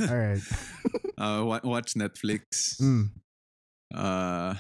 All 0.09 0.15
right. 0.15 0.41
uh, 1.17 1.43
wa- 1.45 1.61
watch 1.63 1.93
Netflix. 1.95 2.79
Mm. 2.81 3.09
Uh, 3.93 4.55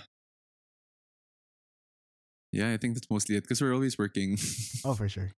yeah, 2.51 2.71
I 2.71 2.77
think 2.77 2.95
that's 2.95 3.09
mostly 3.09 3.35
it 3.35 3.41
because 3.43 3.61
we're 3.61 3.73
always 3.73 3.97
working. 3.97 4.37
Oh, 4.85 4.93
for 4.93 5.09
sure. 5.09 5.31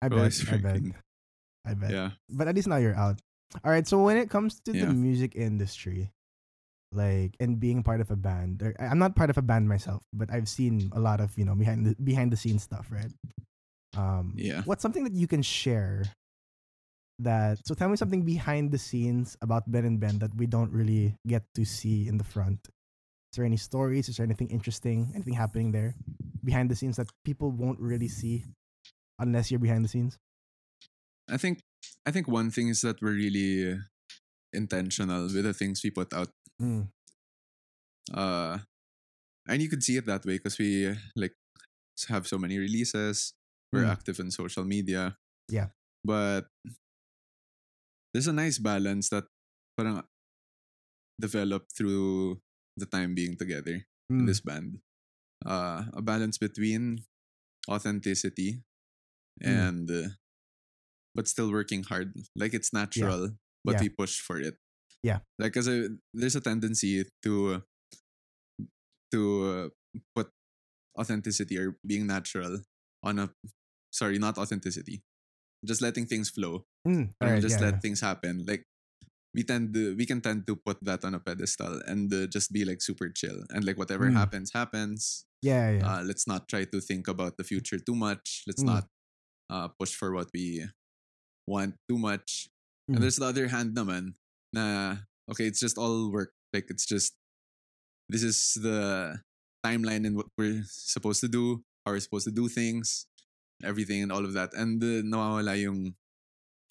I 0.00 0.08
We're 0.08 0.28
bet. 0.28 0.40
I 0.50 0.56
bet. 0.56 0.82
I 1.66 1.74
bet. 1.74 1.90
Yeah. 1.90 2.10
But 2.30 2.48
at 2.48 2.54
least 2.54 2.68
now 2.68 2.76
you're 2.76 2.96
out. 2.96 3.20
All 3.64 3.70
right. 3.70 3.86
So 3.86 4.02
when 4.02 4.16
it 4.16 4.30
comes 4.30 4.60
to 4.66 4.72
Yeah. 4.72 4.86
the 4.86 4.94
music 4.94 5.36
industry, 5.36 6.10
like 6.92 7.36
and 7.40 7.58
being 7.60 7.82
part 7.82 8.00
of 8.00 8.10
a 8.10 8.16
band, 8.16 8.62
or, 8.62 8.74
I'm 8.78 8.98
not 8.98 9.14
part 9.14 9.30
of 9.30 9.38
a 9.38 9.42
band 9.42 9.68
myself, 9.68 10.02
but 10.12 10.30
I've 10.32 10.48
seen 10.48 10.90
a 10.94 11.00
lot 11.00 11.20
of 11.20 11.36
you 11.38 11.44
know 11.44 11.54
behind 11.54 11.86
the 11.86 11.94
behind 12.02 12.32
the 12.32 12.36
scenes 12.36 12.62
stuff, 12.62 12.88
right? 12.90 13.12
Um, 13.96 14.34
Yeah. 14.36 14.62
What's 14.64 14.82
something 14.82 15.04
that 15.04 15.12
you 15.14 15.26
can 15.26 15.42
share? 15.42 16.04
That 17.18 17.58
so 17.66 17.74
tell 17.74 17.88
me 17.88 17.96
something 17.96 18.24
behind 18.24 18.72
the 18.72 18.78
scenes 18.78 19.36
about 19.42 19.70
Ben 19.70 19.84
and 19.84 20.00
Ben 20.00 20.18
that 20.18 20.34
we 20.34 20.46
don't 20.46 20.72
really 20.72 21.14
get 21.26 21.44
to 21.54 21.64
see 21.64 22.08
in 22.08 22.18
the 22.18 22.24
front. 22.24 22.58
Is 23.32 23.36
there 23.36 23.44
any 23.44 23.56
stories? 23.56 24.08
Is 24.08 24.16
there 24.16 24.24
anything 24.26 24.48
interesting? 24.50 25.12
Anything 25.14 25.34
happening 25.34 25.72
there 25.72 25.94
behind 26.44 26.70
the 26.70 26.76
scenes 26.76 26.96
that 26.96 27.08
people 27.24 27.50
won't 27.50 27.78
really 27.80 28.08
see 28.08 28.44
unless 29.18 29.50
you're 29.50 29.60
behind 29.60 29.84
the 29.84 29.88
scenes? 29.88 30.18
I 31.30 31.36
think 31.36 31.60
I 32.04 32.10
think 32.10 32.26
one 32.28 32.50
thing 32.50 32.68
is 32.68 32.80
that 32.80 33.00
we're 33.00 33.14
really 33.14 33.78
intentional 34.52 35.22
with 35.24 35.44
the 35.44 35.54
things 35.54 35.80
we 35.84 35.90
put 35.90 36.12
out. 36.12 36.28
Mm. 36.60 36.88
Uh, 38.12 38.58
and 39.46 39.62
you 39.62 39.68
could 39.68 39.82
see 39.82 39.96
it 39.96 40.06
that 40.06 40.24
way 40.24 40.36
because 40.38 40.58
we 40.58 40.92
like 41.16 41.34
have 42.08 42.26
so 42.26 42.38
many 42.38 42.58
releases. 42.58 43.32
We're 43.72 43.84
Mm. 43.84 43.92
active 43.92 44.18
in 44.20 44.30
social 44.30 44.64
media. 44.64 45.16
Yeah. 45.48 45.68
But 46.04 46.48
there's 48.12 48.26
a 48.28 48.32
nice 48.32 48.58
balance 48.58 49.08
that 49.10 49.24
parang 49.76 50.02
developed 51.20 51.72
through 51.76 52.40
the 52.76 52.86
time 52.86 53.14
being 53.14 53.36
together 53.36 53.86
in 54.10 54.22
Mm. 54.22 54.26
this 54.26 54.40
band. 54.40 54.80
Uh, 55.44 55.84
a 55.92 56.02
balance 56.02 56.38
between 56.38 57.04
authenticity 57.68 58.62
Mm. 59.42 59.46
and 59.58 59.90
uh, 59.90 60.08
but 61.14 61.28
still 61.28 61.50
working 61.52 61.82
hard. 61.84 62.12
Like 62.36 62.54
it's 62.54 62.72
natural, 62.72 63.36
but 63.64 63.74
Yeah. 63.76 63.80
we 63.82 63.88
push 63.88 64.20
for 64.20 64.40
it. 64.40 64.56
Yeah. 65.02 65.20
Like 65.38 65.56
as 65.56 65.68
a 65.68 65.88
there's 66.14 66.36
a 66.36 66.40
tendency 66.40 67.04
to 67.22 67.62
to 69.12 69.20
uh, 69.44 69.68
put 70.16 70.30
authenticity 70.98 71.58
or 71.58 71.76
being 71.86 72.06
natural 72.06 72.60
on 73.02 73.18
a 73.18 73.34
sorry, 73.92 74.18
not 74.18 74.38
authenticity. 74.38 75.02
Just 75.64 75.80
letting 75.82 76.06
things 76.06 76.30
flow. 76.30 76.64
Mm. 76.86 77.14
Or 77.20 77.26
Alright, 77.26 77.42
just 77.42 77.58
yeah, 77.60 77.66
let 77.70 77.74
yeah. 77.74 77.80
things 77.80 78.00
happen. 78.00 78.44
Like 78.46 78.64
we 79.34 79.42
tend 79.46 79.72
to 79.74 79.94
we 79.96 80.04
can 80.04 80.20
tend 80.20 80.46
to 80.46 80.56
put 80.56 80.76
that 80.84 81.04
on 81.06 81.14
a 81.14 81.20
pedestal 81.22 81.80
and 81.86 82.12
uh, 82.12 82.26
just 82.26 82.52
be 82.52 82.64
like 82.66 82.82
super 82.82 83.08
chill 83.08 83.40
and 83.50 83.64
like 83.64 83.78
whatever 83.78 84.10
Mm. 84.10 84.18
happens 84.18 84.52
happens 84.52 85.24
Yeah, 85.40 85.80
yeah. 85.80 85.86
uh, 85.88 86.02
let's 86.04 86.28
not 86.28 86.48
try 86.52 86.68
to 86.68 86.78
think 86.84 87.08
about 87.08 87.38
the 87.40 87.44
future 87.48 87.78
too 87.80 87.96
much 87.96 88.44
let's 88.46 88.60
Mm. 88.60 88.76
not 88.76 88.84
uh, 89.48 89.68
push 89.80 89.96
for 89.96 90.12
what 90.12 90.28
we 90.36 90.68
want 91.48 91.74
too 91.88 91.96
much 91.96 92.52
and 92.92 93.00
there's 93.00 93.16
the 93.16 93.24
other 93.24 93.48
hand 93.48 93.72
naman 93.72 94.20
na 94.52 95.00
okay 95.32 95.48
it's 95.48 95.60
just 95.64 95.80
all 95.80 96.12
work 96.12 96.36
like 96.52 96.68
it's 96.68 96.84
just 96.84 97.16
this 98.12 98.20
is 98.22 98.52
the 98.60 99.16
timeline 99.64 100.04
and 100.04 100.12
what 100.20 100.28
we're 100.36 100.60
supposed 100.68 101.24
to 101.24 101.28
do 101.32 101.64
how 101.88 101.96
we're 101.96 102.04
supposed 102.04 102.28
to 102.28 102.34
do 102.34 102.52
things 102.52 103.08
everything 103.62 104.02
and 104.02 104.10
all 104.12 104.24
of 104.24 104.32
that 104.34 104.52
and 104.54 104.82
uh, 104.82 105.00
nawawala 105.06 105.54
yung 105.60 105.94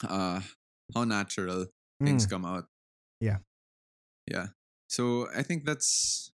uh, 0.07 0.39
how 0.93 1.03
natural 1.03 1.67
things 2.03 2.25
Mm. 2.25 2.29
come 2.29 2.45
out. 2.45 2.65
Yeah. 3.21 3.39
Yeah. 4.27 4.53
So 4.89 5.27
I 5.35 5.43
think 5.43 5.65
that's 5.65 6.31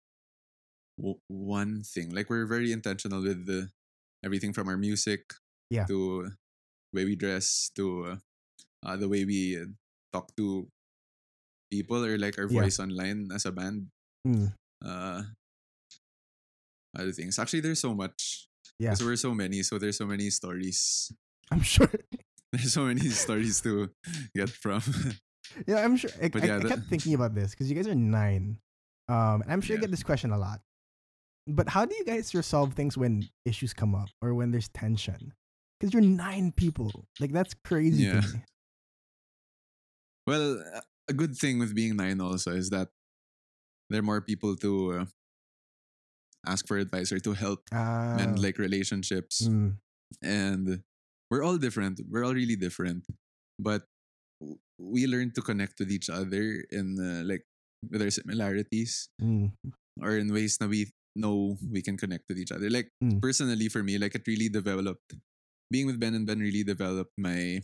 w- 0.98 1.20
one 1.28 1.82
thing. 1.86 2.10
Like 2.10 2.28
we're 2.28 2.46
very 2.50 2.72
intentional 2.72 3.22
with 3.22 3.46
the 3.46 3.70
everything 4.24 4.52
from 4.52 4.68
our 4.68 4.76
music 4.76 5.32
Yeah. 5.70 5.86
to 5.86 6.30
way 6.92 7.04
we 7.08 7.16
dress 7.16 7.70
to 7.80 8.18
uh, 8.84 8.96
the 8.98 9.08
way 9.08 9.24
we 9.24 9.56
talk 10.12 10.34
to 10.36 10.68
people 11.72 12.04
or 12.04 12.18
like 12.20 12.36
our 12.36 12.50
Yeah. 12.50 12.60
voice 12.66 12.76
online 12.82 13.30
as 13.32 13.46
a 13.48 13.52
band. 13.54 13.88
Mm. 14.26 14.52
Uh, 14.84 15.22
other 16.98 17.12
things. 17.12 17.38
Actually, 17.38 17.60
there's 17.64 17.80
so 17.80 17.94
much. 17.94 18.48
Yeah. 18.82 18.90
Because 18.90 19.04
we're 19.06 19.16
so 19.16 19.32
many, 19.34 19.62
so 19.62 19.78
there's 19.78 19.96
so 19.96 20.06
many 20.06 20.26
stories. 20.30 21.12
I'm 21.54 21.62
sure. 21.62 21.90
There's 22.52 22.72
so 22.74 22.84
many 22.84 23.08
stories 23.08 23.60
to 23.62 23.88
get 24.34 24.50
from. 24.50 24.82
Yeah, 25.66 25.84
I'm 25.84 25.96
sure. 25.96 26.10
I, 26.22 26.28
But 26.28 26.44
yeah, 26.44 26.56
I 26.56 26.58
the- 26.60 26.68
kept 26.68 26.86
thinking 26.88 27.14
about 27.14 27.34
this 27.34 27.50
because 27.52 27.68
you 27.68 27.76
guys 27.76 27.86
are 27.86 27.94
nine. 27.94 28.56
Um, 29.08 29.42
and 29.42 29.50
I'm 29.52 29.60
sure 29.60 29.76
you 29.76 29.80
Yeah. 29.80 29.86
get 29.86 29.90
this 29.90 30.02
question 30.02 30.32
a 30.32 30.38
lot. 30.38 30.60
But 31.46 31.68
how 31.68 31.84
do 31.84 31.94
you 31.94 32.04
guys 32.04 32.34
resolve 32.34 32.72
things 32.74 32.96
when 32.96 33.28
issues 33.44 33.72
come 33.74 33.94
up 33.94 34.08
or 34.22 34.32
when 34.34 34.50
there's 34.50 34.68
tension? 34.68 35.32
Because 35.78 35.92
you're 35.92 36.02
nine 36.02 36.52
people. 36.52 36.90
Like 37.20 37.32
that's 37.32 37.54
crazy 37.64 38.04
Yeah. 38.04 38.22
Well, 40.26 40.62
a 41.08 41.12
good 41.12 41.36
thing 41.36 41.58
with 41.58 41.74
being 41.74 41.96
nine 41.96 42.20
also 42.20 42.52
is 42.52 42.70
that 42.70 42.88
there 43.90 43.98
are 44.00 44.06
more 44.06 44.20
people 44.20 44.56
to 44.56 44.70
uh, 44.92 45.04
ask 46.46 46.66
for 46.66 46.78
advice 46.78 47.12
or 47.12 47.20
to 47.20 47.32
help 47.32 47.62
Ah, 47.72 48.14
mend 48.16 48.38
like 48.42 48.58
relationships. 48.58 49.46
mm, 49.46 49.76
And 50.22 50.82
we're 51.30 51.42
all 51.42 51.56
different. 51.56 52.00
We're 52.08 52.24
all 52.24 52.34
really 52.34 52.56
different. 52.56 53.06
But 53.58 53.86
we 54.78 55.06
learn 55.06 55.30
to 55.38 55.42
connect 55.42 55.78
with 55.78 55.90
each 55.90 56.10
other 56.10 56.64
in 56.70 56.98
uh, 56.98 57.22
like 57.24 57.46
with 57.90 58.02
our 58.02 58.10
similarities 58.10 59.08
mm, 59.22 59.50
or 60.02 60.18
in 60.18 60.32
ways 60.32 60.58
that 60.58 60.68
we 60.68 60.90
know 61.14 61.56
we 61.70 61.82
can 61.82 61.96
connect 61.96 62.26
with 62.28 62.38
each 62.38 62.50
other. 62.52 62.68
Like 62.70 62.90
Mm. 63.02 63.20
personally 63.22 63.68
for 63.68 63.82
me, 63.82 63.98
like 63.98 64.14
it 64.14 64.26
really 64.26 64.48
developed 64.48 65.14
being 65.70 65.86
with 65.86 65.98
Ben 66.00 66.14
and 66.14 66.26
Ben 66.26 66.40
really 66.40 66.64
developed 66.64 67.12
my 67.16 67.62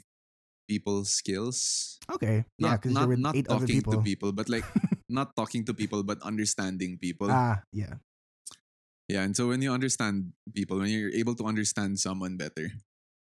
people 0.69 1.05
skills 1.05 1.97
okay. 2.13 2.45
yeah, 2.61 2.77
not 2.77 2.81
because 2.81 2.93
not, 2.93 3.01
you're 3.01 3.09
with 3.17 3.25
not 3.25 3.35
eight 3.37 3.49
other 3.49 3.65
talking 3.65 3.81
people. 3.81 3.93
to 3.97 4.05
people 4.05 4.33
but 4.33 4.49
like 4.53 4.65
not 5.09 5.33
talking 5.37 5.65
to 5.65 5.73
people 5.73 6.05
but 6.05 6.21
understanding 6.21 6.97
people 7.01 7.29
ah, 7.33 7.61
yeah. 7.73 7.97
Yeah 9.09 9.23
and 9.25 9.37
so 9.37 9.49
when 9.49 9.63
you 9.63 9.73
understand 9.73 10.33
people 10.55 10.79
when 10.79 10.89
you're 10.91 11.13
able 11.15 11.35
to 11.35 11.45
understand 11.45 11.99
someone 11.99 12.37
better 12.37 12.71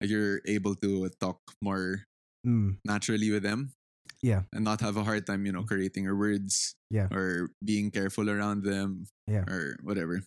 like 0.01 0.11
you're 0.11 0.41
able 0.47 0.75
to 0.75 1.09
talk 1.21 1.39
more 1.63 2.05
Mm, 2.47 2.79
naturally 2.87 3.35
with 3.35 3.43
them 3.43 3.75
Yeah. 4.23 4.47
and 4.55 4.63
not 4.63 4.81
have 4.81 4.97
a 4.97 5.03
hard 5.03 5.27
time 5.27 5.43
you 5.45 5.51
know 5.53 5.67
creating 5.67 6.05
your 6.07 6.15
words 6.17 6.79
Yeah. 6.89 7.11
or 7.11 7.51
being 7.65 7.91
careful 7.91 8.31
around 8.31 8.63
them 8.63 9.11
Yeah. 9.27 9.43
or 9.51 9.75
whatever 9.83 10.23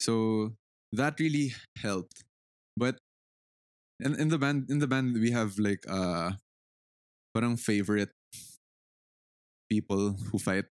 so 0.00 0.56
that 0.96 1.20
really 1.20 1.52
helped 1.78 2.24
but 2.76 2.96
in, 4.00 4.16
in 4.18 4.28
the 4.32 4.38
band 4.40 4.70
in 4.72 4.80
the 4.80 4.88
band 4.88 5.12
we 5.20 5.30
have 5.30 5.58
like 5.60 5.84
uh 5.88 6.32
parang 7.36 7.56
favorite 7.60 8.10
people 9.70 10.16
who 10.32 10.38
fight 10.38 10.64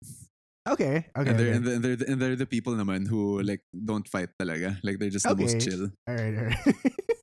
okay. 0.69 1.07
Okay. 1.17 1.31
and, 1.31 1.39
they're, 1.39 1.49
okay. 1.49 1.57
and, 1.57 1.65
they're, 1.65 1.75
and, 1.75 1.85
they're, 1.85 2.09
and 2.09 2.19
they're 2.23 2.37
the 2.37 2.47
people 2.47 2.75
naman 2.75 3.07
who 3.09 3.41
like 3.43 3.62
don't 3.73 4.09
fight 4.09 4.31
talaga 4.41 4.77
like 4.83 4.99
they're 4.99 5.11
just 5.12 5.29
the 5.29 5.37
most 5.37 5.57
Okay. 5.57 5.65
chill 5.71 5.91
all 6.09 6.15
right. 6.15 6.35
All 6.39 6.45
right. 6.49 6.75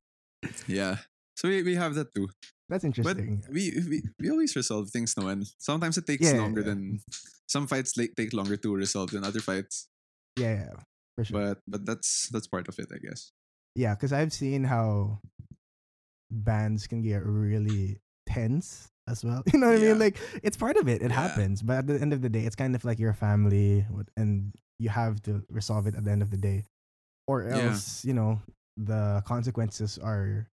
yeah 0.67 0.97
so 1.35 1.47
we, 1.49 1.63
we 1.63 1.75
have 1.75 1.95
that 1.95 2.13
too 2.13 2.27
that's 2.69 2.83
interesting. 2.83 3.41
but 3.43 3.51
we, 3.51 3.71
we 3.89 4.01
we 4.19 4.29
always 4.31 4.55
resolve 4.55 4.89
things 4.89 5.13
naman 5.15 5.43
sometimes 5.59 5.97
it 5.97 6.05
takes 6.07 6.25
Yeah, 6.31 6.39
longer 6.39 6.61
yeah. 6.61 6.71
than 6.73 6.99
some 7.47 7.67
fights 7.67 7.97
like 7.97 8.13
take 8.15 8.31
longer 8.33 8.55
to 8.57 8.69
resolve 8.75 9.11
than 9.11 9.23
other 9.23 9.41
fights 9.41 9.87
yeah, 10.39 10.67
yeah, 10.71 10.75
for 11.15 11.23
sure. 11.25 11.35
but 11.35 11.57
but 11.67 11.81
that's 11.85 12.29
that's 12.31 12.47
part 12.47 12.67
of 12.71 12.77
it 12.79 12.87
i 12.93 12.99
guess 12.99 13.31
Yeah, 13.71 13.95
because 13.95 14.11
I've 14.11 14.35
seen 14.35 14.67
how 14.67 15.23
bands 16.27 16.91
can 16.91 16.99
get 16.99 17.23
really 17.23 18.03
tense 18.27 18.90
as 19.07 19.23
well. 19.23 19.43
You 19.53 19.59
know 19.59 19.67
what 19.67 19.77
I 19.77 19.79
mean? 19.79 19.99
Like 19.99 20.17
it's 20.43 20.57
part 20.57 20.77
of 20.77 20.87
it. 20.87 21.01
It 21.01 21.11
Yeah. 21.11 21.21
happens, 21.21 21.61
but 21.61 21.77
at 21.79 21.87
the 21.87 21.99
end 21.99 22.13
of 22.13 22.21
the 22.21 22.29
day, 22.29 22.41
it's 22.45 22.55
kind 22.55 22.75
of 22.75 22.85
like 22.85 22.99
your 22.99 23.13
family, 23.13 23.85
and 24.17 24.53
you 24.79 24.89
have 24.89 25.21
to 25.23 25.43
resolve 25.49 25.87
it 25.87 25.95
at 25.95 26.03
the 26.03 26.11
end 26.11 26.21
of 26.21 26.29
the 26.31 26.37
day, 26.37 26.63
or 27.27 27.43
Yeah. 27.43 27.73
else 27.73 28.03
you 28.05 28.13
know 28.13 28.41
the 28.77 29.21
consequences 29.27 29.97
are, 29.99 30.47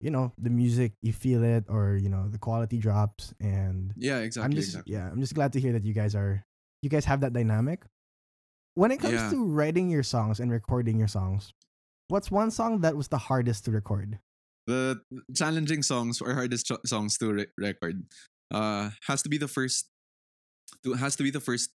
you 0.00 0.10
know, 0.10 0.32
the 0.38 0.50
music 0.50 0.92
you 1.02 1.12
feel 1.12 1.42
it, 1.44 1.64
or 1.68 1.96
you 1.96 2.08
know 2.08 2.28
the 2.28 2.38
quality 2.38 2.78
drops, 2.78 3.34
and 3.40 3.92
yeah 3.96 4.20
exactly 4.20 4.44
I'm 4.46 4.54
just 4.54 4.68
exactly 4.68 4.92
yeah, 4.94 5.08
I'm 5.10 5.20
just 5.20 5.34
glad 5.34 5.52
to 5.54 5.60
hear 5.60 5.72
that 5.72 5.84
you 5.84 5.92
guys 5.94 6.14
are 6.14 6.44
you 6.82 6.88
guys 6.90 7.04
have 7.06 7.20
that 7.20 7.32
dynamic. 7.32 7.84
When 8.74 8.90
it 8.92 9.00
comes 9.00 9.24
Yeah. 9.24 9.30
to 9.30 9.44
writing 9.44 9.88
your 9.88 10.02
songs 10.04 10.38
and 10.38 10.50
recording 10.52 10.98
your 10.98 11.08
songs, 11.08 11.54
what's 12.08 12.30
one 12.30 12.50
song 12.50 12.80
that 12.82 12.94
was 12.96 13.08
the 13.08 13.16
hardest 13.18 13.64
to 13.64 13.70
record? 13.72 14.18
The 14.66 15.00
challenging 15.34 15.82
songs 15.82 16.20
or 16.20 16.34
hardest 16.34 16.66
cho- 16.66 16.82
songs 16.86 17.16
to 17.18 17.32
re- 17.32 17.52
record 17.58 18.02
uh 18.50 18.90
has 19.06 19.22
to 19.22 19.28
be 19.30 19.38
the 19.38 19.48
first 19.50 19.86
to 20.84 20.94
has 20.94 21.14
to 21.16 21.22
be 21.22 21.30
the 21.30 21.40
first 21.42 21.70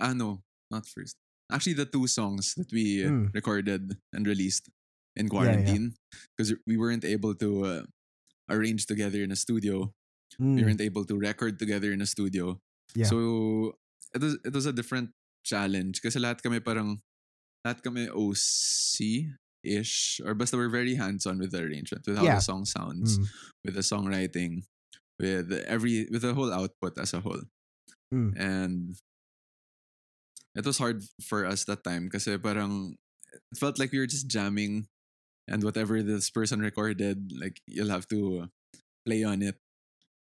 ah 0.00 0.12
no 0.12 0.40
not 0.70 0.84
first. 0.88 1.16
Actually 1.52 1.76
the 1.76 1.84
two 1.88 2.06
songs 2.08 2.54
that 2.56 2.68
we 2.72 3.04
Mm. 3.04 3.28
recorded 3.36 3.96
and 4.12 4.24
released 4.26 4.68
in 5.16 5.28
quarantine 5.28 5.92
because 6.34 6.52
we 6.66 6.76
weren't 6.80 7.04
able 7.04 7.34
to 7.36 7.50
uh, 7.64 7.82
arrange 8.50 8.86
together 8.88 9.22
in 9.22 9.30
a 9.32 9.36
studio. 9.38 9.92
We 10.40 10.60
Mm, 10.60 10.64
weren't 10.66 10.80
able 10.82 11.04
to 11.06 11.14
record 11.14 11.60
together 11.62 11.92
in 11.94 12.00
a 12.02 12.08
studio. 12.10 12.58
Yeah. 12.96 13.06
so 13.06 13.78
it 14.14 14.20
was 14.24 14.34
it 14.42 14.52
was 14.56 14.66
a 14.66 14.74
different 14.74 15.10
challenge 15.46 16.00
kasi 16.02 16.18
lahat 16.18 16.42
kami 16.42 16.58
parang 16.64 16.98
lahat 17.62 17.84
kami 17.86 18.08
OC 18.10 19.30
ish 19.64 20.20
or 20.24 20.34
basta 20.34 20.56
we're 20.56 20.68
very 20.68 20.94
hands-on 20.94 21.38
with 21.40 21.50
the 21.52 21.60
arrangement 21.64 22.04
with 22.06 22.16
how 22.20 22.24
Yeah. 22.24 22.36
the 22.36 22.44
song 22.46 22.64
sounds 22.64 23.18
mm, 23.18 23.26
with 23.64 23.74
the 23.74 23.82
songwriting, 23.84 24.64
with 25.18 25.50
every 25.66 26.06
with 26.12 26.22
the 26.22 26.34
whole 26.36 26.52
output 26.52 26.98
as 27.00 27.12
a 27.16 27.20
whole. 27.20 27.42
Mm. 28.12 28.32
And 28.38 28.96
it 30.54 30.64
was 30.64 30.78
hard 30.78 31.02
for 31.22 31.44
us 31.46 31.64
that 31.64 31.82
time 31.82 32.08
kasi 32.10 32.38
parang 32.38 32.94
it 33.32 33.58
felt 33.58 33.78
like 33.78 33.90
we 33.90 33.98
were 33.98 34.06
just 34.06 34.28
jamming 34.30 34.86
and 35.50 35.62
whatever 35.64 36.00
this 36.02 36.30
person 36.30 36.60
recorded, 36.62 37.32
like 37.34 37.60
you'll 37.66 37.90
have 37.90 38.06
to 38.08 38.46
play 39.04 39.24
on 39.24 39.42
it. 39.42 39.58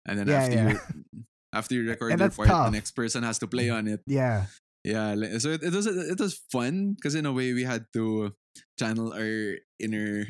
And 0.08 0.18
then 0.18 0.28
Yeah, 0.28 0.40
after 0.42 0.56
yeah. 0.56 0.70
you 0.72 0.78
after 1.54 1.74
you 1.76 1.84
record 1.90 2.12
And 2.16 2.22
your 2.22 2.32
part, 2.32 2.48
tough. 2.48 2.68
the 2.72 2.78
next 2.80 2.92
person 2.96 3.24
has 3.28 3.38
to 3.44 3.48
play 3.48 3.70
on 3.70 3.88
it. 3.88 4.02
yeah. 4.08 4.48
Yeah, 4.84 5.14
so 5.38 5.50
it, 5.52 5.62
it 5.64 5.74
was 5.74 5.86
it 5.86 6.20
was 6.20 6.42
fun 6.52 6.94
because 6.98 7.14
in 7.14 7.26
a 7.26 7.32
way 7.34 7.54
we 7.54 7.64
had 7.64 7.86
to 7.94 8.34
channel 8.80 9.14
our 9.14 9.58
inner 9.80 10.26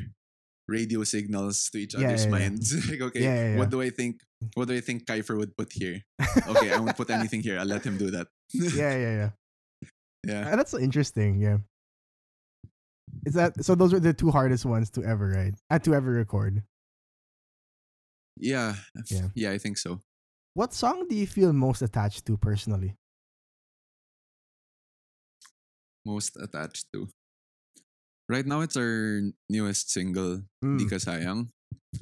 radio 0.68 1.04
signals 1.04 1.68
to 1.72 1.78
each 1.78 1.94
Yeah, 1.96 2.08
other's 2.08 2.26
yeah, 2.26 2.30
yeah. 2.32 2.38
minds. 2.38 2.66
like, 2.90 3.00
okay, 3.00 3.22
Yeah, 3.22 3.34
yeah, 3.34 3.56
what 3.56 3.64
yeah. 3.68 3.70
do 3.70 3.82
I 3.82 3.90
think? 3.90 4.20
What 4.54 4.68
do 4.68 4.74
I 4.76 4.80
think 4.80 5.06
Keifer 5.06 5.36
would 5.38 5.56
put 5.56 5.72
here? 5.72 6.02
Okay, 6.48 6.72
I 6.72 6.78
won't 6.78 6.96
put 6.96 7.08
anything 7.18 7.40
here. 7.42 7.58
I'll 7.58 7.66
let 7.66 7.84
him 7.84 7.96
do 7.96 8.10
that. 8.10 8.26
yeah, 8.52 8.70
yeah, 8.76 9.12
yeah. 9.16 9.30
yeah, 10.26 10.52
Uh, 10.52 10.56
That's 10.56 10.74
interesting. 10.74 11.40
Yeah. 11.40 11.58
Is 13.24 13.34
that 13.34 13.56
so? 13.64 13.74
Those 13.74 13.92
were 13.92 14.00
the 14.00 14.12
two 14.12 14.30
hardest 14.30 14.64
ones 14.64 14.90
to 14.90 15.04
ever 15.04 15.28
write, 15.32 15.54
uh, 15.70 15.78
to 15.80 15.94
ever 15.94 16.12
record. 16.12 16.62
Yeah. 18.36 18.74
Yeah. 19.10 19.28
Yeah, 19.34 19.50
I 19.52 19.58
think 19.58 19.78
so. 19.78 20.00
What 20.54 20.74
song 20.74 21.06
do 21.08 21.14
you 21.16 21.26
feel 21.26 21.52
most 21.52 21.82
attached 21.82 22.26
to 22.26 22.36
personally? 22.36 22.96
Most 26.04 26.36
attached 26.40 26.86
to. 26.92 27.08
Right 28.28 28.46
now, 28.46 28.60
it's 28.62 28.76
our 28.76 29.20
newest 29.50 29.90
single, 29.90 30.42
Di 30.62 30.86
Mm, 30.86 30.90
Ka 30.90 30.96
Sayang. 30.96 31.48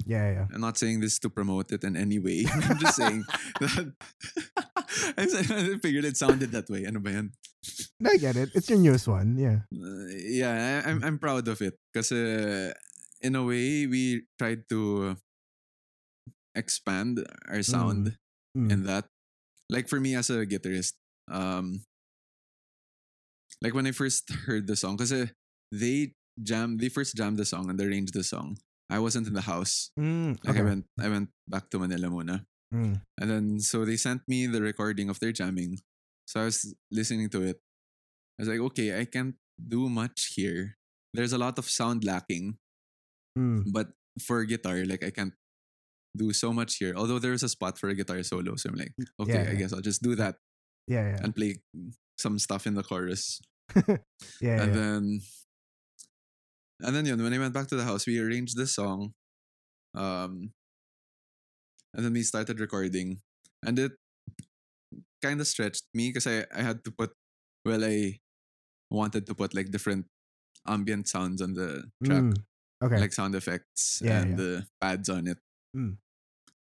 yeah, 0.07 0.31
yeah. 0.31 0.47
I'm 0.53 0.61
not 0.61 0.77
saying 0.77 1.01
this 1.01 1.19
to 1.19 1.29
promote 1.29 1.71
it 1.73 1.83
in 1.83 1.97
any 1.97 2.19
way. 2.19 2.45
I'm 2.69 2.79
just 2.79 2.95
saying 2.95 3.23
that 3.59 3.91
I 5.17 5.77
figured 5.81 6.05
it 6.05 6.15
sounded 6.17 6.51
that 6.51 6.69
way. 6.69 6.85
Ano 6.85 6.99
ba 6.99 7.11
yan? 7.11 7.27
I 8.05 8.17
get 8.17 8.37
it. 8.37 8.49
It's 8.55 8.69
your 8.69 8.79
newest 8.79 9.07
one. 9.07 9.35
Yeah. 9.37 9.65
Uh, 9.73 10.07
yeah, 10.13 10.81
I, 10.85 10.89
I'm 10.89 10.99
I'm 11.03 11.17
proud 11.19 11.45
of 11.47 11.61
it 11.61 11.75
because 11.91 12.09
in 13.21 13.35
a 13.35 13.43
way 13.43 13.85
we 13.85 14.25
tried 14.39 14.65
to 14.69 15.17
expand 16.55 17.21
our 17.49 17.61
sound 17.63 18.17
Mm, 18.57 18.67
in 18.71 18.79
that. 18.83 19.07
Like 19.71 19.87
for 19.87 19.99
me 19.99 20.15
as 20.19 20.27
a 20.29 20.43
guitarist, 20.43 20.99
um, 21.31 21.87
like 23.61 23.73
when 23.73 23.85
I 23.87 23.91
first 23.91 24.29
heard 24.47 24.67
the 24.67 24.75
song, 24.75 24.97
because 24.97 25.13
they 25.71 26.13
jam, 26.41 26.77
they 26.77 26.89
first 26.89 27.15
jammed 27.15 27.37
the 27.37 27.45
song 27.45 27.69
and 27.69 27.79
arranged 27.79 28.13
the 28.13 28.23
song. 28.23 28.57
I 28.89 28.99
wasn't 28.99 29.27
in 29.27 29.33
the 29.33 29.41
house. 29.47 29.91
mm, 29.97 30.35
Like 30.43 30.55
okay. 30.55 30.59
I 30.59 30.63
went, 30.63 30.85
I 30.99 31.07
went 31.07 31.29
back 31.47 31.69
to 31.71 31.79
Manila 31.79 32.07
muna. 32.11 32.45
Mm, 32.73 33.01
And 33.19 33.29
then 33.29 33.59
so 33.59 33.85
they 33.85 33.95
sent 33.97 34.21
me 34.27 34.47
the 34.47 34.61
recording 34.61 35.09
of 35.09 35.19
their 35.19 35.31
jamming. 35.31 35.79
So 36.27 36.41
I 36.41 36.45
was 36.45 36.73
listening 36.91 37.29
to 37.31 37.41
it. 37.43 37.59
I 38.39 38.43
was 38.43 38.49
like, 38.49 38.59
okay, 38.71 38.99
I 38.99 39.05
can't 39.05 39.35
do 39.59 39.87
much 39.89 40.33
here. 40.35 40.75
There's 41.13 41.33
a 41.33 41.37
lot 41.37 41.59
of 41.59 41.67
sound 41.69 42.03
lacking, 42.03 42.57
mm, 43.37 43.63
but 43.71 43.91
for 44.19 44.43
guitar, 44.45 44.83
like 44.85 45.03
I 45.03 45.11
can't 45.11 45.33
do 46.17 46.31
so 46.33 46.51
much 46.51 46.77
here. 46.77 46.93
Although 46.95 47.19
there's 47.19 47.43
a 47.43 47.49
spot 47.49 47.77
for 47.77 47.87
a 47.89 47.95
guitar 47.95 48.23
solo, 48.23 48.55
so 48.55 48.69
I'm 48.71 48.75
like, 48.75 48.91
okay, 49.19 49.43
Yeah, 49.43 49.51
I 49.51 49.55
guess 49.55 49.71
I'll 49.73 49.83
just 49.83 50.01
do 50.01 50.15
that 50.15 50.35
yeah, 50.87 51.15
yeah. 51.15 51.19
and 51.23 51.35
play 51.35 51.59
some 52.17 52.39
stuff 52.39 52.65
in 52.67 52.75
the 52.75 52.83
chorus. 52.83 53.39
yeah, 54.41 54.61
and 54.61 54.73
then 54.73 55.21
and 56.81 56.95
then 56.95 57.05
yun, 57.05 57.21
when 57.21 57.33
I 57.33 57.39
went 57.39 57.53
back 57.53 57.67
to 57.67 57.75
the 57.75 57.83
house, 57.83 58.05
we 58.07 58.19
arranged 58.19 58.57
this 58.57 58.73
song. 58.75 59.13
Um 59.93 60.51
and 61.93 62.05
then 62.05 62.13
we 62.13 62.23
started 62.23 62.59
recording. 62.59 63.19
And 63.63 63.77
it 63.77 63.91
kind 65.21 65.39
of 65.39 65.47
stretched 65.47 65.83
me 65.93 66.09
because 66.09 66.25
I, 66.25 66.45
I 66.55 66.61
had 66.63 66.83
to 66.85 66.91
put 66.91 67.11
well 67.65 67.83
I 67.83 68.19
wanted 68.89 69.25
to 69.27 69.35
put 69.35 69.53
like 69.53 69.71
different 69.71 70.05
ambient 70.67 71.07
sounds 71.07 71.41
on 71.41 71.53
the 71.53 71.83
track. 72.03 72.23
Mm, 72.23 72.35
okay. 72.83 72.99
Like 72.99 73.13
sound 73.13 73.35
effects 73.35 74.01
Yeah, 74.03 74.21
and 74.21 74.29
yeah. 74.31 74.35
the 74.35 74.65
pads 74.81 75.09
on 75.09 75.27
it. 75.27 75.37
Mm. 75.75 75.97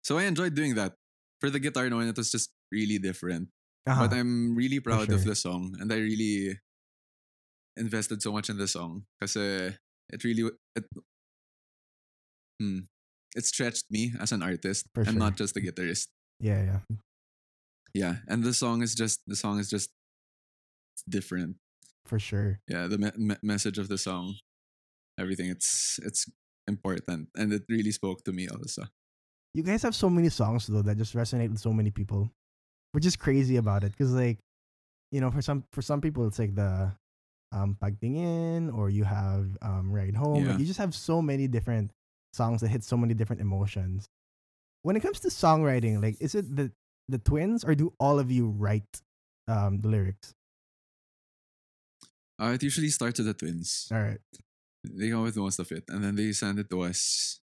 So 0.03 0.19
I 0.19 0.25
enjoyed 0.25 0.55
doing 0.55 0.75
that. 0.77 0.95
For 1.41 1.51
the 1.51 1.59
guitar 1.61 1.91
knowing 1.91 2.09
it 2.09 2.17
was 2.17 2.31
just 2.31 2.51
really 2.73 2.99
different. 2.99 3.49
Uh-huh. 3.87 4.09
But 4.09 4.17
I'm 4.17 4.55
really 4.55 4.81
proud 4.81 5.13
of 5.13 5.25
the 5.25 5.35
song 5.35 5.77
and 5.81 5.93
I 5.93 5.97
really 5.97 6.59
invested 7.77 8.23
so 8.23 8.33
much 8.33 8.49
in 8.51 8.57
the 8.59 8.69
song 8.69 9.05
because 9.21 9.37
it 9.37 10.23
really 10.25 10.51
it, 10.77 10.85
hmm, 12.61 12.79
it 13.35 13.45
stretched 13.45 13.85
me 13.91 14.13
as 14.21 14.33
an 14.33 14.43
artist 14.43 14.87
For 14.95 15.01
and 15.03 15.11
sure. 15.11 15.19
not 15.19 15.37
just 15.37 15.57
a 15.57 15.61
guitarist. 15.61 16.09
yeah, 16.41 16.63
yeah. 16.65 16.97
Yeah, 17.95 18.17
and 18.27 18.43
the 18.43 18.53
song 18.53 18.83
is 18.83 18.95
just 18.95 19.21
the 19.27 19.37
song 19.37 19.61
is 19.61 19.71
just 19.71 19.91
different. 21.09 21.57
For 22.07 22.19
sure. 22.19 22.59
Yeah, 22.69 22.87
the 22.89 22.99
me- 22.99 23.17
me- 23.17 23.37
message 23.43 23.79
of 23.79 23.89
the 23.89 23.99
song, 23.99 24.35
everything 25.19 25.49
it's 25.49 25.99
it's 26.03 26.27
important 26.67 27.29
and 27.37 27.53
it 27.53 27.63
really 27.69 27.93
spoke 27.93 28.25
to 28.25 28.33
me 28.33 28.49
also. 28.49 28.83
You 29.55 29.63
guys 29.63 29.83
have 29.85 29.95
so 29.95 30.11
many 30.11 30.29
songs 30.29 30.67
though 30.67 30.83
that 30.83 30.99
just 30.99 31.15
resonate 31.15 31.51
with 31.51 31.61
so 31.61 31.73
many 31.73 31.91
people, 31.91 32.31
which 32.93 33.07
is 33.07 33.15
crazy 33.17 33.57
about 33.57 33.85
it. 33.85 33.97
Cause 33.97 34.11
like, 34.13 34.39
you 35.13 35.21
know, 35.21 35.31
for 35.31 35.41
some 35.43 35.63
for 35.71 35.83
some 35.83 36.01
people 36.01 36.27
it's 36.27 36.39
like 36.41 36.55
the 36.57 36.91
um 37.53 37.77
Pagtingin 37.83 38.73
or 38.75 38.91
you 38.91 39.05
have 39.05 39.57
um 39.63 39.91
Ride 39.93 40.17
Home. 40.17 40.45
Yeah. 40.45 40.51
Like 40.53 40.61
you 40.61 40.67
just 40.67 40.79
have 40.79 40.95
so 40.95 41.21
many 41.23 41.47
different 41.49 41.91
songs 42.33 42.61
that 42.63 42.69
hit 42.69 42.83
so 42.85 42.97
many 42.97 43.15
different 43.15 43.41
emotions. 43.43 44.09
When 44.83 44.97
it 44.97 45.01
comes 45.01 45.21
to 45.21 45.29
songwriting, 45.29 46.03
like 46.03 46.17
is 46.21 46.35
it 46.35 46.45
the 46.55 46.73
the 47.09 47.19
twins 47.19 47.65
or 47.65 47.75
do 47.75 47.93
all 48.01 48.19
of 48.19 48.31
you 48.31 48.49
write 48.49 49.01
um 49.49 49.81
the 49.81 49.89
lyrics? 49.89 50.35
Uh, 52.41 52.53
it 52.55 52.63
usually 52.63 52.89
starts 52.89 53.19
with 53.19 53.27
the 53.29 53.35
twins. 53.35 53.89
All 53.93 54.01
right. 54.03 54.19
they 54.85 55.09
come 55.09 55.23
with 55.23 55.37
most 55.37 55.59
of 55.59 55.71
it 55.73 55.85
and 55.89 56.05
then 56.05 56.15
they 56.15 56.33
send 56.33 56.59
it 56.59 56.69
to 56.69 56.81
us. 56.83 57.41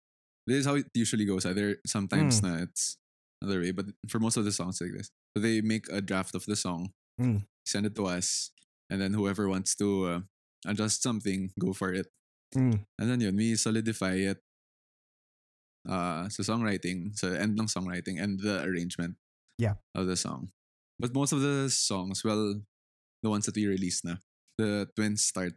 This 0.47 0.59
is 0.61 0.67
how 0.67 0.77
it 0.77 0.87
usually 0.95 1.25
goes. 1.27 1.45
Either 1.45 1.77
sometimes 1.85 2.41
Mm. 2.41 2.63
it's 2.63 2.97
another 3.43 3.61
way, 3.61 3.73
but 3.73 3.87
for 4.09 4.19
most 4.21 4.37
of 4.39 4.45
the 4.47 4.53
songs 4.53 4.81
like 4.81 4.93
this, 4.93 5.11
so 5.37 5.43
they 5.43 5.61
make 5.61 5.85
a 5.91 6.01
draft 6.01 6.35
of 6.35 6.47
the 6.47 6.57
song, 6.57 6.95
Mm. 7.21 7.45
send 7.67 7.85
it 7.85 7.95
to 7.97 8.07
us, 8.07 8.53
and 8.91 9.01
then 9.01 9.13
whoever 9.15 9.49
wants 9.49 9.75
to 9.77 9.89
uh, 10.07 10.21
adjust 10.67 11.03
something, 11.03 11.51
go 11.59 11.73
for 11.73 11.93
it. 11.93 12.07
Mm. 12.55 12.85
And 12.99 13.07
then 13.11 13.21
yun, 13.21 13.37
we 13.37 13.57
solidify 13.57 14.15
it 14.31 14.39
uh, 15.89 16.29
sa 16.29 16.43
songwriting, 16.43 17.15
sa 17.17 17.29
end 17.35 17.59
ng 17.59 17.67
songwriting 17.67 18.21
and 18.23 18.39
the 18.41 18.63
arrangement 18.65 19.17
Yeah. 19.59 19.81
of 19.95 20.07
the 20.07 20.17
song. 20.17 20.53
But 20.99 21.15
most 21.15 21.33
of 21.33 21.41
the 21.41 21.69
songs, 21.71 22.25
well, 22.25 22.61
the 23.23 23.31
ones 23.31 23.47
that 23.47 23.57
we 23.57 23.67
released 23.67 24.05
na, 24.05 24.17
the 24.59 24.89
twins 24.97 25.25
start 25.25 25.53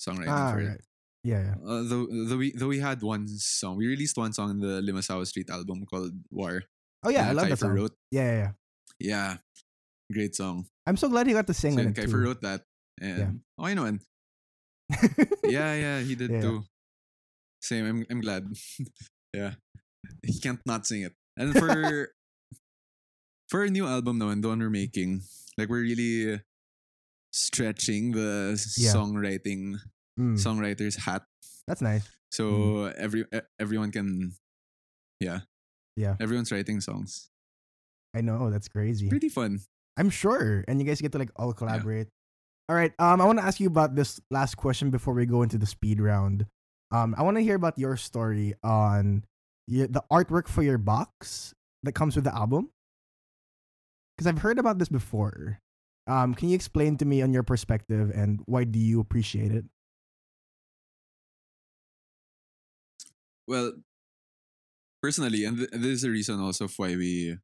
songwriting 0.00 0.32
Ah, 0.32 0.52
for 0.52 0.60
it. 0.60 0.80
Yeah, 1.24 1.40
yeah. 1.40 1.56
Uh, 1.64 1.82
though, 1.88 2.04
though 2.08 2.36
we 2.36 2.52
though 2.52 2.68
we 2.68 2.80
had 2.84 3.00
one 3.00 3.24
song, 3.28 3.76
we 3.80 3.86
released 3.88 4.16
one 4.20 4.32
song 4.36 4.50
in 4.52 4.60
the 4.60 4.84
Limasawa 4.84 5.24
Street 5.24 5.48
album 5.48 5.84
called 5.88 6.12
War. 6.28 6.64
Oh 7.00 7.08
yeah, 7.08 7.28
I 7.28 7.32
love 7.32 7.48
that 7.48 7.58
song. 7.60 7.72
wrote. 7.72 7.96
Yeah, 8.12 8.24
yeah, 8.28 8.36
yeah. 8.36 8.52
Yeah, 9.00 9.30
great 10.12 10.36
song. 10.36 10.68
I'm 10.86 10.96
so 10.96 11.08
glad 11.08 11.26
he 11.26 11.32
got 11.32 11.46
to 11.46 11.54
sing 11.54 11.74
So 11.74 11.80
on 11.80 11.88
it 11.88 11.94
Keifer 11.94 12.10
too. 12.10 12.16
wrote 12.24 12.42
that, 12.42 12.62
and 13.00 13.40
oh, 13.58 13.64
I 13.64 13.74
know, 13.74 13.84
and 13.84 14.00
yeah, 15.44 15.74
yeah, 15.74 16.00
he 16.00 16.14
did 16.14 16.30
Yeah. 16.30 16.40
too. 16.40 16.64
Same. 17.62 17.86
I'm 17.86 18.06
I'm 18.10 18.20
glad. 18.20 18.52
yeah, 19.34 19.54
he 20.22 20.38
can't 20.40 20.60
not 20.66 20.86
sing 20.86 21.02
it. 21.02 21.12
And 21.36 21.56
for 21.56 22.12
for 23.48 23.64
a 23.64 23.70
new 23.70 23.86
album 23.86 24.18
now, 24.18 24.28
and 24.28 24.44
the 24.44 24.48
one 24.48 24.58
we're 24.60 24.68
making, 24.70 25.22
like 25.56 25.68
we're 25.68 25.82
really 25.82 26.40
stretching 27.32 28.12
the 28.12 28.54
Yeah. 28.76 28.92
songwriting 28.92 29.80
Mm, 30.20 30.38
songwriter's 30.38 30.94
hat 30.94 31.24
that's 31.66 31.82
nice. 31.82 32.06
So 32.30 32.84
every 32.94 33.24
e- 33.34 33.48
everyone 33.58 33.90
can, 33.90 34.36
yeah, 35.18 35.40
Yeah. 35.96 36.14
everyone's 36.20 36.52
writing 36.52 36.80
songs. 36.80 37.30
I 38.14 38.20
know 38.20 38.50
that's 38.50 38.68
crazy. 38.68 39.08
Pretty 39.08 39.28
fun. 39.28 39.58
I'm 39.96 40.10
sure, 40.10 40.64
and 40.66 40.80
you 40.80 40.86
guys 40.86 41.00
get 41.00 41.12
to 41.12 41.18
like 41.18 41.30
all 41.36 41.52
collaborate. 41.52 42.08
All 42.68 42.76
right. 42.76 42.92
Um, 42.98 43.20
I 43.20 43.26
want 43.26 43.38
to 43.38 43.44
ask 43.44 43.60
you 43.60 43.68
about 43.68 43.94
this 43.94 44.20
last 44.30 44.56
question 44.56 44.90
before 44.90 45.14
we 45.14 45.26
go 45.26 45.42
into 45.42 45.58
the 45.58 45.66
speed 45.66 46.00
round. 46.00 46.46
Um, 46.90 47.14
I 47.18 47.22
want 47.22 47.36
to 47.36 47.42
hear 47.42 47.56
about 47.56 47.78
your 47.78 47.96
story 47.96 48.54
on 48.62 49.24
y- 49.68 49.86
the 49.88 50.02
artwork 50.10 50.48
for 50.48 50.62
your 50.62 50.78
box 50.78 51.54
that 51.82 51.92
comes 51.92 52.16
with 52.16 52.24
the 52.24 52.34
album. 52.34 52.70
Because 54.16 54.26
I've 54.28 54.38
heard 54.38 54.58
about 54.58 54.78
this 54.78 54.88
before. 54.88 55.58
Um, 56.06 56.34
can 56.34 56.48
you 56.48 56.54
explain 56.54 56.96
to 56.98 57.04
me 57.04 57.22
on 57.22 57.32
your 57.32 57.42
perspective 57.42 58.10
and 58.14 58.40
why 58.46 58.64
do 58.64 58.78
you 58.78 59.00
appreciate 59.00 59.52
it? 59.52 59.64
Well, 63.46 63.72
personally, 65.02 65.44
and 65.44 65.58
th- 65.58 65.70
this 65.70 65.84
is 65.86 66.02
the 66.02 66.10
reason 66.10 66.40
also 66.40 66.64
of 66.64 66.74
why 66.76 66.96
we 66.96 67.36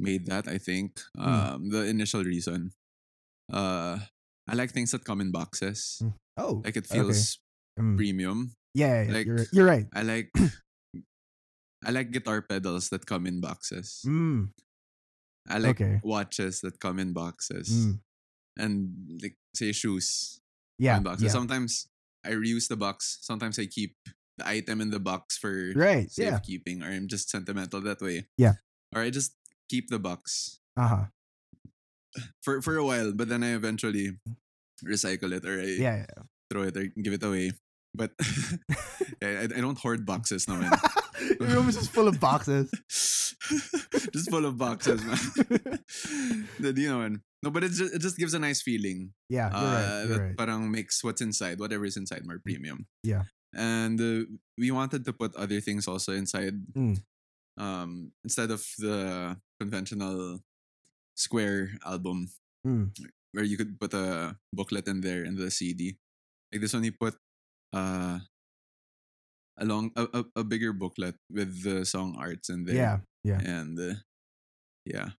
made 0.00 0.26
that. 0.26 0.48
I 0.48 0.58
think 0.58 1.00
um, 1.18 1.70
the 1.70 1.84
initial 1.84 2.24
reason. 2.24 2.72
Uh, 3.52 3.98
I 4.48 4.54
like 4.54 4.72
things 4.72 4.90
that 4.92 5.04
come 5.04 5.20
in 5.20 5.30
boxes. 5.32 6.00
Mm. 6.02 6.14
Oh, 6.36 6.62
Like 6.64 6.76
it 6.76 6.86
okay. 6.90 6.98
feels 7.00 7.38
Mm. 7.78 7.96
premium. 7.96 8.54
yeah, 8.74 9.02
yeah, 9.02 9.12
like- 9.12 9.26
you're 9.26 9.46
you're 9.52 9.66
right. 9.66 9.86
I 9.92 10.02
like. 10.02 10.30
I 11.84 11.90
like 11.90 12.12
guitar 12.12 12.40
pedals 12.40 12.88
that 12.90 13.04
come 13.04 13.26
in 13.26 13.40
boxes. 13.40 14.00
Mm, 14.06 14.48
I 15.48 15.58
like 15.58 15.76
okay. 15.80 16.00
watches 16.02 16.60
that 16.62 16.80
come 16.80 16.98
in 16.98 17.12
boxes, 17.12 17.68
mm, 17.68 18.00
and 18.56 18.88
like 19.20 19.36
say 19.54 19.72
shoes 19.72 20.40
yeah, 20.78 20.96
in 20.96 21.02
boxes. 21.02 21.24
yeah. 21.28 21.30
Sometimes 21.36 21.86
I 22.24 22.30
reuse 22.30 22.68
the 22.68 22.76
box. 22.80 23.18
Sometimes 23.20 23.58
I 23.58 23.66
keep 23.66 23.96
the 24.38 24.48
item 24.48 24.80
in 24.80 24.90
the 24.90 25.00
box 25.00 25.36
for 25.36 25.72
right. 25.76 26.08
Yeah. 26.16 26.38
safekeeping, 26.40 26.82
or 26.82 26.88
I'm 26.88 27.06
just 27.06 27.28
sentimental 27.28 27.82
that 27.82 28.00
way. 28.00 28.28
Yeah. 28.38 28.54
Or 28.96 29.02
I 29.02 29.10
just 29.10 29.36
keep 29.68 29.88
the 29.90 29.98
box 29.98 30.58
Uh 30.76 30.88
huh. 30.88 31.04
for 32.42 32.62
for 32.62 32.76
a 32.76 32.84
while, 32.84 33.12
but 33.12 33.28
then 33.28 33.42
I 33.42 33.54
eventually 33.54 34.18
recycle 34.84 35.32
it 35.32 35.44
or 35.44 35.60
I 35.60 35.74
Yeah. 35.78 35.96
yeah. 36.08 36.22
throw 36.50 36.62
it 36.68 36.76
or 36.76 36.86
give 37.00 37.12
it 37.14 37.22
away. 37.22 37.52
But 37.94 38.10
I, 39.22 39.46
I 39.46 39.60
don't 39.62 39.78
hoard 39.78 40.04
boxes 40.06 40.48
now. 40.48 40.58
Your 41.40 41.48
room 41.56 41.68
is 41.70 41.76
just 41.78 41.94
full 41.94 42.08
of 42.10 42.18
boxes. 42.20 42.68
just 44.12 44.28
full 44.30 44.44
of 44.44 44.58
boxes, 44.58 45.00
man. 45.04 45.78
That, 46.60 46.74
you 46.76 46.90
know, 46.90 46.98
man. 46.98 47.22
No, 47.42 47.50
but 47.50 47.62
it 47.64 47.70
just, 47.72 47.94
it 47.94 48.00
just 48.02 48.16
gives 48.18 48.34
a 48.34 48.38
nice 48.42 48.62
feeling. 48.62 49.12
Yeah, 49.30 49.48
you're 49.48 49.58
uh, 49.58 49.72
right. 49.72 50.04
You're 50.08 50.22
right. 50.28 50.36
parang 50.36 50.70
makes 50.70 51.04
what's 51.04 51.22
inside, 51.22 51.60
whatever 51.60 51.84
is 51.86 51.96
inside, 51.96 52.26
more 52.26 52.40
premium. 52.42 52.86
Yeah. 53.04 53.24
And 53.54 54.00
uh, 54.00 54.26
we 54.58 54.70
wanted 54.72 55.04
to 55.06 55.12
put 55.12 55.34
other 55.36 55.60
things 55.60 55.86
also 55.86 56.12
inside. 56.12 56.54
Mm. 56.74 56.98
Um, 57.56 58.12
instead 58.24 58.50
of 58.50 58.64
the 58.78 59.36
conventional 59.60 60.40
square 61.14 61.70
album 61.86 62.28
Mm. 62.66 62.96
where 63.32 63.44
you 63.44 63.58
could 63.58 63.78
put 63.78 63.92
a 63.92 64.38
booklet 64.52 64.88
in 64.88 65.02
there 65.02 65.22
in 65.22 65.36
the 65.36 65.50
CD, 65.50 65.98
like 66.50 66.62
this 66.62 66.72
one, 66.72 66.82
you 66.82 66.92
put 66.92 67.14
uh, 67.76 68.18
a 69.58 69.64
long 69.64 69.92
a, 69.96 70.08
a, 70.14 70.24
a 70.36 70.44
bigger 70.44 70.72
booklet 70.72 71.14
with 71.30 71.62
the 71.62 71.84
song 71.84 72.16
arts 72.18 72.48
in 72.48 72.64
there. 72.64 72.74
Yeah. 72.74 72.98
Yeah. 73.22 73.40
and 73.44 73.78
uh, 73.78 73.94
yeah, 74.84 75.10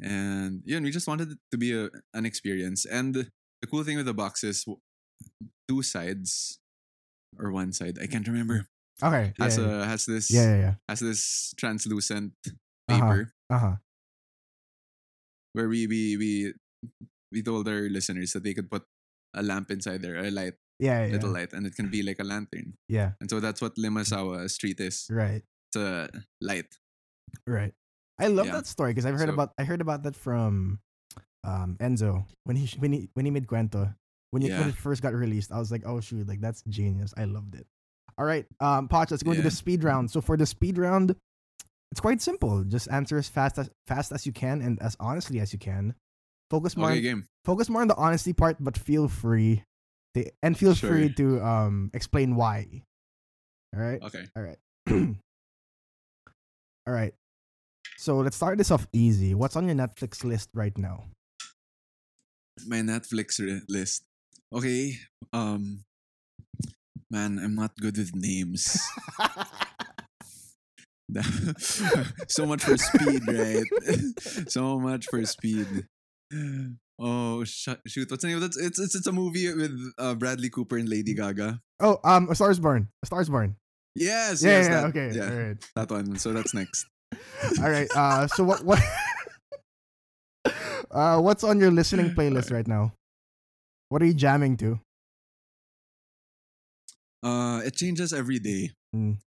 and 0.00 0.62
yeah, 0.64 0.76
and 0.76 0.84
we 0.84 0.90
just 0.90 1.06
wanted 1.08 1.32
it 1.32 1.38
to 1.52 1.58
be 1.58 1.72
a 1.76 1.88
an 2.14 2.24
experience. 2.24 2.84
And 2.84 3.14
the 3.60 3.66
cool 3.70 3.84
thing 3.84 3.96
with 3.96 4.06
the 4.06 4.14
box 4.14 4.42
is 4.44 4.64
two 5.68 5.82
sides 5.82 6.58
or 7.38 7.52
one 7.52 7.72
side, 7.72 7.98
I 8.00 8.06
can't 8.06 8.26
remember, 8.26 8.66
Okay. 9.02 9.32
Yeah. 9.38 9.44
has 9.44 9.58
yeah. 9.58 9.64
a 9.64 9.84
has 9.86 10.02
this 10.06 10.26
yeah. 10.30 10.44
Yeah. 10.44 10.58
Yeah. 10.60 10.74
has 10.88 11.00
this 11.00 11.54
translucent 11.56 12.32
Uh-huh. 12.44 12.98
paper 12.98 13.20
Uh 13.50 13.58
huh. 13.58 13.76
where 15.52 15.68
we 15.68 15.86
we 15.86 16.16
we 16.16 16.30
we 17.32 17.42
told 17.42 17.68
our 17.68 17.88
listeners 17.90 18.32
that 18.32 18.42
they 18.42 18.54
could 18.54 18.70
put 18.70 18.82
a 19.34 19.42
lamp 19.42 19.70
inside 19.70 20.02
there, 20.02 20.18
a 20.18 20.30
light, 20.30 20.54
Yeah. 20.82 21.06
Yeah. 21.06 21.12
little 21.14 21.30
light, 21.30 21.52
and 21.52 21.66
it 21.66 21.74
can 21.78 21.86
be 21.90 22.02
like 22.02 22.18
a 22.18 22.26
lantern. 22.26 22.74
Yeah. 22.88 23.12
And 23.20 23.30
so 23.30 23.38
that's 23.38 23.60
what 23.62 23.76
Limasawa 23.78 24.50
Street 24.50 24.80
is. 24.80 25.06
Right. 25.10 25.42
It's 25.70 25.78
a 25.78 26.10
light. 26.42 26.66
Right. 27.46 27.74
I 28.18 28.26
love 28.26 28.46
Yeah. 28.50 28.58
that 28.58 28.66
story 28.66 28.90
because 28.92 29.06
I've 29.06 29.14
heard 29.18 29.30
So- 29.30 29.38
about 29.38 29.54
I 29.58 29.64
heard 29.64 29.80
about 29.80 30.02
that 30.02 30.16
from 30.16 30.80
um 31.46 31.76
Enzo 31.80 32.26
when 32.44 32.56
he 32.58 32.66
when 32.78 32.92
he 32.92 33.08
when 33.14 33.24
he 33.24 33.30
made 33.30 33.46
Cuento. 33.46 33.94
When, 34.30 34.42
it, 34.46 34.54
when 34.54 34.68
it 34.70 34.78
first 34.78 35.02
got 35.02 35.10
released, 35.12 35.50
I 35.50 35.58
was 35.58 35.72
like, 35.74 35.82
oh 35.84 35.98
shoot, 35.98 36.22
like 36.28 36.38
that's 36.40 36.62
genius. 36.70 37.10
I 37.18 37.24
loved 37.26 37.56
it. 37.58 37.66
All 38.20 38.26
right, 38.26 38.44
um, 38.60 38.86
Poch, 38.86 39.10
let's 39.10 39.22
go 39.22 39.30
into 39.30 39.42
the 39.42 39.50
speed 39.50 39.82
round. 39.82 40.10
So 40.10 40.20
for 40.20 40.36
the 40.36 40.44
speed 40.44 40.76
round, 40.76 41.16
it's 41.90 42.00
quite 42.02 42.20
simple. 42.20 42.62
Just 42.64 42.86
answer 42.90 43.16
as 43.16 43.30
fast 43.30 43.56
as 43.56 43.70
fast 43.86 44.12
as 44.12 44.26
you 44.26 44.32
can 44.32 44.60
and 44.60 44.76
as 44.82 44.94
honestly 45.00 45.40
as 45.40 45.54
you 45.54 45.58
can. 45.58 45.94
Focus 46.50 46.76
more 46.76 46.90
Okay, 46.90 46.98
on, 46.98 47.02
game. 47.02 47.24
focus 47.46 47.70
more 47.70 47.80
on 47.80 47.88
the 47.88 47.96
honesty 47.96 48.34
part, 48.34 48.58
but 48.60 48.76
feel 48.76 49.08
free 49.08 49.64
to, 50.12 50.30
and 50.42 50.58
feel 50.58 50.74
free 50.74 51.08
to 51.14 51.40
um 51.40 51.90
explain 51.94 52.36
why. 52.36 52.82
All 53.74 53.80
right. 53.80 54.02
Okay. 54.02 54.26
All 54.36 54.42
right. 54.42 54.58
All 56.86 56.92
right. 56.92 57.14
So 57.96 58.18
let's 58.18 58.36
start 58.36 58.58
this 58.58 58.70
off 58.70 58.86
easy. 58.92 59.34
What's 59.34 59.56
on 59.56 59.64
your 59.66 59.76
Netflix 59.76 60.24
list 60.24 60.50
right 60.52 60.76
now? 60.76 61.04
My 62.66 62.82
Netflix 62.82 63.40
list. 63.68 64.02
Okay. 64.52 64.96
Um 65.32 65.84
man, 67.10 67.38
I'm 67.42 67.54
not 67.54 67.76
good 67.76 67.96
with 67.98 68.14
names. 68.14 68.78
so 72.28 72.46
much 72.46 72.62
for 72.64 72.76
speed, 72.76 73.22
right? 73.26 73.64
so 74.48 74.78
much 74.78 75.06
for 75.10 75.24
speed. 75.26 75.66
Oh 77.00 77.42
sh- 77.44 77.68
shoot! 77.86 78.10
What's 78.10 78.22
the 78.22 78.28
name? 78.28 78.42
It's 78.42 78.56
it's 78.58 78.78
it's 78.78 79.06
a 79.06 79.12
movie 79.12 79.52
with 79.52 79.72
uh, 79.98 80.14
Bradley 80.14 80.50
Cooper 80.50 80.76
and 80.76 80.88
Lady 80.88 81.14
Gaga. 81.14 81.60
oh, 81.80 81.98
um, 82.04 82.28
A 82.30 82.34
Star 82.34 82.50
is 82.50 82.60
Born. 82.60 82.88
A 83.02 83.06
Star 83.06 83.20
is 83.20 83.28
Born. 83.28 83.56
Yes, 83.96 84.42
Yeah, 84.42 84.50
yes, 84.50 84.64
yeah, 84.68 84.70
that, 84.70 84.84
okay. 84.94 85.10
yeah, 85.16 85.30
All 85.30 85.36
right. 85.48 85.56
that 85.74 85.90
one. 85.90 86.16
So 86.18 86.32
that's 86.32 86.54
next. 86.54 86.86
All 87.62 87.70
right. 87.70 87.88
Uh, 87.96 88.28
so 88.28 88.44
what 88.44 88.62
what? 88.64 88.78
uh, 90.92 91.18
what's 91.20 91.42
on 91.42 91.58
your 91.58 91.72
listening 91.72 92.10
playlist 92.14 92.52
right 92.52 92.68
now? 92.68 92.92
What 93.88 94.02
are 94.02 94.06
you 94.06 94.14
jamming 94.14 94.56
to? 94.58 94.78
Uh, 97.22 97.60
it 97.64 97.74
changes 97.76 98.12
every 98.12 98.38
day. 98.38 98.70
Mm. 98.94 99.18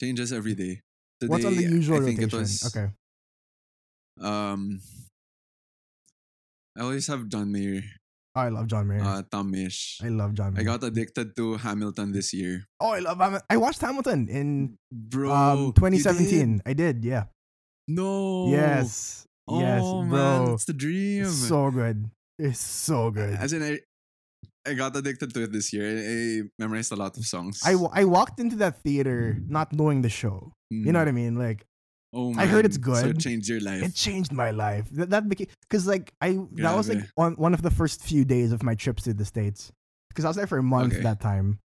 Changes 0.00 0.32
every 0.32 0.54
day. 0.54 0.80
Today, 1.20 1.30
What's 1.30 1.44
on 1.44 1.54
the 1.56 1.62
usual 1.62 1.96
I 2.02 2.04
think 2.04 2.18
rotation? 2.20 2.38
it 2.38 2.40
was 2.42 2.66
okay. 2.76 2.88
um. 4.20 4.80
I 6.76 6.82
always 6.82 7.06
have 7.06 7.26
John 7.28 7.50
Mayer, 7.52 7.80
Oh, 8.36 8.40
I 8.40 8.48
love 8.50 8.66
John 8.66 8.86
Mayer. 8.86 9.00
uh, 9.00 9.22
Tom 9.30 9.50
Misch. 9.50 9.96
I 10.04 10.08
love 10.10 10.34
John 10.34 10.52
Mayer. 10.52 10.60
I 10.60 10.64
got 10.64 10.84
addicted 10.84 11.34
to 11.36 11.56
Hamilton 11.56 12.12
this 12.12 12.34
year, 12.34 12.66
oh, 12.80 12.90
I 12.92 12.98
love 12.98 13.16
Hamilton. 13.16 13.46
I 13.48 13.56
watched 13.56 13.80
Hamilton 13.80 14.28
in 14.28 14.76
bro. 14.92 15.32
um 15.32 15.72
2017. 15.72 16.28
did? 16.58 16.62
I 16.66 16.72
did. 16.74 17.04
Yeah. 17.04 17.24
No. 17.88 18.48
Yes. 18.50 19.24
yes, 19.48 19.80
Oh 19.82 20.04
bro. 20.04 20.44
man, 20.44 20.52
it's 20.54 20.66
the 20.66 20.74
dream. 20.74 21.24
It's 21.24 21.48
so 21.48 21.70
good. 21.70 22.10
It's 22.38 22.60
so 22.60 23.10
good. 23.10 23.32
As 23.40 23.54
in, 23.54 23.62
I, 23.62 23.80
I 24.66 24.74
got 24.74 24.96
addicted 24.96 25.32
to 25.34 25.42
it 25.44 25.52
this 25.52 25.72
year. 25.72 25.86
I, 25.86 26.00
I 26.00 26.42
memorized 26.58 26.92
a 26.92 26.96
lot 26.96 27.16
of 27.16 27.24
songs. 27.24 27.60
I, 27.64 27.74
I 27.92 28.04
walked 28.04 28.40
into 28.40 28.56
that 28.56 28.82
theater 28.82 29.38
not 29.48 29.72
knowing 29.72 30.02
the 30.02 30.08
show. 30.10 30.52
You 30.70 30.92
know 30.92 30.98
what 30.98 31.08
I 31.08 31.12
mm. 31.12 31.14
mean? 31.14 31.34
Like 31.38 31.64
Oh, 32.12 32.32
I 32.38 32.46
heard 32.46 32.64
it's 32.64 32.78
man. 32.78 32.94
So 32.96 33.00
it 33.06 33.12
good. 33.14 33.20
changed 33.20 33.48
your 33.48 33.60
life. 33.60 33.82
it 33.82 33.94
changed 33.94 34.32
my 34.32 34.50
life. 34.50 34.88
That, 34.92 35.10
that 35.10 35.28
became 35.28 35.48
because 35.68 35.86
like 35.86 36.12
I 36.20 36.38
that 36.62 36.74
was 36.76 36.88
like 36.88 36.98
Grabe. 36.98 37.10
one 37.14 37.32
one 37.34 37.54
of 37.54 37.62
the 37.62 37.70
first 37.70 38.02
few 38.02 38.24
days 38.24 38.52
of 38.52 38.62
my 38.62 38.74
trips 38.74 39.02
to 39.04 39.14
the 39.14 39.24
states 39.24 39.70
because 40.08 40.24
I 40.24 40.28
was 40.28 40.36
there 40.36 40.46
for 40.46 40.58
a 40.58 40.62
month 40.62 40.94
Okay. 40.94 41.02
that 41.02 41.20
time. 41.20 41.58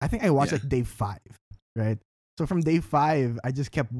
I 0.00 0.06
think 0.08 0.22
I 0.22 0.30
watched 0.30 0.52
Yeah. 0.52 0.58
like 0.62 0.68
day 0.68 0.82
five, 0.84 1.18
right? 1.74 1.98
So 2.38 2.46
from 2.46 2.60
day 2.60 2.80
five, 2.80 3.38
I 3.42 3.50
just 3.50 3.72
kept 3.72 3.92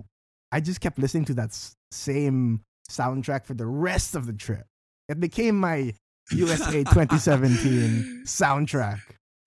I 0.52 0.60
just 0.60 0.80
kept 0.80 0.98
listening 0.98 1.24
to 1.26 1.34
that 1.34 1.48
s- 1.50 1.74
same 1.90 2.60
soundtrack 2.88 3.44
for 3.44 3.54
the 3.54 3.66
rest 3.66 4.14
of 4.14 4.26
the 4.26 4.32
trip. 4.32 4.64
It 5.08 5.18
became 5.18 5.58
my 5.58 5.92
USA 6.32 6.82
2017 6.84 8.22
soundtrack. 8.24 9.00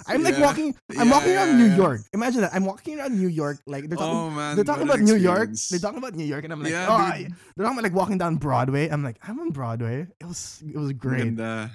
I'm 0.07 0.23
like 0.23 0.35
Yeah. 0.37 0.45
walking. 0.45 0.75
I'm 0.97 1.07
Yeah, 1.07 1.11
walking 1.13 1.29
yeah, 1.31 1.45
around 1.45 1.57
New. 1.57 1.75
York. 1.75 2.01
Imagine 2.13 2.41
that. 2.41 2.53
I'm 2.55 2.63
walking 2.65 2.97
around 2.99 3.19
New 3.19 3.27
York. 3.27 3.59
Like 3.67 3.89
they're 3.89 3.97
talking. 3.97 4.17
Oh 4.17 4.29
man, 4.29 4.55
they're 4.55 4.63
talking 4.63 4.83
about 4.83 4.99
New 5.01 5.15
York. 5.17 5.49
They're 5.69 5.79
talking 5.79 5.97
about 5.97 6.15
New 6.15 6.23
York, 6.25 6.45
and 6.45 6.53
I'm 6.53 6.63
like, 6.63 6.71
Yeah, 6.71 6.87
oh. 6.89 6.93
I- 6.93 7.27
they're 7.55 7.65
talking 7.65 7.77
about 7.79 7.83
like 7.83 7.93
walking 7.93 8.17
down 8.17 8.37
Broadway. 8.37 8.87
I'm 8.87 9.03
like, 9.03 9.17
I'm 9.27 9.39
on 9.41 9.51
Broadway. 9.51 10.07
It 10.19 10.25
was, 10.25 10.63
it 10.65 10.77
was 10.77 10.93
great. 10.93 11.23
Ganda. 11.35 11.71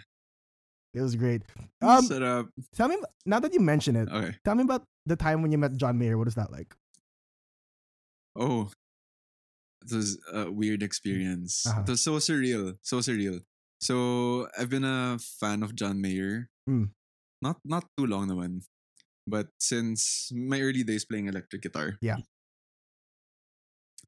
It 0.95 1.01
was 1.03 1.17
great. 1.17 1.43
Um, 1.83 2.03
Set 2.05 2.23
up. 2.23 2.49
tell 2.75 2.89
me 2.89 2.97
now 3.27 3.41
that 3.41 3.53
you 3.53 3.61
mention 3.61 3.95
it. 3.97 4.09
Okay. 4.09 4.35
Tell 4.45 4.55
me 4.55 4.63
about 4.63 4.85
the 5.07 5.17
time 5.17 5.43
when 5.43 5.53
you 5.53 5.59
met 5.59 5.77
John 5.77 5.99
Mayer. 5.99 6.17
What 6.17 6.27
was 6.27 6.37
that 6.37 6.51
like? 6.53 6.75
Oh, 8.37 8.71
it 9.83 9.93
was 9.95 10.19
a 10.33 10.51
weird 10.51 10.83
experience. 10.83 11.67
Uh-huh. 11.67 11.83
It 11.83 11.89
was 11.91 12.03
so 12.03 12.13
surreal, 12.17 12.77
so 12.83 12.99
surreal. 12.99 13.43
So 13.85 14.49
I've 14.57 14.73
been 14.73 14.85
a 14.89 15.19
fan 15.21 15.61
of 15.63 15.77
John 15.77 16.01
Mayer. 16.01 16.49
Mm. 16.65 16.89
Not 17.45 17.61
not 17.69 17.85
too 18.01 18.09
long 18.09 18.33
naman, 18.33 18.65
but 19.29 19.53
since 19.61 20.33
my 20.33 20.57
early 20.65 20.81
days 20.89 21.05
playing 21.05 21.29
electric 21.29 21.61
guitar. 21.61 22.01
Yeah. 22.01 22.25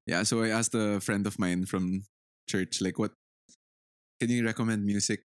Yeah. 0.09 0.24
So 0.24 0.41
I 0.41 0.49
asked 0.57 0.72
a 0.72 0.97
friend 1.05 1.27
of 1.29 1.37
mine 1.39 1.66
from 1.68 2.09
church, 2.49 2.81
like, 2.81 2.97
what 2.97 3.12
can 4.16 4.31
you 4.33 4.41
recommend 4.49 4.89
music 4.89 5.20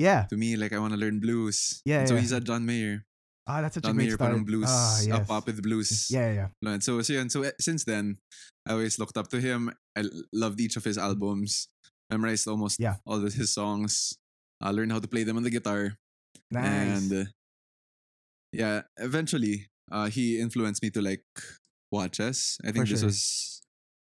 Yeah. 0.00 0.24
to 0.32 0.36
me? 0.40 0.56
Like, 0.56 0.72
I 0.72 0.80
want 0.80 0.96
to 0.96 1.00
learn 1.00 1.20
blues. 1.20 1.82
Yeah, 1.84 2.00
And 2.00 2.08
so 2.08 2.14
yeah. 2.16 2.20
he 2.24 2.26
said 2.32 2.46
John 2.48 2.64
Mayer. 2.64 3.04
Ah, 3.44 3.60
that's 3.60 3.74
such 3.76 3.84
John 3.84 3.92
a 3.92 4.00
great 4.00 4.16
Mayer 4.16 4.16
start. 4.16 4.46
blues, 4.46 4.70
Ah, 4.70 4.96
yes. 5.04 5.12
up 5.12 5.26
pop 5.28 5.44
with 5.44 5.60
blues. 5.60 6.08
Yeah, 6.08 6.32
yeah, 6.32 6.48
yeah. 6.62 6.78
So 6.80 7.02
so 7.04 7.12
yun. 7.12 7.28
So 7.28 7.42
eh, 7.42 7.52
since 7.60 7.84
then, 7.84 8.16
I 8.64 8.72
always 8.72 8.96
looked 8.96 9.18
up 9.20 9.28
to 9.34 9.40
him. 9.42 9.68
I 9.92 10.08
loved 10.32 10.56
each 10.62 10.76
of 10.80 10.84
his 10.88 10.96
albums. 10.96 11.68
Memorized 12.10 12.48
almost 12.48 12.80
Yeah. 12.80 12.96
all 13.06 13.24
of 13.24 13.32
his 13.32 13.52
songs. 13.54 14.14
I 14.60 14.70
learned 14.70 14.92
how 14.92 14.98
to 15.00 15.08
play 15.08 15.24
them 15.24 15.36
on 15.36 15.42
the 15.42 15.50
guitar. 15.50 15.94
Nice. 16.50 16.66
And 16.66 17.12
uh, 17.12 17.30
yeah, 18.52 18.82
eventually, 18.98 19.66
uh, 19.90 20.08
he 20.10 20.40
influenced 20.40 20.82
me 20.82 20.90
to 20.90 21.00
like 21.02 21.24
watches. 21.92 22.58
I 22.64 22.72
think 22.72 22.88
this 22.88 23.00
sure. 23.00 23.06
was 23.08 23.62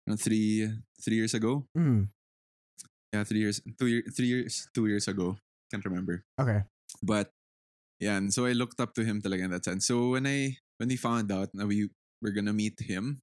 uh, 0.10 0.16
three 0.16 0.70
three 1.04 1.16
years 1.16 1.34
ago. 1.34 1.66
Mm, 1.78 2.08
Yeah, 3.14 3.24
three 3.28 3.40
years, 3.44 3.60
two 3.78 3.88
year, 3.88 4.04
three 4.16 4.28
years, 4.28 4.68
two 4.74 4.88
years 4.88 5.08
ago. 5.08 5.36
Can't 5.72 5.84
remember. 5.86 6.24
okay. 6.40 6.64
But 7.04 7.32
yeah, 8.00 8.18
and 8.18 8.34
so 8.34 8.46
I 8.46 8.54
looked 8.54 8.80
up 8.80 8.94
to 8.96 9.04
him 9.04 9.22
talaga 9.22 9.44
in 9.44 9.52
that 9.52 9.66
sense. 9.66 9.86
So 9.88 10.16
when 10.16 10.26
I 10.28 10.56
when 10.80 10.88
we 10.90 10.96
found 10.96 11.32
out 11.32 11.50
that 11.54 11.68
we 11.68 11.90
were 12.24 12.32
gonna 12.32 12.54
meet 12.56 12.80
him, 12.80 13.20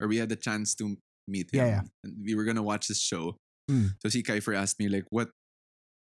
or 0.00 0.06
we 0.08 0.18
had 0.20 0.28
the 0.28 0.36
chance 0.36 0.74
to 0.76 0.96
meet 1.28 1.48
him, 1.52 1.58
Yeah, 1.64 1.66
yeah. 1.80 1.82
and 2.04 2.12
we 2.24 2.34
were 2.36 2.44
gonna 2.44 2.62
watch 2.62 2.88
this 2.88 3.00
show. 3.00 3.36
Mm. 3.70 3.94
So 4.02 4.08
si 4.08 4.22
Keifer 4.22 4.56
asked 4.56 4.78
me 4.80 4.88
like, 4.88 5.06
"What 5.10 5.30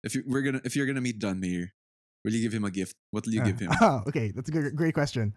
if 0.05 0.15
you 0.15 0.23
we're 0.27 0.43
gonna 0.43 0.61
if 0.65 0.77
you're 0.77 0.87
gonna 0.87 1.01
meet 1.03 1.19
John 1.19 1.41
Mayer, 1.41 1.73
will 2.25 2.33
you 2.33 2.41
give 2.43 2.55
him 2.55 2.65
a 2.65 2.71
gift? 2.71 2.95
What 3.11 3.27
will 3.27 3.35
you 3.35 3.43
Ah, 3.43 3.49
give 3.51 3.59
him?" 3.61 3.71
ah, 3.81 4.03
okay, 4.07 4.31
that's 4.35 4.49
a 4.49 4.53
good, 4.53 4.77
great 4.77 4.95
question. 4.95 5.35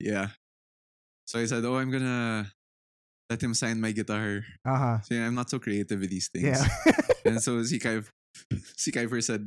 yeah. 0.00 0.28
So 1.26 1.38
I 1.38 1.46
said, 1.46 1.64
"Oh, 1.64 1.76
I'm 1.78 1.90
gonna 1.90 2.50
let 3.30 3.42
him 3.42 3.54
sign 3.54 3.80
my 3.80 3.92
guitar." 3.92 4.42
Uh 4.66 4.76
huh. 4.78 4.96
So 5.06 5.14
yeah, 5.14 5.26
I'm 5.26 5.34
not 5.34 5.50
so 5.50 5.58
creative 5.58 6.00
with 6.00 6.10
these 6.10 6.28
things. 6.28 6.58
Yeah. 6.58 6.66
and 7.24 7.38
so 7.42 7.62
si 7.62 7.78
Keifer, 7.78 8.10
si 8.76 8.90
Keifer 8.90 9.22
said, 9.22 9.46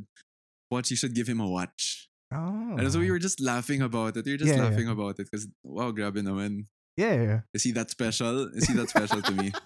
"Watch, 0.70 0.90
you 0.90 0.96
should 0.96 1.14
give 1.14 1.28
him 1.28 1.40
a 1.40 1.48
watch." 1.48 2.08
oh. 2.32 2.76
And 2.80 2.90
so 2.90 2.98
we 2.98 3.10
were 3.12 3.20
just 3.20 3.38
laughing 3.38 3.82
about 3.82 4.16
it. 4.16 4.24
We 4.24 4.32
were 4.32 4.40
just 4.40 4.48
Yeah, 4.50 4.64
yeah. 4.64 4.68
laughing 4.70 4.88
about 4.88 5.20
it 5.20 5.28
because 5.30 5.46
wow, 5.62 5.92
grabe 5.92 6.24
naman. 6.24 6.66
Yeah, 6.96 7.14
yeah, 7.14 7.22
yeah. 7.22 7.40
Is 7.52 7.62
he 7.68 7.72
that 7.76 7.90
special? 7.90 8.48
Is 8.54 8.64
he 8.70 8.74
that 8.74 8.88
special 8.88 9.20
to 9.22 9.32
me? 9.34 9.52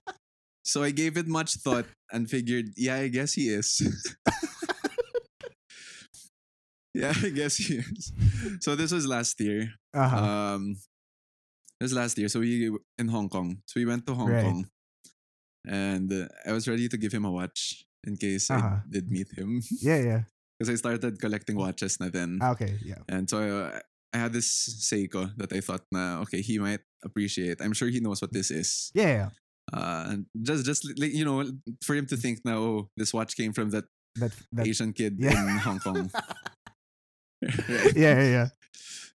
So 0.69 0.85
I 0.85 0.93
gave 0.93 1.17
it 1.17 1.25
much 1.27 1.57
thought 1.65 1.89
and 2.13 2.29
figured, 2.29 2.77
yeah, 2.77 2.97
I 3.01 3.09
guess 3.09 3.33
he 3.33 3.49
is. 3.49 3.81
yeah, 6.95 7.13
I 7.17 7.31
guess 7.31 7.57
he 7.57 7.77
is. 7.81 8.13
So 8.61 8.77
this 8.77 8.93
was 8.93 9.07
last 9.07 9.41
year. 9.41 9.73
Uh 9.95 10.09
huh. 10.09 10.17
Um, 10.19 10.77
this 11.81 11.89
was 11.93 11.95
last 11.95 12.19
year. 12.19 12.29
So 12.29 12.41
we 12.41 12.69
in 12.99 13.09
Hong 13.09 13.29
Kong. 13.29 13.63
So 13.67 13.81
we 13.81 13.87
went 13.87 14.07
to 14.07 14.15
Hong 14.15 14.29
Right. 14.29 14.45
Kong. 14.45 14.67
and 15.69 16.13
uh, 16.13 16.29
I 16.47 16.53
was 16.53 16.69
ready 16.69 16.89
to 16.89 16.97
give 16.97 17.13
him 17.13 17.25
a 17.25 17.31
watch 17.33 17.85
in 18.07 18.17
case 18.17 18.51
Uh-huh. 18.51 18.81
I 18.81 18.89
did 18.89 19.11
meet 19.11 19.29
him 19.37 19.61
Yeah, 19.83 20.01
yeah. 20.01 20.23
because 20.59 20.73
I 20.73 20.77
started 20.77 21.21
collecting 21.21 21.57
watches 21.57 22.01
na 22.01 22.09
then. 22.09 22.39
Ah, 22.41 22.53
Okay, 22.53 22.79
yeah. 22.85 23.03
And 23.09 23.29
so 23.29 23.41
uh, 23.41 23.79
I 24.13 24.17
had 24.19 24.33
this 24.33 24.49
Seiko 24.85 25.29
that 25.37 25.53
I 25.53 25.61
thought 25.61 25.85
na 25.93 26.21
okay 26.25 26.41
he 26.41 26.59
might 26.59 26.81
appreciate. 27.05 27.61
I'm 27.61 27.73
sure 27.77 27.89
he 27.89 28.01
knows 28.01 28.21
what 28.21 28.33
this 28.33 28.51
is. 28.51 28.91
Yeah, 28.95 29.09
yeah. 29.13 29.31
Uh, 29.73 30.05
and 30.09 30.27
just 30.43 30.65
just 30.65 30.85
like 30.99 31.13
you 31.13 31.25
know 31.25 31.45
for 31.85 31.95
him 31.95 32.07
to 32.07 32.17
think 32.17 32.41
now 32.45 32.59
oh 32.59 32.89
this 32.97 33.13
watch 33.13 33.37
came 33.37 33.53
from 33.53 33.71
that, 33.71 33.85
That 34.17 34.33
that 34.53 34.67
Asian 34.67 34.93
kid 34.93 35.17
yeah. 35.19 35.37
in 35.37 35.59
Hong 35.59 35.79
Kong. 35.79 36.11
Right? 36.13 36.25
yeah, 37.95 38.19
yeah, 38.19 38.29
yeah. 38.31 38.49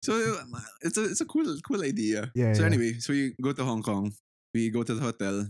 So 0.01 0.13
uh, 0.13 0.59
it's 0.81 0.97
a 0.97 1.03
it's 1.05 1.21
a 1.21 1.25
cool 1.25 1.47
cool 1.67 1.81
idea. 1.83 2.31
Yeah, 2.35 2.53
so 2.53 2.61
yeah. 2.61 2.67
anyway, 2.67 2.93
so 2.99 3.13
we 3.13 3.33
go 3.41 3.51
to 3.51 3.63
Hong 3.63 3.81
Kong. 3.83 4.13
We 4.53 4.69
go 4.69 4.83
to 4.83 4.93
the 4.93 5.01
hotel, 5.01 5.47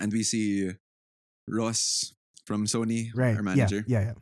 and 0.00 0.12
we 0.12 0.22
see 0.22 0.70
Ross 1.48 2.14
from 2.46 2.66
Sony, 2.66 3.10
Right. 3.14 3.36
our 3.36 3.42
manager, 3.42 3.84
yeah, 3.86 4.00
yeah. 4.14 4.18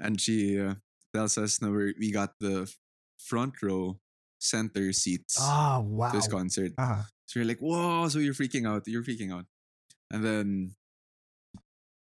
and 0.00 0.18
she 0.20 0.58
uh, 0.58 0.74
tells 1.14 1.38
us 1.38 1.60
now 1.62 1.70
we 1.70 1.94
we 1.98 2.10
got 2.10 2.34
the 2.40 2.66
front 3.18 3.60
row 3.62 3.98
center 4.40 4.92
seats 4.92 5.36
Oh, 5.38 5.82
wow. 5.86 6.10
this 6.10 6.26
concert. 6.26 6.72
Uh-huh. 6.78 7.02
So 7.28 7.38
you're 7.38 7.46
like, 7.48 7.60
whoa! 7.60 8.08
So 8.08 8.18
you're 8.24 8.32
freaking 8.34 8.64
out. 8.66 8.88
You're 8.88 9.04
freaking 9.04 9.30
out, 9.32 9.44
and 10.10 10.24
then. 10.24 10.48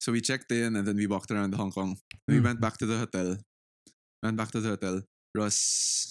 So 0.05 0.13
we 0.13 0.21
checked 0.21 0.53
in 0.53 0.77
and 0.77 0.85
then 0.85 0.97
we 1.01 1.07
walked 1.09 1.31
around 1.33 1.55
Hong 1.57 1.73
Kong. 1.73 1.97
We 2.29 2.37
Mm. 2.37 2.45
went 2.45 2.61
back 2.61 2.77
to 2.77 2.85
the 2.85 2.99
hotel. 3.01 3.39
Went 4.23 4.37
back 4.37 4.53
to 4.53 4.61
the 4.61 4.77
hotel. 4.77 5.01
Ross 5.35 5.57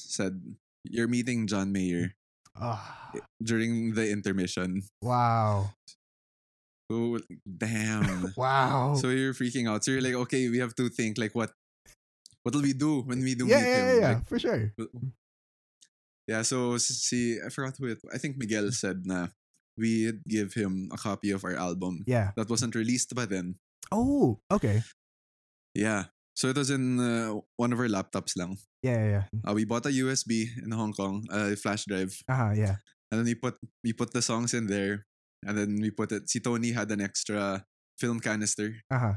said, 0.10 0.42
You're 0.84 1.08
meeting 1.08 1.46
John 1.46 1.70
Mayer 1.72 2.16
Ah, 2.58 3.14
during 3.38 3.94
the 3.94 4.10
intermission. 4.10 4.82
wow. 5.06 5.70
Oh, 6.90 7.20
damn. 7.46 8.34
Wow. 8.38 8.96
so 8.98 9.10
you're 9.14 9.34
freaking 9.38 9.70
out. 9.70 9.86
So 9.86 9.92
you're 9.92 10.02
like, 10.02 10.18
okay, 10.26 10.50
we 10.50 10.58
have 10.58 10.74
to 10.82 10.90
think 10.90 11.18
like 11.22 11.36
what 11.38 11.54
what'll 12.42 12.62
we 12.66 12.74
do 12.74 13.02
when 13.06 13.22
we 13.22 13.36
do 13.36 13.46
yeah, 13.46 13.58
meet 13.62 13.68
yeah, 13.70 13.78
him? 13.78 13.86
yeah, 13.88 13.94
yeah, 14.02 14.14
Like, 14.18 14.26
for 14.28 14.40
sure. 14.42 14.74
Yeah, 16.28 16.42
so 16.44 16.78
see, 16.78 17.40
I 17.44 17.50
forgot 17.50 17.76
who 17.78 17.88
it 17.88 18.00
I 18.14 18.18
think 18.18 18.38
Miguel 18.38 18.72
said 18.72 19.04
na 19.06 19.28
we'd 19.78 20.24
give 20.28 20.54
him 20.54 20.90
a 20.94 20.98
copy 20.98 21.32
of 21.32 21.44
our 21.44 21.56
album. 21.56 22.04
Yeah. 22.08 22.32
That 22.38 22.50
wasn't 22.50 22.76
released 22.76 23.14
by 23.16 23.26
then. 23.26 23.56
Oh, 23.92 24.40
okay. 24.52 24.84
Yeah. 25.76 26.06
So 26.36 26.50
it 26.50 26.58
was 26.58 26.70
in 26.70 27.00
uh, 27.00 27.38
one 27.58 27.74
of 27.74 27.80
our 27.80 27.88
laptops 27.90 28.38
lang. 28.38 28.58
Yeah, 28.82 28.98
yeah, 29.04 29.10
yeah. 29.10 29.26
Uh, 29.46 29.54
we 29.54 29.66
bought 29.66 29.86
a 29.86 29.90
USB 29.94 30.48
in 30.64 30.72
Hong 30.72 30.94
Kong, 30.94 31.24
a 31.32 31.56
flash 31.56 31.86
drive. 31.86 32.14
Uh-huh, 32.30 32.52
yeah. 32.56 32.76
and 33.12 33.20
then 33.22 33.26
we 33.30 33.36
put 33.36 33.54
we 33.84 33.94
put 33.94 34.10
the 34.14 34.22
songs 34.26 34.54
in 34.58 34.66
there 34.66 35.06
and 35.46 35.54
then 35.58 35.78
we 35.78 35.92
put 35.94 36.10
it 36.12 36.26
si 36.30 36.40
Toni 36.42 36.72
had 36.74 36.90
an 36.90 36.98
extra 37.02 37.62
film 38.02 38.18
canister 38.20 38.74
Uh-huh. 38.90 39.14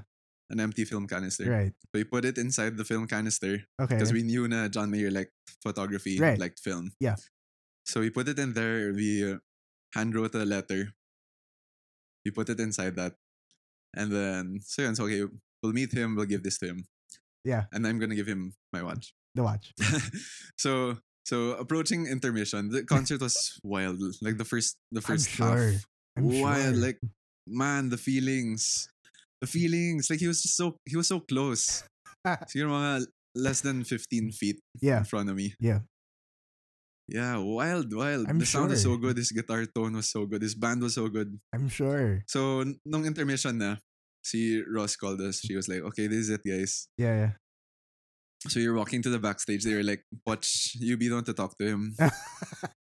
An 0.50 0.60
empty 0.60 0.84
film 0.84 1.06
canister 1.08 1.44
Right. 1.50 1.72
so 1.74 1.88
we 1.94 2.04
put 2.04 2.24
it 2.24 2.38
inside 2.38 2.76
the 2.76 2.84
film 2.84 3.06
canister 3.06 3.66
Okay. 3.82 3.94
because 3.96 4.12
we 4.12 4.22
knew 4.22 4.46
na 4.46 4.68
John 4.68 4.90
Mayer 4.90 5.10
liked 5.10 5.32
photography 5.62 6.18
Right. 6.18 6.38
liked 6.38 6.60
film 6.62 6.92
Yeah. 7.00 7.16
so 7.84 8.00
we 8.00 8.10
put 8.10 8.28
it 8.28 8.38
in 8.38 8.52
there 8.54 8.92
we 8.94 9.24
uh, 9.32 9.38
hand 9.94 10.14
wrote 10.14 10.34
a 10.34 10.44
letter 10.44 10.94
we 12.24 12.30
put 12.30 12.48
it 12.48 12.60
inside 12.60 12.96
that 12.96 13.14
and 13.94 14.12
then 14.12 14.60
so 14.62 14.82
yeah, 14.82 14.90
it's 14.90 15.00
okay 15.00 15.24
we'll 15.62 15.72
meet 15.72 15.92
him 15.92 16.14
we'll 16.16 16.26
give 16.30 16.42
this 16.42 16.58
to 16.58 16.66
him 16.66 16.86
Yeah. 17.44 17.64
and 17.72 17.86
I'm 17.86 17.98
gonna 17.98 18.14
give 18.18 18.26
him 18.30 18.54
my 18.72 18.82
watch 18.82 19.14
The 19.36 19.42
watch. 19.42 19.74
so 20.58 20.98
so 21.26 21.52
approaching 21.58 22.06
intermission 22.06 22.70
the 22.70 22.84
concert 22.84 23.20
was 23.20 23.58
wild 23.62 23.98
like 24.22 24.38
the 24.38 24.44
first 24.46 24.78
the 24.94 25.02
I'm 25.02 25.08
first 25.10 25.26
sure. 25.30 25.46
half 25.74 25.86
I'm 26.16 26.40
wild 26.40 26.74
sure. 26.78 26.84
like 26.86 26.98
man 27.46 27.90
the 27.90 27.98
feelings 27.98 28.88
the 29.40 29.46
feelings 29.46 30.08
like 30.10 30.20
he 30.20 30.28
was 30.28 30.42
just 30.42 30.56
so 30.56 30.76
he 30.84 30.96
was 30.96 31.08
so 31.08 31.20
close. 31.20 31.84
Siguro 32.50 32.74
mga 32.74 33.06
less 33.36 33.60
than 33.60 33.84
15 33.84 34.32
feet 34.32 34.58
yeah. 34.80 34.98
in 34.98 35.04
front 35.04 35.28
of 35.28 35.36
me. 35.36 35.54
Yeah. 35.60 35.80
yeah 37.08 37.36
wild 37.38 37.92
wild. 37.94 38.26
I'm 38.28 38.38
the 38.38 38.46
sound 38.46 38.70
was 38.70 38.82
so 38.82 38.96
good 38.96 39.16
his 39.16 39.30
guitar 39.30 39.64
tone 39.66 39.94
was 39.94 40.08
so 40.08 40.26
good 40.26 40.42
his 40.42 40.54
band 40.54 40.82
was 40.82 40.94
so 40.94 41.08
good. 41.08 41.38
I'm 41.54 41.68
sure. 41.68 42.24
so 42.26 42.64
nung 42.84 43.04
intermission 43.04 43.58
na 43.58 43.76
si 44.24 44.62
Ross 44.64 44.96
called 44.96 45.20
us. 45.20 45.40
She 45.44 45.54
was 45.54 45.68
like 45.68 45.82
okay 45.92 46.06
this 46.08 46.26
is 46.26 46.30
it 46.30 46.42
guys. 46.42 46.88
Yeah, 46.96 47.14
yeah. 47.14 47.32
so 48.48 48.60
you're 48.60 48.74
walking 48.74 49.02
to 49.02 49.10
the 49.10 49.18
backstage. 49.18 49.64
They 49.64 49.74
were 49.74 49.86
like 49.86 50.04
watch 50.26 50.76
you 50.80 50.96
be 50.96 51.08
the 51.08 51.14
one 51.14 51.24
to 51.24 51.34
talk 51.34 51.56
to 51.58 51.66
him 51.66 51.96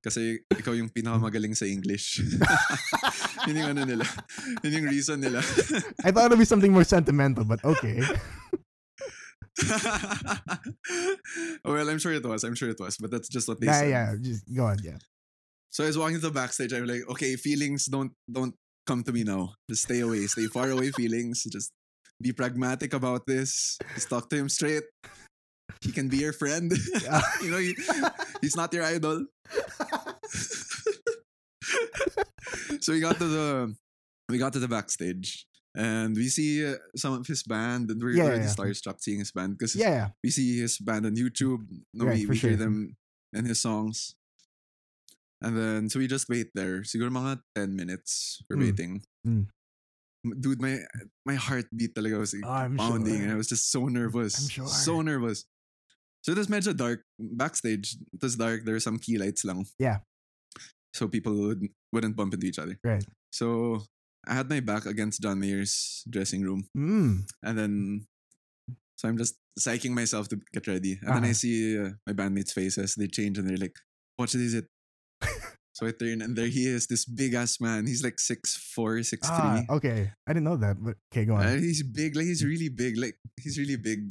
kasi 0.00 0.40
ikaw 0.48 0.72
yung 0.72 0.88
pinakamagaling 0.88 1.52
sa 1.52 1.68
English 1.68 2.24
yun 3.46 3.60
yung 3.60 3.76
ano 3.76 3.84
nila 3.84 4.08
yun 4.64 4.80
yung 4.80 4.88
reason 4.88 5.20
nila 5.20 5.44
I 6.04 6.10
thought 6.10 6.32
it'd 6.32 6.38
be 6.38 6.44
something 6.44 6.72
more 6.72 6.84
sentimental, 6.84 7.44
but 7.44 7.64
okay. 7.64 8.02
well, 11.64 11.88
I'm 11.88 11.98
sure 11.98 12.12
it 12.12 12.24
was. 12.24 12.44
I'm 12.44 12.54
sure 12.54 12.70
it 12.70 12.80
was, 12.80 12.96
but 12.96 13.10
that's 13.10 13.28
just 13.28 13.48
what 13.48 13.60
they 13.60 13.66
yeah, 13.66 13.80
said. 13.80 13.90
yeah. 13.90 14.14
Just 14.20 14.54
go 14.54 14.66
on. 14.66 14.78
Yeah. 14.82 14.98
So 15.70 15.84
I 15.84 15.88
was 15.88 15.98
walking 15.98 16.16
to 16.16 16.28
the 16.28 16.30
backstage. 16.30 16.72
I'm 16.72 16.86
like, 16.86 17.02
okay, 17.10 17.36
feelings 17.36 17.86
don't 17.86 18.12
don't 18.30 18.54
come 18.86 19.02
to 19.04 19.12
me 19.12 19.24
now. 19.24 19.54
Just 19.68 19.84
stay 19.84 20.00
away, 20.00 20.26
stay 20.26 20.46
far 20.46 20.70
away. 20.70 20.90
Feelings, 20.96 21.44
just 21.50 21.72
be 22.20 22.32
pragmatic 22.32 22.94
about 22.94 23.26
this. 23.26 23.78
Just 23.94 24.10
talk 24.10 24.28
to 24.30 24.36
him 24.36 24.48
straight. 24.48 24.84
He 25.80 25.92
can 25.92 26.08
be 26.08 26.18
your 26.18 26.32
friend. 26.32 26.72
Yeah. 27.02 27.20
you 27.42 27.50
know, 27.50 27.58
he, 27.58 27.76
he's 28.40 28.56
not 28.56 28.72
your 28.72 28.84
idol. 28.84 29.26
so 32.80 32.92
we 32.92 33.00
got 33.00 33.16
to 33.18 33.26
the 33.28 33.74
we 34.28 34.38
got 34.38 34.52
to 34.54 34.58
the 34.58 34.68
backstage. 34.68 35.46
And 35.76 36.16
we 36.16 36.26
see 36.28 36.66
uh, 36.66 36.74
some 36.96 37.14
of 37.14 37.26
his 37.26 37.44
band, 37.44 37.90
and 37.90 38.02
we're 38.02 38.16
Yeah, 38.18 38.24
already 38.26 38.42
yeah. 38.42 38.50
starstruck 38.54 38.98
seeing 38.98 39.20
his 39.22 39.30
band 39.30 39.56
because 39.56 39.76
yeah, 39.76 39.90
yeah. 39.90 40.08
we 40.22 40.30
see 40.30 40.58
his 40.58 40.78
band 40.78 41.06
on 41.06 41.14
YouTube. 41.14 41.62
No, 41.94 42.06
Right, 42.06 42.18
we, 42.18 42.26
we 42.26 42.36
hear 42.36 42.56
them 42.56 42.96
and 43.32 43.46
his 43.46 43.60
songs. 43.62 44.16
And 45.40 45.56
then, 45.56 45.88
so 45.88 46.00
we 46.00 46.08
just 46.10 46.28
wait 46.28 46.50
there. 46.58 46.82
Siguro 46.82 47.10
mga 47.14 47.40
10 47.54 47.76
minutes 47.76 48.42
for 48.48 48.56
Mm. 48.58 48.62
waiting. 48.66 49.02
Mm. 49.26 49.46
Dude, 50.42 50.60
my 50.60 50.82
my 51.24 51.36
heartbeat 51.38 51.94
talaga 51.94 52.18
was 52.18 52.34
like, 52.34 52.42
Oh, 52.44 52.66
pounding 52.76 53.22
and 53.22 53.30
I 53.30 53.36
was 53.38 53.46
just 53.48 53.70
so 53.70 53.86
nervous. 53.86 54.50
Sure. 54.50 54.66
So 54.66 55.02
nervous. 55.06 55.46
So 56.22 56.32
it 56.32 56.38
was 56.38 56.48
medyo 56.48 56.76
dark. 56.76 57.02
Backstage, 57.18 57.96
it 58.12 58.22
was 58.22 58.36
dark. 58.36 58.64
There 58.64 58.74
were 58.74 58.80
some 58.80 58.98
key 58.98 59.16
lights 59.18 59.44
lang. 59.44 59.66
Yeah. 59.78 59.98
So 60.92 61.08
people 61.08 61.32
would, 61.34 61.68
wouldn't 61.92 62.16
bump 62.16 62.34
into 62.34 62.46
each 62.46 62.58
other. 62.58 62.76
Right. 62.84 63.04
So 63.32 63.82
I 64.26 64.34
had 64.34 64.50
my 64.50 64.60
back 64.60 64.86
against 64.86 65.22
John 65.22 65.40
Mayer's 65.40 66.02
dressing 66.10 66.42
room. 66.42 66.66
Mm. 66.76 67.24
And 67.42 67.58
then, 67.58 68.06
so 68.96 69.08
I'm 69.08 69.16
just 69.16 69.36
psyching 69.58 69.92
myself 69.92 70.28
to 70.28 70.40
get 70.52 70.66
ready. 70.66 70.98
And 71.00 71.08
then 71.16 71.24
I 71.24 71.30
Uh-huh. 71.30 71.32
see 71.32 71.78
uh, 71.78 71.90
my 72.06 72.12
bandmates' 72.12 72.52
faces. 72.52 72.96
They 72.96 73.06
change 73.06 73.38
and 73.38 73.48
they're 73.48 73.56
like, 73.56 73.76
"What 74.16 74.34
is 74.34 74.52
it?" 74.54 74.66
so 75.72 75.86
I 75.86 75.92
turn 75.92 76.20
and 76.20 76.36
there 76.36 76.48
he 76.48 76.66
is, 76.66 76.86
this 76.86 77.04
big 77.06 77.32
ass 77.34 77.60
man. 77.60 77.86
He's 77.86 78.02
like 78.04 78.18
six 78.20 78.56
four, 78.74 79.00
six 79.02 79.28
Ah, 79.30 79.38
three. 79.64 79.76
okay. 79.76 80.12
I 80.26 80.32
didn't 80.34 80.44
know 80.44 80.56
that, 80.58 80.76
but 80.82 80.96
okay, 81.12 81.24
go 81.24 81.34
on. 81.36 81.46
And 81.46 81.64
he's 81.64 81.82
big, 81.82 82.16
like 82.16 82.26
he's 82.26 82.44
really 82.44 82.68
big, 82.68 82.98
like 82.98 83.16
he's 83.40 83.56
really 83.58 83.76
big. 83.76 84.10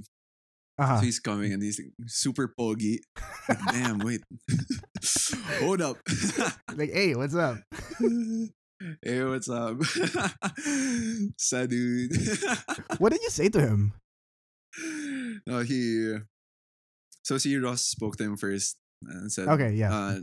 Uh-huh. 0.80 0.97
So 0.99 1.03
he's 1.05 1.19
coming 1.19 1.51
and 1.51 1.61
he's 1.61 1.80
like, 1.80 1.91
super 2.07 2.47
poggy. 2.57 2.99
Like, 3.49 3.59
Damn, 3.71 3.99
wait, 3.99 4.21
hold 5.59 5.82
up. 5.82 5.97
Like, 6.75 6.91
hey, 6.93 7.15
what's 7.15 7.36
up? 7.36 7.57
hey, 9.03 9.23
what's 9.25 9.49
up? 9.49 9.75
Sad 11.38 11.69
dude. 11.69 12.15
What 12.97 13.11
did 13.11 13.21
you 13.21 13.30
say 13.30 13.49
to 13.49 13.59
him? 13.59 13.93
no, 15.45 15.59
he. 15.59 16.15
So 17.23 17.38
see, 17.38 17.57
Ross 17.57 17.82
spoke 17.82 18.15
to 18.17 18.23
him 18.23 18.38
first 18.38 18.77
and 19.03 19.30
said, 19.32 19.49
Okay, 19.49 19.73
yeah. 19.73 19.93
uh, 19.93 20.19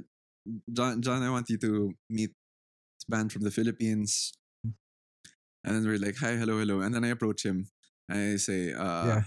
John, 0.72 1.02
John, 1.02 1.22
I 1.22 1.30
want 1.30 1.50
you 1.50 1.58
to 1.58 1.92
meet 2.08 2.30
this 2.30 3.04
band 3.08 3.32
from 3.32 3.42
the 3.42 3.50
Philippines." 3.50 4.32
And 4.64 5.74
then 5.74 5.84
we're 5.84 5.98
like, 5.98 6.16
"Hi, 6.18 6.36
hello, 6.36 6.58
hello." 6.58 6.80
And 6.80 6.94
then 6.94 7.04
I 7.04 7.08
approach 7.08 7.44
him. 7.44 7.68
I 8.08 8.36
say, 8.36 8.72
uh, 8.72 9.06
yeah. 9.06 9.22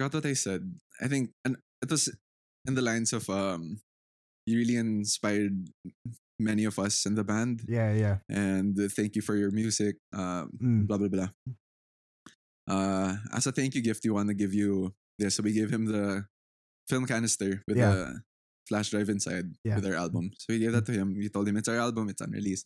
Forgot 0.00 0.14
what 0.14 0.24
I 0.26 0.32
said. 0.32 0.64
I 1.00 1.08
think, 1.08 1.30
and 1.44 1.56
it 1.84 1.90
was 1.90 2.08
in 2.66 2.74
the 2.74 2.80
lines 2.80 3.12
of, 3.12 3.28
um, 3.28 3.80
"You 4.46 4.56
really 4.58 4.76
inspired 4.76 5.68
many 6.40 6.64
of 6.64 6.78
us 6.78 7.04
in 7.04 7.14
the 7.14 7.24
band, 7.24 7.64
Yeah, 7.68 7.92
yeah. 7.92 8.16
and 8.32 8.72
uh, 8.80 8.88
thank 8.88 9.12
you 9.14 9.20
for 9.22 9.36
your 9.36 9.50
music." 9.52 9.96
Um, 10.16 10.56
Mm. 10.56 10.86
blah 10.88 10.96
blah 10.96 11.12
blah. 11.12 11.30
Uh, 12.68 13.16
as 13.36 13.46
a 13.46 13.52
thank 13.52 13.74
you 13.74 13.82
gift, 13.82 14.00
we 14.04 14.10
want 14.10 14.28
to 14.28 14.34
give 14.34 14.54
you 14.54 14.94
this. 15.18 15.34
So 15.36 15.42
we 15.42 15.52
gave 15.52 15.68
him 15.68 15.84
the 15.84 16.24
film 16.88 17.04
canister 17.04 17.60
with 17.68 17.76
Yeah. 17.76 17.92
the 17.92 18.04
flash 18.68 18.88
drive 18.90 19.10
inside 19.12 19.52
Yeah. 19.64 19.76
with 19.76 19.84
our 19.86 19.98
album. 20.00 20.30
So 20.38 20.54
we 20.54 20.60
gave 20.64 20.72
that 20.72 20.86
to 20.86 20.92
him. 20.96 21.12
We 21.18 21.28
told 21.28 21.48
him 21.48 21.56
it's 21.60 21.68
our 21.68 21.76
album. 21.76 22.08
It's 22.08 22.22
unreleased. 22.24 22.64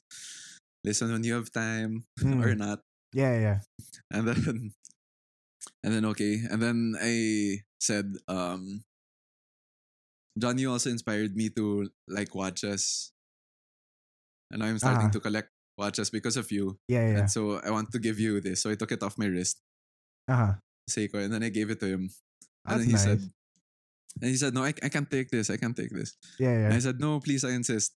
Listen 0.85 1.11
when 1.11 1.25
you 1.25 1.35
have 1.35 1.51
time 1.51 2.05
or 2.47 2.53
Mm. 2.55 2.59
not. 2.63 2.79
Yeah, 3.17 3.35
yeah. 3.41 3.59
And 4.13 4.29
then, 4.29 4.75
and 5.83 5.93
then 5.93 6.05
okay. 6.07 6.41
And 6.51 6.61
then 6.63 6.95
I 7.01 7.61
said, 7.81 8.15
um, 8.29 8.85
John, 10.39 10.59
you 10.59 10.71
also 10.73 10.91
inspired 10.91 11.37
me 11.37 11.49
to 11.51 11.89
like 12.09 12.35
watches. 12.35 13.13
And 14.51 14.63
I'm 14.63 14.79
starting 14.79 15.09
Ah. 15.09 15.15
to 15.15 15.21
collect 15.21 15.51
watches 15.79 16.11
because 16.11 16.37
of 16.37 16.51
you. 16.53 16.79
Yeah, 16.89 17.07
yeah. 17.09 17.19
And 17.25 17.31
so 17.31 17.59
I 17.63 17.71
want 17.71 17.91
to 17.93 17.99
give 17.99 18.19
you 18.19 18.41
this. 18.41 18.63
So 18.63 18.71
I 18.71 18.75
took 18.75 18.93
it 18.93 19.03
off 19.03 19.19
my 19.19 19.27
wrist, 19.27 19.61
Uh-huh. 20.29 20.55
Seiko, 20.91 21.23
and 21.23 21.33
then 21.33 21.43
I 21.43 21.49
gave 21.51 21.71
it 21.71 21.81
to 21.81 21.87
him. 21.87 22.09
That's 22.65 22.73
And 22.73 22.81
then 22.81 22.87
he 22.89 22.93
nice. 22.95 23.05
said, 23.05 23.21
and 24.23 24.31
he 24.31 24.37
said, 24.37 24.55
no, 24.55 24.63
I, 24.63 24.73
I 24.83 24.89
can't 24.89 25.11
take 25.11 25.31
this. 25.31 25.51
I 25.51 25.57
can't 25.57 25.75
take 25.77 25.91
this. 25.91 26.15
yeah, 26.39 26.51
And 26.51 26.73
yeah. 26.73 26.77
I 26.77 26.79
said, 26.79 27.01
no, 27.01 27.19
please, 27.21 27.43
I 27.45 27.51
insist. 27.51 27.93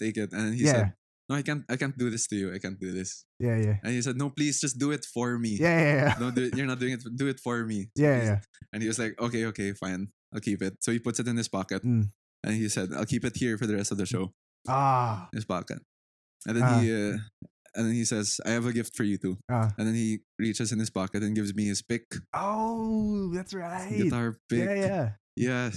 Take 0.00 0.16
it. 0.16 0.32
And 0.32 0.54
he 0.54 0.64
Yeah. 0.64 0.72
said, 0.72 0.92
no, 1.30 1.36
I 1.38 1.42
can't, 1.46 1.62
I 1.70 1.76
can't 1.78 1.94
do 1.96 2.10
this 2.10 2.26
to 2.26 2.34
you. 2.36 2.50
I 2.52 2.58
can't 2.58 2.74
do 2.78 2.90
this. 2.90 3.24
Yeah, 3.38 3.54
yeah. 3.56 3.76
And 3.86 3.94
he 3.94 4.02
said, 4.02 4.18
no, 4.18 4.30
please, 4.34 4.58
just 4.60 4.78
do 4.82 4.90
it 4.90 5.06
for 5.06 5.38
me. 5.38 5.54
Yeah, 5.62 5.78
yeah, 5.78 5.94
yeah. 5.94 6.14
No, 6.18 6.30
do 6.34 6.50
it, 6.50 6.56
you're 6.58 6.66
not 6.66 6.80
doing 6.82 6.94
it. 6.98 7.06
Do 7.14 7.28
it 7.30 7.38
for 7.38 7.62
me. 7.64 7.86
Yeah, 7.94 8.18
please." 8.18 8.26
yeah. 8.34 8.38
And 8.74 8.82
he 8.82 8.88
was 8.90 8.98
like, 8.98 9.14
okay, 9.22 9.46
okay, 9.54 9.70
fine. 9.72 10.08
I'll 10.34 10.40
keep 10.42 10.60
it. 10.60 10.82
So 10.82 10.90
he 10.90 10.98
puts 10.98 11.20
it 11.22 11.28
in 11.30 11.36
his 11.38 11.46
pocket. 11.46 11.86
Mm. 11.86 12.10
And 12.42 12.54
he 12.58 12.68
said, 12.68 12.90
I'll 12.96 13.06
keep 13.06 13.24
it 13.24 13.36
here 13.36 13.54
for 13.58 13.66
the 13.70 13.76
rest 13.78 13.92
of 13.94 13.98
the 13.98 14.06
show. 14.06 14.32
Ah. 14.66 15.28
His 15.32 15.44
pocket. 15.46 15.78
And 16.46 16.56
then 16.56 16.64
Ah. 16.66 16.78
he, 16.80 16.90
uh, 16.90 17.16
and 17.78 17.86
then 17.86 17.94
he 17.94 18.04
says, 18.04 18.40
I 18.44 18.50
have 18.50 18.66
a 18.66 18.72
gift 18.72 18.96
for 18.96 19.04
you 19.04 19.16
too. 19.18 19.38
Ah. 19.48 19.70
And 19.78 19.86
then 19.86 19.94
he 19.94 20.20
reaches 20.38 20.72
in 20.72 20.78
his 20.82 20.90
pocket 20.90 21.22
and 21.22 21.36
gives 21.36 21.54
me 21.54 21.66
his 21.66 21.82
pick, 21.82 22.10
Oh, 22.34 23.30
that's 23.32 23.54
right. 23.54 23.86
guitar 23.88 24.34
pick. 24.48 24.66
Yeah, 24.66 24.74
yeah. 24.74 25.06
Yeah. 25.36 25.70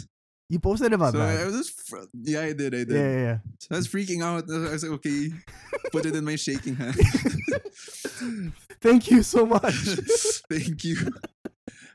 You 0.53 0.59
posted 0.59 0.93
about 0.93 1.13
So 1.13 1.19
I 1.19 1.45
was 1.45 1.55
just, 1.57 1.71
fr- 1.89 2.05
yeah, 2.13 2.41
I 2.41 2.53
did, 2.53 2.75
I 2.75 2.83
did. 2.85 2.89
Yeah, 2.91 3.17
yeah, 3.25 3.37
So 3.57 3.67
I 3.73 3.77
was 3.77 3.87
freaking 3.87 4.21
out. 4.21 4.45
I 4.47 4.69
was 4.71 4.83
like, 4.83 4.91
okay, 5.01 5.31
put 5.91 6.05
it 6.05 6.15
in 6.15 6.23
my 6.23 6.35
shaking 6.35 6.75
hand. 6.75 6.93
Thank 8.81 9.09
you 9.09 9.23
so 9.23 9.47
much. 9.47 9.73
Thank 10.53 10.83
you. 10.83 10.97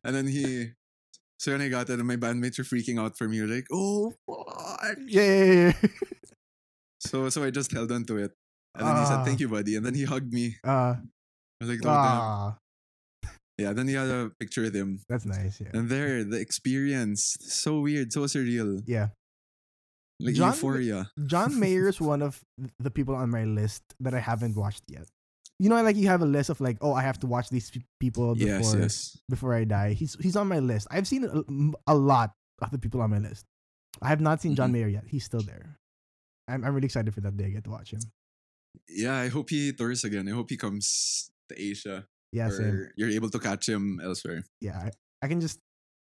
And 0.03 0.17
then 0.17 0.27
he, 0.27 0.73
so 1.39 1.53
when 1.53 1.61
I 1.63 1.69
got 1.69 1.89
it, 1.89 2.01
and 2.01 2.09
my 2.09 2.17
bandmates 2.17 2.59
were 2.59 2.65
freaking 2.65 2.99
out 2.99 3.17
for 3.17 3.29
me. 3.29 3.43
Like, 3.43 3.67
oh, 3.71 4.13
fuck. 4.27 4.97
yeah, 5.07 5.23
yeah, 5.23 5.53
yeah. 5.53 5.89
So, 6.99 7.29
so 7.31 7.45
I 7.45 7.51
just 7.51 7.71
held 7.71 7.93
on 7.93 8.05
to 8.07 8.17
it. 8.17 8.33
And 8.75 8.89
then 8.89 8.97
he 8.97 9.05
said, 9.07 9.19
Ah. 9.21 9.25
thank 9.25 9.39
you, 9.39 9.49
buddy. 9.49 9.77
And 9.77 9.87
then 9.87 9.95
he 9.95 10.03
hugged 10.03 10.33
me. 10.33 10.57
Uh, 10.67 10.99
I 10.99 11.61
was 11.61 11.71
like, 11.71 11.79
oh, 11.85 11.87
damn. 11.87 12.59
Ah, 13.59 13.63
Yeah, 13.63 13.73
then 13.73 13.89
you 13.89 13.99
had 13.99 14.09
a 14.09 14.31
picture 14.39 14.63
with 14.63 14.75
him. 14.75 15.01
that's 15.09 15.27
nice. 15.27 15.61
Yeah. 15.61 15.71
And 15.75 15.89
there, 15.89 16.25
the 16.25 16.39
experience, 16.41 17.37
so 17.41 17.81
weird, 17.81 18.13
so 18.13 18.21
surreal. 18.23 18.83
Yeah. 18.87 19.09
Like 20.21 20.35
John- 20.35 20.53
euphoria. 20.53 21.11
John 21.27 21.59
Mayer 21.61 21.89
is 21.89 22.01
one 22.01 22.23
of 22.23 22.43
the 22.81 22.91
people 22.91 23.15
on 23.15 23.31
my 23.31 23.45
list 23.45 23.83
that 24.01 24.15
I 24.15 24.21
haven't 24.21 24.57
watched 24.57 24.85
yet. 24.89 25.07
You 25.61 25.69
know, 25.69 25.81
like 25.83 25.97
you 25.97 26.07
have 26.07 26.23
a 26.23 26.27
list 26.27 26.51
of 26.51 26.61
like, 26.61 26.79
oh, 26.81 26.93
I 26.93 27.03
have 27.03 27.19
to 27.21 27.27
watch 27.27 27.51
these 27.51 27.71
people 27.99 28.35
before 28.35 28.49
Yes, 28.49 28.75
yes. 28.79 29.19
before 29.29 29.55
I 29.55 29.65
die. 29.65 29.93
He's 29.95 30.15
he's 30.23 30.37
on 30.37 30.47
my 30.47 30.61
list. 30.61 30.87
I've 30.91 31.07
seen 31.07 31.25
a, 31.27 31.43
a 31.91 31.95
lot 31.99 32.31
of 32.63 32.71
the 32.71 32.79
people 32.79 33.01
on 33.03 33.11
my 33.11 33.19
list. 33.19 33.45
I 34.03 34.07
have 34.09 34.21
not 34.21 34.41
seen 34.41 34.55
John 34.55 34.71
Mhm. 34.71 34.73
Mayer 34.75 34.89
yet. 34.89 35.05
He's 35.11 35.25
still 35.25 35.43
there. 35.43 35.75
I'm 36.47 36.63
I'm 36.65 36.75
really 36.75 36.87
excited 36.87 37.13
for 37.13 37.21
that 37.23 37.37
day 37.37 37.47
I 37.47 37.51
get 37.51 37.65
to 37.65 37.71
watch 37.71 37.91
him. 37.93 38.01
Yeah, 38.89 39.17
I 39.19 39.29
hope 39.29 39.51
he 39.51 39.73
tours 39.73 40.05
again. 40.05 40.29
I 40.29 40.33
hope 40.33 40.51
he 40.51 40.57
comes 40.57 41.31
to 41.51 41.55
Asia. 41.61 42.07
Yeah, 42.33 42.51
same. 42.51 42.89
you're 42.97 43.09
able 43.11 43.31
to 43.31 43.39
catch 43.39 43.68
him 43.68 44.01
elsewhere. 44.03 44.45
Yeah, 44.61 44.76
I, 44.79 44.91
I 45.22 45.29
can 45.29 45.41
just 45.41 45.61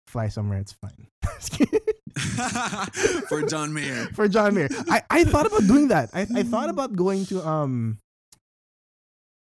fly 0.08 0.28
somewhere. 0.30 0.58
It's 0.60 0.74
fine. 0.74 1.08
For 3.30 3.44
John 3.44 3.74
Mayer. 3.74 4.08
for 4.14 4.28
John 4.28 4.56
Mayer. 4.56 4.70
I, 4.90 5.02
I 5.10 5.24
thought 5.26 5.46
about 5.46 5.68
doing 5.68 5.90
that. 5.90 6.10
I, 6.14 6.22
I 6.34 6.44
thought 6.44 6.70
about 6.70 6.96
going 6.96 7.26
to 7.28 7.46
um 7.46 8.00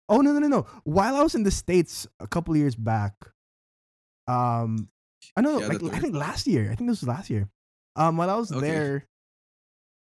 Oh 0.09 0.21
no 0.21 0.33
no 0.33 0.39
no 0.39 0.47
no. 0.47 0.65
While 0.83 1.15
I 1.15 1.23
was 1.23 1.35
in 1.35 1.43
the 1.43 1.51
States 1.51 2.07
a 2.19 2.27
couple 2.27 2.55
years 2.55 2.75
back, 2.75 3.13
um 4.27 4.89
I 5.35 5.41
know 5.41 5.59
Yeah, 5.59 5.67
like 5.67 5.83
I 5.83 5.99
think 5.99 6.15
last 6.15 6.47
year. 6.47 6.71
I 6.71 6.75
think 6.75 6.89
this 6.89 7.01
was 7.01 7.07
last 7.07 7.29
year. 7.29 7.49
Um 7.95 8.17
while 8.17 8.29
I 8.29 8.35
was 8.35 8.51
Okay. 8.51 8.61
there, 8.67 9.05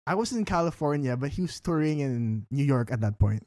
I 0.07 0.15
was 0.15 0.33
in 0.33 0.45
California, 0.45 1.17
but 1.17 1.31
he 1.31 1.43
was 1.43 1.61
touring 1.61 2.01
in 2.01 2.47
New 2.51 2.65
York 2.65 2.91
at 2.93 3.01
that 3.03 3.19
point. 3.19 3.45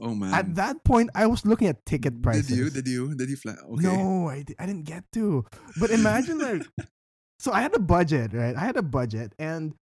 Oh 0.00 0.14
man. 0.14 0.32
At 0.34 0.54
that 0.56 0.84
point, 0.84 1.10
I 1.14 1.26
was 1.26 1.44
looking 1.46 1.68
at 1.68 1.84
ticket 1.86 2.22
prices. 2.22 2.48
Did 2.48 2.58
you? 2.58 2.70
Did 2.70 2.86
you? 2.88 3.14
Did 3.14 3.28
you 3.30 3.36
fly? 3.36 3.52
Okay. 3.52 3.82
No, 3.82 4.28
I, 4.28 4.44
I 4.58 4.66
didn't 4.66 4.84
get 4.84 5.04
to. 5.14 5.44
But 5.78 5.90
imagine 5.90 6.38
like, 6.38 6.62
so 7.38 7.52
I 7.52 7.62
had 7.62 7.74
a 7.74 7.80
budget, 7.80 8.32
right? 8.32 8.54
I 8.56 8.60
had 8.60 8.76
a 8.76 8.82
budget, 8.82 9.34
and 9.38 9.74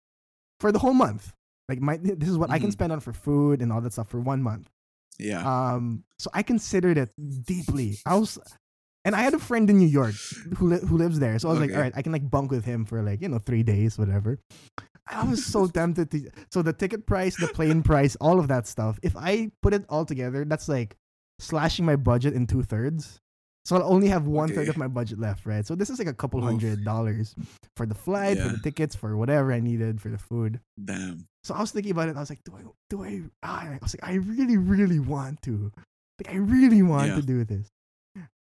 for 0.60 0.72
the 0.72 0.78
whole 0.78 0.94
month, 0.94 1.32
like 1.68 1.80
my 1.80 1.98
this 1.98 2.28
is 2.28 2.38
what 2.38 2.50
I 2.50 2.58
can 2.58 2.68
Mhm. 2.70 2.72
spend 2.72 2.92
on 2.92 3.00
for 3.00 3.12
food 3.12 3.60
and 3.62 3.72
all 3.72 3.80
that 3.80 3.92
stuff 3.92 4.08
for 4.08 4.20
one 4.20 4.42
month. 4.42 4.68
Yeah. 5.18 5.42
Um, 5.42 6.04
so 6.18 6.30
I 6.32 6.42
considered 6.42 6.96
it 6.96 7.10
deeply. 7.44 7.98
I 8.06 8.14
was, 8.16 8.38
and 9.04 9.16
I 9.16 9.20
had 9.22 9.34
a 9.34 9.38
friend 9.38 9.68
in 9.68 9.78
New 9.78 9.88
York 9.88 10.14
who 10.56 10.68
li- 10.68 10.86
who 10.86 10.96
lives 10.96 11.18
there, 11.18 11.38
so 11.38 11.48
I 11.48 11.52
was 11.52 11.60
like, 11.60 11.74
all 11.74 11.80
right, 11.80 11.92
I 11.96 12.02
can 12.02 12.12
like 12.12 12.28
bunk 12.30 12.50
with 12.50 12.64
him 12.64 12.84
for 12.86 13.02
like 13.02 13.20
you 13.20 13.28
know 13.28 13.38
three 13.38 13.62
days, 13.64 13.98
whatever. 13.98 14.38
I 15.10 15.24
was 15.24 15.44
so 15.44 15.66
tempted 15.66 16.10
to. 16.12 16.30
So 16.52 16.62
the 16.62 16.72
ticket 16.72 17.06
price, 17.06 17.36
the 17.36 17.48
plane 17.48 17.82
price, 17.82 18.16
all 18.20 18.38
of 18.38 18.48
that 18.48 18.66
stuff. 18.66 18.98
If 19.02 19.16
I 19.16 19.50
put 19.62 19.74
it 19.74 19.84
all 19.88 20.04
together, 20.04 20.44
that's 20.44 20.68
like 20.68 20.96
slashing 21.38 21.84
my 21.84 21.96
budget 21.96 22.34
in 22.34 22.46
two 22.46 22.62
thirds. 22.62 23.20
So 23.64 23.76
I'll 23.76 23.92
only 23.92 24.08
have 24.08 24.26
one 24.26 24.48
third 24.50 24.60
Okay. 24.60 24.70
of 24.70 24.76
my 24.78 24.88
budget 24.88 25.18
left, 25.18 25.44
right? 25.44 25.66
So 25.66 25.74
this 25.74 25.90
is 25.90 25.98
like 25.98 26.08
a 26.08 26.14
couple 26.14 26.40
Oof. 26.40 26.46
hundred 26.46 26.84
dollars 26.84 27.34
for 27.76 27.84
the 27.84 27.94
flight, 27.94 28.38
for 28.40 28.48
the 28.48 28.56
tickets, 28.58 28.96
for 28.96 29.16
whatever 29.16 29.52
I 29.52 29.60
needed 29.60 30.00
for 30.00 30.08
the 30.08 30.16
food. 30.18 30.60
Damn. 30.82 31.26
So 31.44 31.54
I 31.54 31.60
was 31.60 31.70
thinking 31.70 31.92
about 31.92 32.08
it. 32.08 32.16
I 32.16 32.20
was 32.20 32.30
like, 32.30 32.42
do 32.44 32.56
I, 32.56 32.62
do 32.88 33.04
I, 33.04 33.22
ah, 33.42 33.64
I 33.68 33.78
was 33.82 33.94
like, 33.94 34.08
I 34.08 34.14
really, 34.14 34.56
really 34.56 34.98
want 34.98 35.42
to. 35.42 35.70
Like, 36.18 36.34
I 36.34 36.38
really 36.38 36.82
want 36.82 37.08
Yeah. 37.10 37.16
to 37.16 37.22
do 37.22 37.44
this. 37.44 37.68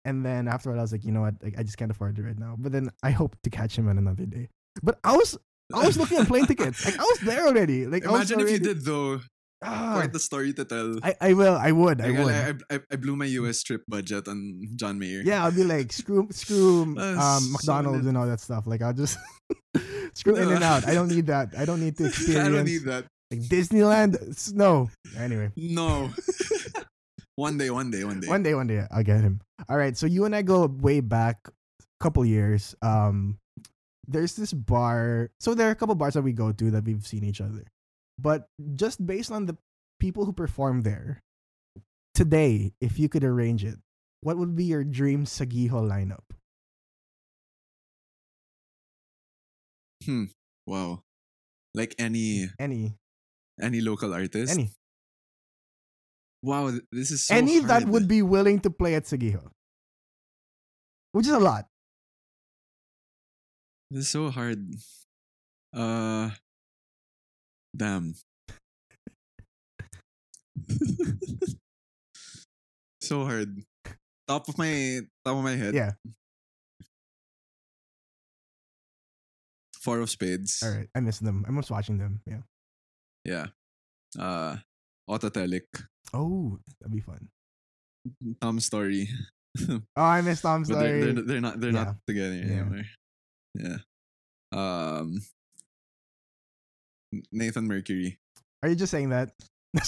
And 0.04 0.26
then 0.26 0.48
afterward, 0.48 0.78
I 0.78 0.82
was 0.82 0.90
like, 0.90 1.04
you 1.04 1.12
know 1.12 1.20
what? 1.20 1.34
Like, 1.42 1.54
I 1.56 1.62
just 1.62 1.78
can't 1.78 1.90
afford 1.90 2.18
it 2.18 2.22
right 2.22 2.38
now. 2.38 2.56
But 2.58 2.72
then 2.72 2.90
I 3.04 3.12
hope 3.12 3.36
to 3.44 3.50
catch 3.50 3.78
him 3.78 3.88
on 3.88 3.98
another 3.98 4.26
day. 4.26 4.48
But 4.82 4.98
I 5.04 5.16
was, 5.16 5.38
I 5.74 5.86
was 5.86 5.96
looking 5.96 6.18
at 6.18 6.26
plane 6.28 6.46
tickets. 6.46 6.84
Like, 6.84 6.98
I 6.98 7.02
was 7.02 7.20
there 7.20 7.46
already. 7.46 7.86
Like, 7.86 8.04
I 8.06 8.10
was 8.10 8.30
Imagine 8.30 8.46
if 8.46 8.52
you 8.52 8.58
did 8.60 8.84
though. 8.84 9.20
Ah, 9.64 9.94
Quite 9.94 10.12
the 10.12 10.18
story 10.18 10.52
to 10.54 10.64
tell. 10.64 10.98
I, 11.04 11.14
I 11.20 11.32
will. 11.34 11.54
I 11.54 11.70
would. 11.70 12.00
I 12.00 12.08
Like, 12.10 12.18
would. 12.18 12.34
I, 12.34 12.74
I, 12.74 12.80
I 12.90 12.96
blew 12.96 13.14
my 13.14 13.26
US 13.38 13.62
trip 13.62 13.82
budget 13.86 14.26
on 14.26 14.58
John 14.74 14.98
Mayer. 14.98 15.22
yeah, 15.24 15.44
I'll 15.44 15.52
be 15.54 15.62
like, 15.62 15.92
screw, 15.92 16.26
screw 16.32 16.82
um, 16.98 17.40
so 17.40 17.48
McDonald's 17.52 17.98
lit. 18.02 18.08
and 18.10 18.18
all 18.18 18.26
that 18.26 18.40
stuff. 18.40 18.66
Like, 18.66 18.82
I'll 18.82 18.92
just 18.92 19.18
screw 20.14 20.34
in 20.34 20.50
and 20.50 20.64
out. 20.64 20.86
I 20.88 20.94
don't 20.94 21.08
need 21.08 21.26
that. 21.28 21.54
I 21.56 21.64
don't 21.64 21.78
need 21.80 21.96
to 21.98 22.06
experience 22.06 22.48
I 22.48 22.50
don't 22.50 22.64
need 22.66 22.84
that. 22.86 23.06
like 23.30 23.40
Disneyland. 23.46 24.18
No. 24.52 24.90
Anyway. 25.16 25.52
No. 25.56 26.10
one 27.36 27.56
day, 27.56 27.70
one 27.70 27.90
day, 27.90 28.02
one 28.04 28.18
day. 28.20 28.28
One 28.28 28.42
day, 28.42 28.54
one 28.54 28.66
day, 28.66 28.84
I'll 28.90 29.04
get 29.04 29.20
him. 29.20 29.40
All 29.68 29.76
right, 29.76 29.96
so 29.96 30.06
you 30.06 30.24
and 30.24 30.34
I 30.34 30.42
go 30.42 30.66
way 30.66 30.98
back, 31.00 31.38
a 31.46 31.52
couple 32.02 32.24
years. 32.26 32.74
Um, 32.82 33.38
there's 34.06 34.34
this 34.34 34.52
bar. 34.52 35.30
So 35.40 35.54
there 35.54 35.68
are 35.68 35.72
a 35.72 35.76
couple 35.76 35.94
bars 35.94 36.14
that 36.14 36.22
we 36.22 36.32
go 36.32 36.52
to 36.52 36.70
that 36.70 36.84
we've 36.84 37.06
seen 37.06 37.24
each 37.24 37.40
other, 37.40 37.64
but 38.18 38.48
just 38.74 39.04
based 39.04 39.30
on 39.30 39.46
the 39.46 39.56
people 40.00 40.24
who 40.24 40.32
perform 40.32 40.82
there 40.82 41.22
today, 42.14 42.72
if 42.80 42.98
you 42.98 43.08
could 43.08 43.24
arrange 43.24 43.64
it, 43.64 43.78
what 44.20 44.36
would 44.36 44.54
be 44.54 44.64
your 44.64 44.84
dream 44.84 45.24
Saguijo 45.24 45.82
lineup? 45.82 46.26
Hmm. 50.04 50.24
Wow. 50.66 51.02
Like 51.74 51.94
any 51.98 52.50
Any, 52.58 52.94
any 53.60 53.80
local 53.80 54.12
artist. 54.12 54.52
any, 54.52 54.70
Wow, 56.42 56.72
this 56.90 57.12
is 57.12 57.26
so 57.26 57.34
any 57.34 57.60
that 57.60 57.86
would 57.86 58.08
be 58.08 58.20
willing 58.20 58.58
to 58.60 58.70
play 58.70 58.96
at 58.96 59.04
Saguijo, 59.04 59.50
which 61.12 61.26
is 61.26 61.32
a 61.32 61.38
lot. 61.38 61.66
This 63.92 64.04
is 64.04 64.08
so 64.08 64.30
hard. 64.30 64.72
Uh 65.76 66.30
damn. 67.76 68.14
so 73.02 73.24
hard. 73.24 73.60
Top 74.26 74.48
of 74.48 74.56
my 74.56 75.00
top 75.24 75.36
of 75.36 75.44
my 75.44 75.56
head. 75.56 75.74
Yeah. 75.74 75.92
Four 79.82 80.00
of 80.00 80.08
spades. 80.08 80.62
All 80.64 80.70
right, 80.70 80.88
I 80.94 81.00
miss 81.00 81.18
them. 81.18 81.44
I 81.46 81.50
miss 81.50 81.70
watching 81.70 81.98
them. 81.98 82.22
Yeah. 82.24 82.40
Yeah. 83.26 83.46
Uh 84.18 84.56
Autotelic. 85.10 85.68
Oh, 86.14 86.58
that'd 86.80 86.94
be 86.94 87.00
fun. 87.04 87.28
Tom 88.40 88.58
Story. 88.60 89.08
Oh, 89.68 89.82
I 89.96 90.22
miss 90.22 90.40
Tom's 90.40 90.68
but 90.72 90.78
they're, 90.80 91.02
story. 91.02 91.12
they're 91.12 91.24
they're 91.24 91.40
not 91.42 91.60
they're 91.60 91.72
Yeah. 91.72 91.84
not 91.84 91.96
together 92.06 92.34
anymore. 92.40 92.84
Yeah. 93.54 93.78
Um 94.52 95.20
Nathan 97.30 97.66
Mercury. 97.66 98.18
Are 98.62 98.68
you 98.68 98.74
just 98.74 98.90
saying 98.90 99.10
that? 99.10 99.32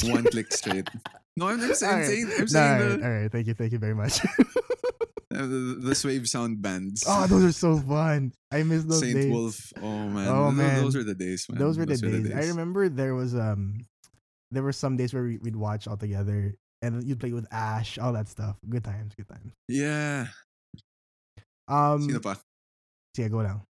One 0.04 0.24
click 0.30 0.52
straight. 0.52 0.88
No, 1.36 1.48
I'm, 1.48 1.60
I'm, 1.60 1.74
saying, 1.74 2.04
saying, 2.04 2.30
I'm 2.32 2.40
No, 2.40 2.46
saying 2.46 2.82
all 2.82 2.88
right, 2.88 3.00
the, 3.00 3.04
all 3.04 3.12
right. 3.12 3.32
Thank 3.32 3.46
you, 3.46 3.54
thank 3.54 3.72
you 3.72 3.78
very 3.78 3.94
much. 3.94 4.24
uh, 5.34 5.46
the 5.46 5.78
the 5.80 5.94
Swave 5.94 6.28
sound 6.28 6.62
bands. 6.62 7.04
oh, 7.06 7.26
those 7.26 7.44
are 7.44 7.52
so 7.52 7.78
fun. 7.78 8.32
I 8.52 8.62
miss 8.62 8.84
those 8.84 9.00
Saint 9.00 9.14
days. 9.14 9.32
Wolf. 9.32 9.72
Oh 9.82 10.08
man. 10.08 10.28
Oh, 10.28 10.50
man. 10.50 10.82
Those 10.82 10.96
were 10.96 11.04
the 11.04 11.14
days, 11.14 11.46
man. 11.48 11.58
Those 11.58 11.78
were 11.78 11.86
the 11.86 11.96
days. 11.96 12.32
I 12.32 12.48
remember 12.48 12.88
there 12.88 13.14
was 13.14 13.34
um, 13.34 13.78
there 14.50 14.62
were 14.62 14.72
some 14.72 14.96
days 14.96 15.12
where 15.12 15.24
we, 15.24 15.38
we'd 15.38 15.56
watch 15.56 15.88
all 15.88 15.96
together, 15.96 16.54
and 16.82 17.02
you'd 17.04 17.20
play 17.20 17.32
with 17.32 17.46
Ash, 17.52 17.98
all 17.98 18.12
that 18.12 18.28
stuff. 18.28 18.56
Good 18.68 18.84
times, 18.84 19.14
good 19.14 19.28
times. 19.28 19.52
Yeah. 19.68 20.26
Um, 21.66 22.02
Sino 22.02 22.20
pa? 22.20 22.36
Diego 23.14 23.42
lang. 23.42 23.62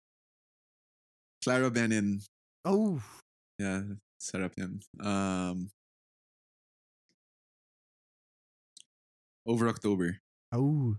Clara 1.43 1.69
Benin. 1.69 2.23
Oh. 2.63 3.03
Yeah, 3.59 3.83
sarap 4.15 4.55
yan. 4.55 4.79
Um, 5.03 5.67
over 9.45 9.67
October. 9.67 10.17
Oh. 10.55 10.95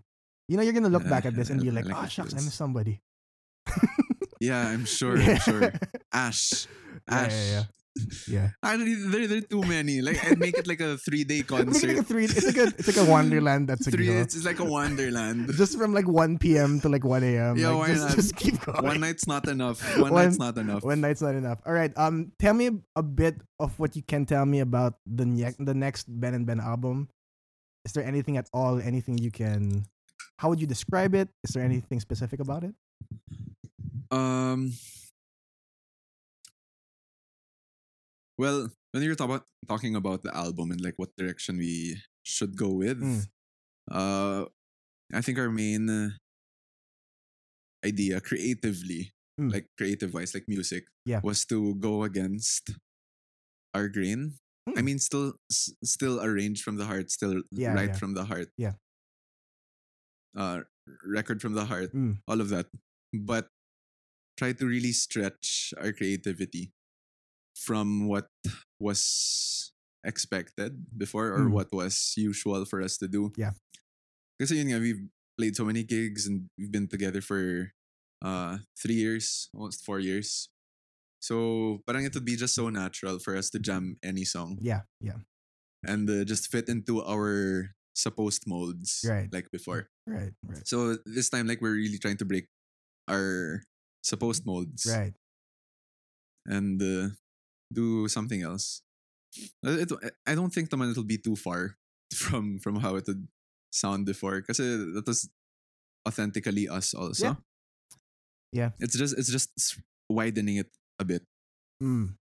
You 0.48 0.56
know, 0.56 0.62
you're 0.62 0.76
going 0.76 0.84
to 0.84 0.92
look 0.92 1.08
back 1.08 1.24
at 1.24 1.34
this 1.34 1.48
and 1.48 1.60
be 1.60 1.70
like, 1.70 1.86
like 1.86 1.96
oh, 1.96 2.06
shucks, 2.06 2.34
I 2.34 2.44
missed 2.44 2.60
somebody. 2.60 3.00
yeah, 4.40 4.68
I'm 4.68 4.84
sure. 4.84 5.16
I'm 5.16 5.40
sure. 5.40 5.72
Ash. 6.12 6.68
Ash. 7.08 7.32
Yeah, 7.32 7.44
yeah, 7.44 7.50
yeah. 7.50 7.64
I 8.62 8.76
don't, 8.76 9.10
there, 9.12 9.26
there 9.28 9.38
are 9.38 9.40
too 9.42 9.62
many. 9.62 10.00
Like 10.00 10.18
I'd 10.24 10.38
make 10.38 10.58
it 10.58 10.66
like 10.66 10.80
a 10.80 10.96
three 10.98 11.22
day 11.24 11.38
Make 11.48 11.50
it 11.50 11.64
concert. 11.64 11.88
like 11.88 11.96
a 11.98 12.02
three. 12.02 12.24
It's 12.24 12.44
like 12.44 12.56
a 12.56 12.66
it's 12.78 12.88
like 12.96 13.06
a 13.06 13.10
Wonderland. 13.10 13.68
That's 13.68 13.86
a 13.86 13.90
three. 13.90 14.08
It's 14.10 14.44
like 14.44 14.58
a 14.58 14.64
wonderland. 14.64 15.50
Just 15.54 15.78
from 15.78 15.94
like 15.94 16.08
1 16.08 16.38
p.m. 16.38 16.80
to 16.80 16.88
like 16.88 17.04
1 17.04 17.22
a.m. 17.22 17.56
Yeah, 17.56 17.68
like, 17.70 17.78
why 17.78 17.86
just, 17.94 18.06
not? 18.08 18.14
just 18.16 18.36
keep 18.36 18.60
going. 18.60 18.82
One 18.84 19.00
night's 19.00 19.26
not 19.26 19.46
enough. 19.48 19.80
One, 19.98 20.12
One- 20.12 20.24
night's 20.24 20.38
not 20.38 20.58
enough. 20.58 20.82
One 20.82 21.00
night's 21.00 21.22
not 21.22 21.34
enough. 21.34 21.60
All 21.66 21.72
right. 21.72 21.92
Um, 21.96 22.32
tell 22.40 22.54
me 22.54 22.70
a 22.96 23.02
bit 23.02 23.40
of 23.60 23.78
what 23.78 23.94
you 23.94 24.02
can 24.02 24.26
tell 24.26 24.44
me 24.44 24.60
about 24.60 24.94
the 25.06 25.24
ne- 25.26 25.54
the 25.58 25.74
next 25.74 26.06
Ben 26.08 26.34
and 26.34 26.46
Ben 26.46 26.60
album. 26.60 27.08
Is 27.84 27.92
there 27.92 28.04
anything 28.04 28.36
at 28.38 28.48
all? 28.52 28.80
Anything 28.80 29.18
you 29.18 29.30
can? 29.30 29.84
How 30.38 30.48
would 30.48 30.60
you 30.60 30.66
describe 30.66 31.14
it? 31.14 31.28
Is 31.44 31.54
there 31.54 31.62
anything 31.62 32.00
specific 32.00 32.40
about 32.40 32.64
it? 32.64 32.74
Um. 34.10 34.72
Well, 38.38 38.70
when 38.92 39.02
you're 39.02 39.14
talk 39.14 39.28
about, 39.30 39.46
talking 39.68 39.94
about 39.96 40.22
the 40.22 40.34
album 40.34 40.70
and 40.70 40.80
like 40.80 40.94
what 40.96 41.14
direction 41.16 41.58
we 41.58 42.02
should 42.22 42.56
go 42.56 42.70
with, 42.72 43.00
Mm. 43.00 43.28
uh, 43.90 44.46
I 45.12 45.20
think 45.20 45.38
our 45.38 45.50
main 45.50 45.88
uh, 45.88 46.10
idea 47.84 48.20
creatively, 48.20 49.12
Mm. 49.40 49.52
like 49.52 49.68
creative 49.76 50.14
wise, 50.14 50.34
like 50.34 50.48
music, 50.48 50.86
Yeah. 51.04 51.20
was 51.22 51.44
to 51.46 51.74
go 51.76 52.02
against 52.04 52.70
our 53.74 53.88
grain. 53.88 54.38
I 54.66 54.80
Mm. 54.80 54.84
mean, 54.84 54.98
still, 54.98 55.38
s- 55.50 55.74
still 55.84 56.22
arranged 56.22 56.62
from 56.64 56.76
the 56.76 56.86
heart, 56.86 57.10
still 57.10 57.42
Yeah, 57.50 57.74
right 57.74 57.90
yeah. 57.90 57.98
from 57.98 58.14
the 58.14 58.24
heart. 58.24 58.50
Yeah. 58.56 58.74
Uh, 60.34 60.62
record 61.04 61.42
from 61.42 61.54
the 61.54 61.66
heart, 61.66 61.92
Mm. 61.92 62.18
all 62.26 62.40
of 62.40 62.48
that, 62.48 62.66
but 63.12 63.50
try 64.38 64.52
to 64.52 64.66
really 64.66 64.90
stretch 64.92 65.74
our 65.78 65.92
creativity 65.92 66.72
from 67.54 68.06
what 68.10 68.28
was 68.80 69.72
expected 70.04 70.84
before 70.96 71.32
or 71.32 71.48
Mm. 71.48 71.52
what 71.56 71.72
was 71.72 72.12
usual 72.16 72.64
for 72.66 72.82
us 72.82 72.98
to 72.98 73.08
do. 73.08 73.32
Yeah. 73.38 73.54
Kasi 74.38 74.58
yun 74.60 74.68
nga, 74.74 74.78
we've 74.82 75.06
played 75.38 75.56
so 75.56 75.64
many 75.64 75.82
gigs 75.82 76.26
and 76.26 76.50
we've 76.58 76.70
been 76.70 76.86
together 76.90 77.22
for 77.22 77.72
uh 78.20 78.58
three 78.76 78.98
years, 78.98 79.48
almost 79.54 79.84
four 79.84 79.98
years. 80.00 80.48
So 81.24 81.80
parang 81.88 82.04
it 82.04 82.12
would 82.12 82.26
be 82.28 82.36
just 82.36 82.52
so 82.54 82.68
natural 82.68 83.16
for 83.18 83.32
us 83.36 83.48
to 83.56 83.58
jam 83.58 83.96
any 84.04 84.24
song 84.28 84.58
Yeah, 84.60 84.84
yeah, 85.00 85.24
and 85.80 86.04
uh, 86.10 86.24
just 86.28 86.52
fit 86.52 86.68
into 86.68 87.00
our 87.00 87.72
supposed 87.96 88.44
molds 88.44 89.00
Right. 89.08 89.32
like 89.32 89.48
before. 89.50 89.88
right, 90.04 90.34
right, 90.44 90.66
So 90.68 90.98
this 91.08 91.30
time 91.32 91.46
like 91.48 91.62
we're 91.64 91.80
really 91.80 91.96
trying 91.96 92.18
to 92.20 92.28
break 92.28 92.50
our 93.08 93.62
supposed 94.04 94.44
molds 94.44 94.84
right. 94.84 95.16
and 96.44 96.76
uh, 96.82 97.08
do 97.72 98.08
something 98.08 98.42
else. 98.42 98.82
Uh, 99.66 99.82
It, 99.82 99.90
I 100.26 100.34
don't 100.34 100.52
think 100.52 100.70
naman 100.70 100.90
it'll 100.90 101.04
be 101.06 101.18
too 101.18 101.36
far 101.36 101.76
from 102.14 102.58
from 102.58 102.80
how 102.80 102.96
it 102.96 103.06
would 103.06 103.26
sound 103.72 104.06
before 104.06 104.40
because 104.40 104.58
that 104.58 105.04
was 105.06 105.28
authentically 106.06 106.68
us 106.68 106.94
also. 106.94 107.38
Yeah. 108.52 108.70
It's 108.78 108.94
just 108.96 109.18
it's 109.18 109.30
just 109.30 109.50
widening 110.08 110.62
it 110.62 110.70
a 111.00 111.04
bit 111.04 111.26
Mm, 111.82 112.14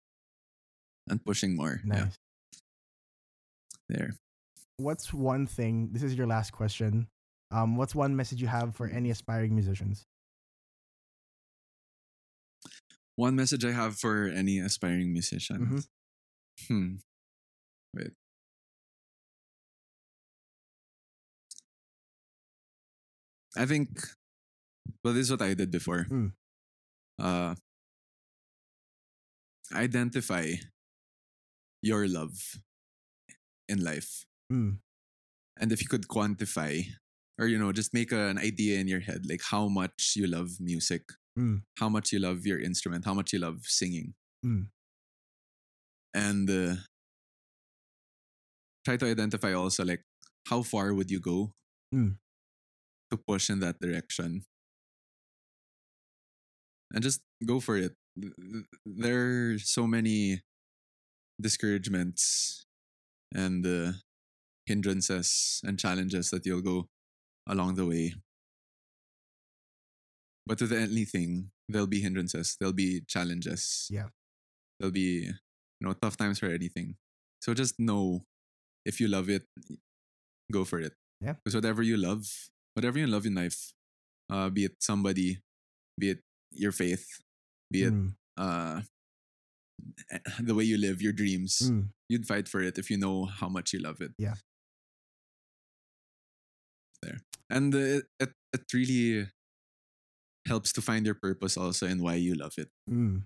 and 1.09 1.19
pushing 1.25 1.55
more. 1.55 1.81
Yeah, 1.83 2.07
nice. 2.07 2.17
there. 3.89 4.15
What's 4.77 5.13
one 5.13 5.45
thing? 5.45 5.89
This 5.91 6.03
is 6.03 6.15
your 6.15 6.25
last 6.25 6.51
question. 6.51 7.07
Um, 7.51 7.75
what's 7.75 7.93
one 7.93 8.15
message 8.15 8.41
you 8.41 8.47
have 8.47 8.75
for 8.75 8.87
any 8.87 9.11
aspiring 9.11 9.53
musicians? 9.53 10.07
One 13.21 13.35
message 13.35 13.63
I 13.63 13.71
have 13.71 13.97
for 13.99 14.25
any 14.27 14.57
aspiring 14.57 15.13
musician. 15.13 15.59
Mhm. 15.61 15.81
Hmm. 16.67 16.95
Wait. 17.93 18.13
I 23.55 23.65
think 23.65 23.89
well 25.03 25.13
this 25.13 25.27
is 25.27 25.31
what 25.31 25.41
I 25.41 25.53
did 25.53 25.71
before. 25.71 26.05
Mm. 26.09 26.31
Uh 27.19 27.55
identify 29.73 30.53
your 31.81 32.07
love 32.07 32.59
in 33.69 33.83
life. 33.83 34.25
Mm, 34.51 34.79
And 35.59 35.71
if 35.71 35.81
you 35.81 35.87
could 35.87 36.07
quantify 36.07 36.85
or 37.39 37.47
you 37.47 37.57
know 37.57 37.71
just 37.71 37.93
make 37.93 38.11
an 38.11 38.37
idea 38.37 38.79
in 38.79 38.87
your 38.87 38.99
head 39.01 39.25
like 39.27 39.41
how 39.43 39.67
much 39.67 40.13
you 40.15 40.27
love 40.27 40.59
music, 40.59 41.03
Mm. 41.39 41.63
how 41.79 41.87
much 41.87 42.11
you 42.11 42.19
love 42.19 42.45
your 42.45 42.59
instrument, 42.59 43.05
how 43.05 43.13
much 43.13 43.31
you 43.31 43.39
love 43.39 43.63
singing. 43.63 44.13
Mm. 44.45 44.67
And 46.13 46.49
uh, 46.49 46.75
try 48.85 48.97
to 48.97 49.05
identify 49.05 49.53
also 49.53 49.85
like 49.85 50.03
how 50.47 50.61
far 50.61 50.93
would 50.93 51.09
you 51.11 51.19
go 51.19 51.53
Mm. 51.93 52.17
to 53.11 53.17
push 53.17 53.49
in 53.49 53.59
that 53.59 53.79
direction. 53.79 54.43
And 56.93 57.03
just 57.03 57.21
go 57.45 57.59
for 57.59 57.77
it. 57.77 57.95
Th- 58.19 58.33
th- 58.35 58.65
There 58.85 59.55
are 59.55 59.59
so 59.59 59.87
many 59.87 60.41
discouragements 61.39 62.65
and 63.33 63.65
uh, 63.65 63.91
hindrances 64.65 65.61
and 65.63 65.79
challenges 65.79 66.29
that 66.31 66.45
you'll 66.45 66.61
go 66.61 66.87
along 67.47 67.75
the 67.75 67.85
way. 67.85 68.13
But 70.45 70.59
with 70.59 70.73
anything, 70.73 71.51
there'll 71.69 71.87
be 71.87 72.01
hindrances, 72.01 72.57
there'll 72.59 72.73
be 72.73 73.01
challenges. 73.07 73.87
Yeah. 73.89 74.07
There'll 74.79 74.91
be, 74.91 75.29
you 75.29 75.87
know, 75.87 75.93
tough 75.93 76.17
times 76.17 76.39
for 76.39 76.47
anything. 76.47 76.95
So 77.41 77.53
just 77.53 77.79
know 77.79 78.25
if 78.85 78.99
you 78.99 79.07
love 79.07 79.29
it, 79.29 79.43
go 80.51 80.65
for 80.65 80.79
it. 80.79 80.93
Yeah. 81.21 81.33
Because 81.33 81.55
whatever 81.55 81.83
you 81.83 81.97
love, 81.97 82.25
whatever 82.73 82.97
you 82.97 83.07
love 83.07 83.25
in 83.25 83.35
life, 83.35 83.73
uh, 84.29 84.49
be 84.49 84.65
it 84.65 84.77
somebody, 84.79 85.39
be 85.99 86.11
it 86.11 86.19
your 86.51 86.71
faith, 86.71 87.21
be 87.71 87.83
it 87.83 87.93
mm, 87.93 88.13
uh, 88.37 88.81
the 90.39 90.55
way 90.55 90.63
you 90.63 90.77
live, 90.77 91.01
your 91.01 91.13
dreams, 91.13 91.69
mm. 91.71 91.87
you'd 92.09 92.25
fight 92.25 92.47
for 92.47 92.61
it 92.61 92.77
if 92.77 92.89
you 92.89 92.97
know 92.97 93.25
how 93.25 93.47
much 93.47 93.73
you 93.73 93.79
love 93.79 94.01
it. 94.01 94.11
Yeah. 94.17 94.35
There. 97.01 97.21
And 97.49 97.73
uh, 97.73 97.77
it, 97.77 98.03
it, 98.19 98.29
it 98.53 98.61
really 98.73 99.27
helps 100.47 100.71
to 100.73 100.81
find 100.81 101.05
your 101.05 101.15
purpose 101.15 101.57
also 101.57 101.85
and 101.87 102.01
why 102.01 102.15
you 102.15 102.33
love 102.35 102.53
it. 102.57 102.69
Mm. 102.89 103.23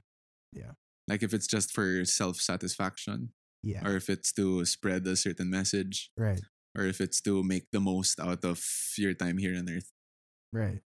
Like 1.07 1.21
if 1.21 1.33
it's 1.33 1.45
just 1.47 1.71
for 1.71 2.03
self 2.05 2.37
satisfaction, 2.41 3.29
Yeah. 3.61 3.85
or 3.87 3.95
if 3.95 4.09
it's 4.09 4.33
to 4.33 4.65
spread 4.65 5.05
a 5.07 5.15
certain 5.15 5.49
message, 5.51 6.09
Right. 6.17 6.41
or 6.75 6.85
if 6.85 6.99
it's 6.99 7.21
to 7.21 7.43
make 7.43 7.69
the 7.71 7.79
most 7.79 8.19
out 8.19 8.43
of 8.43 8.63
your 8.97 9.13
time 9.13 9.37
here 9.37 9.55
on 9.55 9.69
earth. 9.69 9.91
Right. 10.51 10.81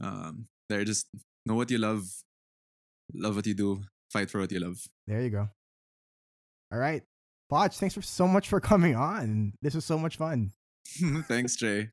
Um, 0.00 0.48
there, 0.68 0.84
just 0.84 1.06
know 1.44 1.54
what 1.54 1.70
you 1.70 1.78
love, 1.78 2.04
love 3.12 3.36
what 3.36 3.46
you 3.46 3.54
do, 3.54 3.82
fight 4.10 4.30
for 4.30 4.40
what 4.40 4.52
you 4.52 4.60
love. 4.60 4.80
There 5.06 5.20
you 5.22 5.30
go. 5.30 5.48
All 6.72 6.78
right. 6.78 7.02
Poch, 7.52 7.76
thanks 7.78 7.94
for 7.94 8.02
so 8.02 8.26
much 8.28 8.48
for 8.48 8.60
coming 8.60 8.94
on. 8.96 9.52
This 9.60 9.74
was 9.74 9.84
so 9.84 9.98
much 9.98 10.16
fun. 10.16 10.52
Thanks, 11.28 11.56
Trey. 11.56 11.90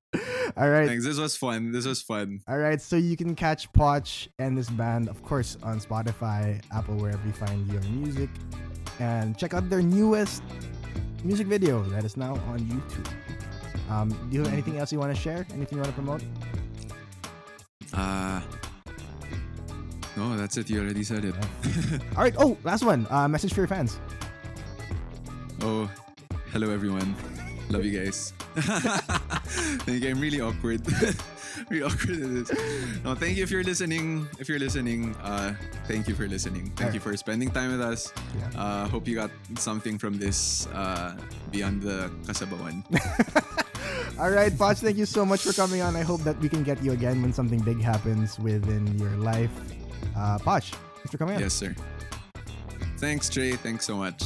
All 0.57 0.69
right. 0.69 0.87
Thanks. 0.87 1.03
This 1.05 1.17
was 1.17 1.35
fun. 1.35 1.71
This 1.71 1.85
was 1.85 2.01
fun. 2.01 2.39
All 2.47 2.57
right. 2.57 2.81
So 2.81 2.95
you 2.95 3.17
can 3.17 3.35
catch 3.35 3.71
Poch 3.73 4.27
and 4.39 4.57
this 4.57 4.69
band, 4.69 5.09
of 5.09 5.21
course, 5.23 5.57
on 5.63 5.79
Spotify, 5.79 6.61
Apple, 6.73 6.95
wherever 6.95 7.25
you 7.25 7.33
find 7.33 7.67
your 7.67 7.81
music. 7.83 8.29
And 8.99 9.37
check 9.37 9.53
out 9.53 9.69
their 9.69 9.81
newest 9.81 10.41
music 11.23 11.47
video 11.47 11.83
that 11.83 12.03
is 12.03 12.15
now 12.15 12.35
on 12.47 12.59
YouTube. 12.59 13.91
Um, 13.91 14.09
do 14.29 14.37
you 14.37 14.43
have 14.43 14.53
anything 14.53 14.77
else 14.77 14.91
you 14.91 14.99
want 14.99 15.13
to 15.13 15.21
share? 15.21 15.45
Anything 15.53 15.77
you 15.77 15.83
want 15.83 15.87
to 15.87 16.01
promote? 16.01 16.23
Uh 17.93 18.41
no, 20.17 20.37
that's 20.37 20.55
it. 20.55 20.69
You 20.69 20.79
already 20.81 21.03
said 21.03 21.25
it. 21.25 21.35
All 22.15 22.23
right. 22.23 22.33
Oh, 22.37 22.57
last 22.63 22.85
one. 22.85 23.05
Uh, 23.09 23.27
message 23.27 23.53
for 23.53 23.59
your 23.59 23.67
fans. 23.67 23.99
oh, 25.61 25.91
hello 26.51 26.69
everyone. 26.69 27.13
Love 27.69 27.83
you 27.85 27.97
guys. 28.03 28.33
thank 28.55 30.03
you. 30.03 30.09
I'm 30.09 30.19
really 30.19 30.39
awkward. 30.41 30.81
really 31.69 31.83
awkward 31.83 32.21
at 32.21 32.29
this. 32.45 32.51
No, 33.03 33.15
thank 33.15 33.37
you 33.37 33.43
if 33.43 33.49
you're 33.51 33.63
listening. 33.63 34.27
If 34.39 34.47
you're 34.47 34.59
listening, 34.59 35.15
uh, 35.23 35.55
thank 35.87 36.07
you 36.07 36.13
for 36.15 36.27
listening. 36.27 36.71
Thank 36.75 36.93
you 36.93 36.99
for 36.99 37.15
spending 37.17 37.49
time 37.49 37.71
with 37.71 37.81
us. 37.81 38.13
Yeah. 38.37 38.61
Uh, 38.61 38.87
hope 38.87 39.07
you 39.07 39.15
got 39.15 39.31
something 39.57 39.97
from 39.97 40.17
this 40.19 40.67
uh, 40.67 41.17
beyond 41.51 41.81
the 41.81 42.11
kasabawan. 42.23 42.85
All 44.19 44.29
right, 44.29 44.51
Poch, 44.51 44.79
thank 44.79 44.97
you 44.97 45.05
so 45.05 45.25
much 45.25 45.41
for 45.41 45.51
coming 45.51 45.81
on. 45.81 45.95
I 45.95 46.01
hope 46.03 46.21
that 46.21 46.39
we 46.39 46.47
can 46.47 46.63
get 46.63 46.81
you 46.83 46.93
again 46.93 47.21
when 47.21 47.33
something 47.33 47.59
big 47.59 47.81
happens 47.81 48.39
within 48.39 48.87
your 48.97 49.11
life. 49.17 49.51
Uh, 50.15 50.37
Poch, 50.39 50.71
thanks 50.95 51.11
for 51.11 51.17
coming 51.17 51.35
on. 51.35 51.41
yes, 51.41 51.53
sir. 51.53 51.75
Thanks, 52.97 53.27
Trey. 53.27 53.53
Thanks 53.57 53.85
so 53.85 53.97
much. 53.97 54.23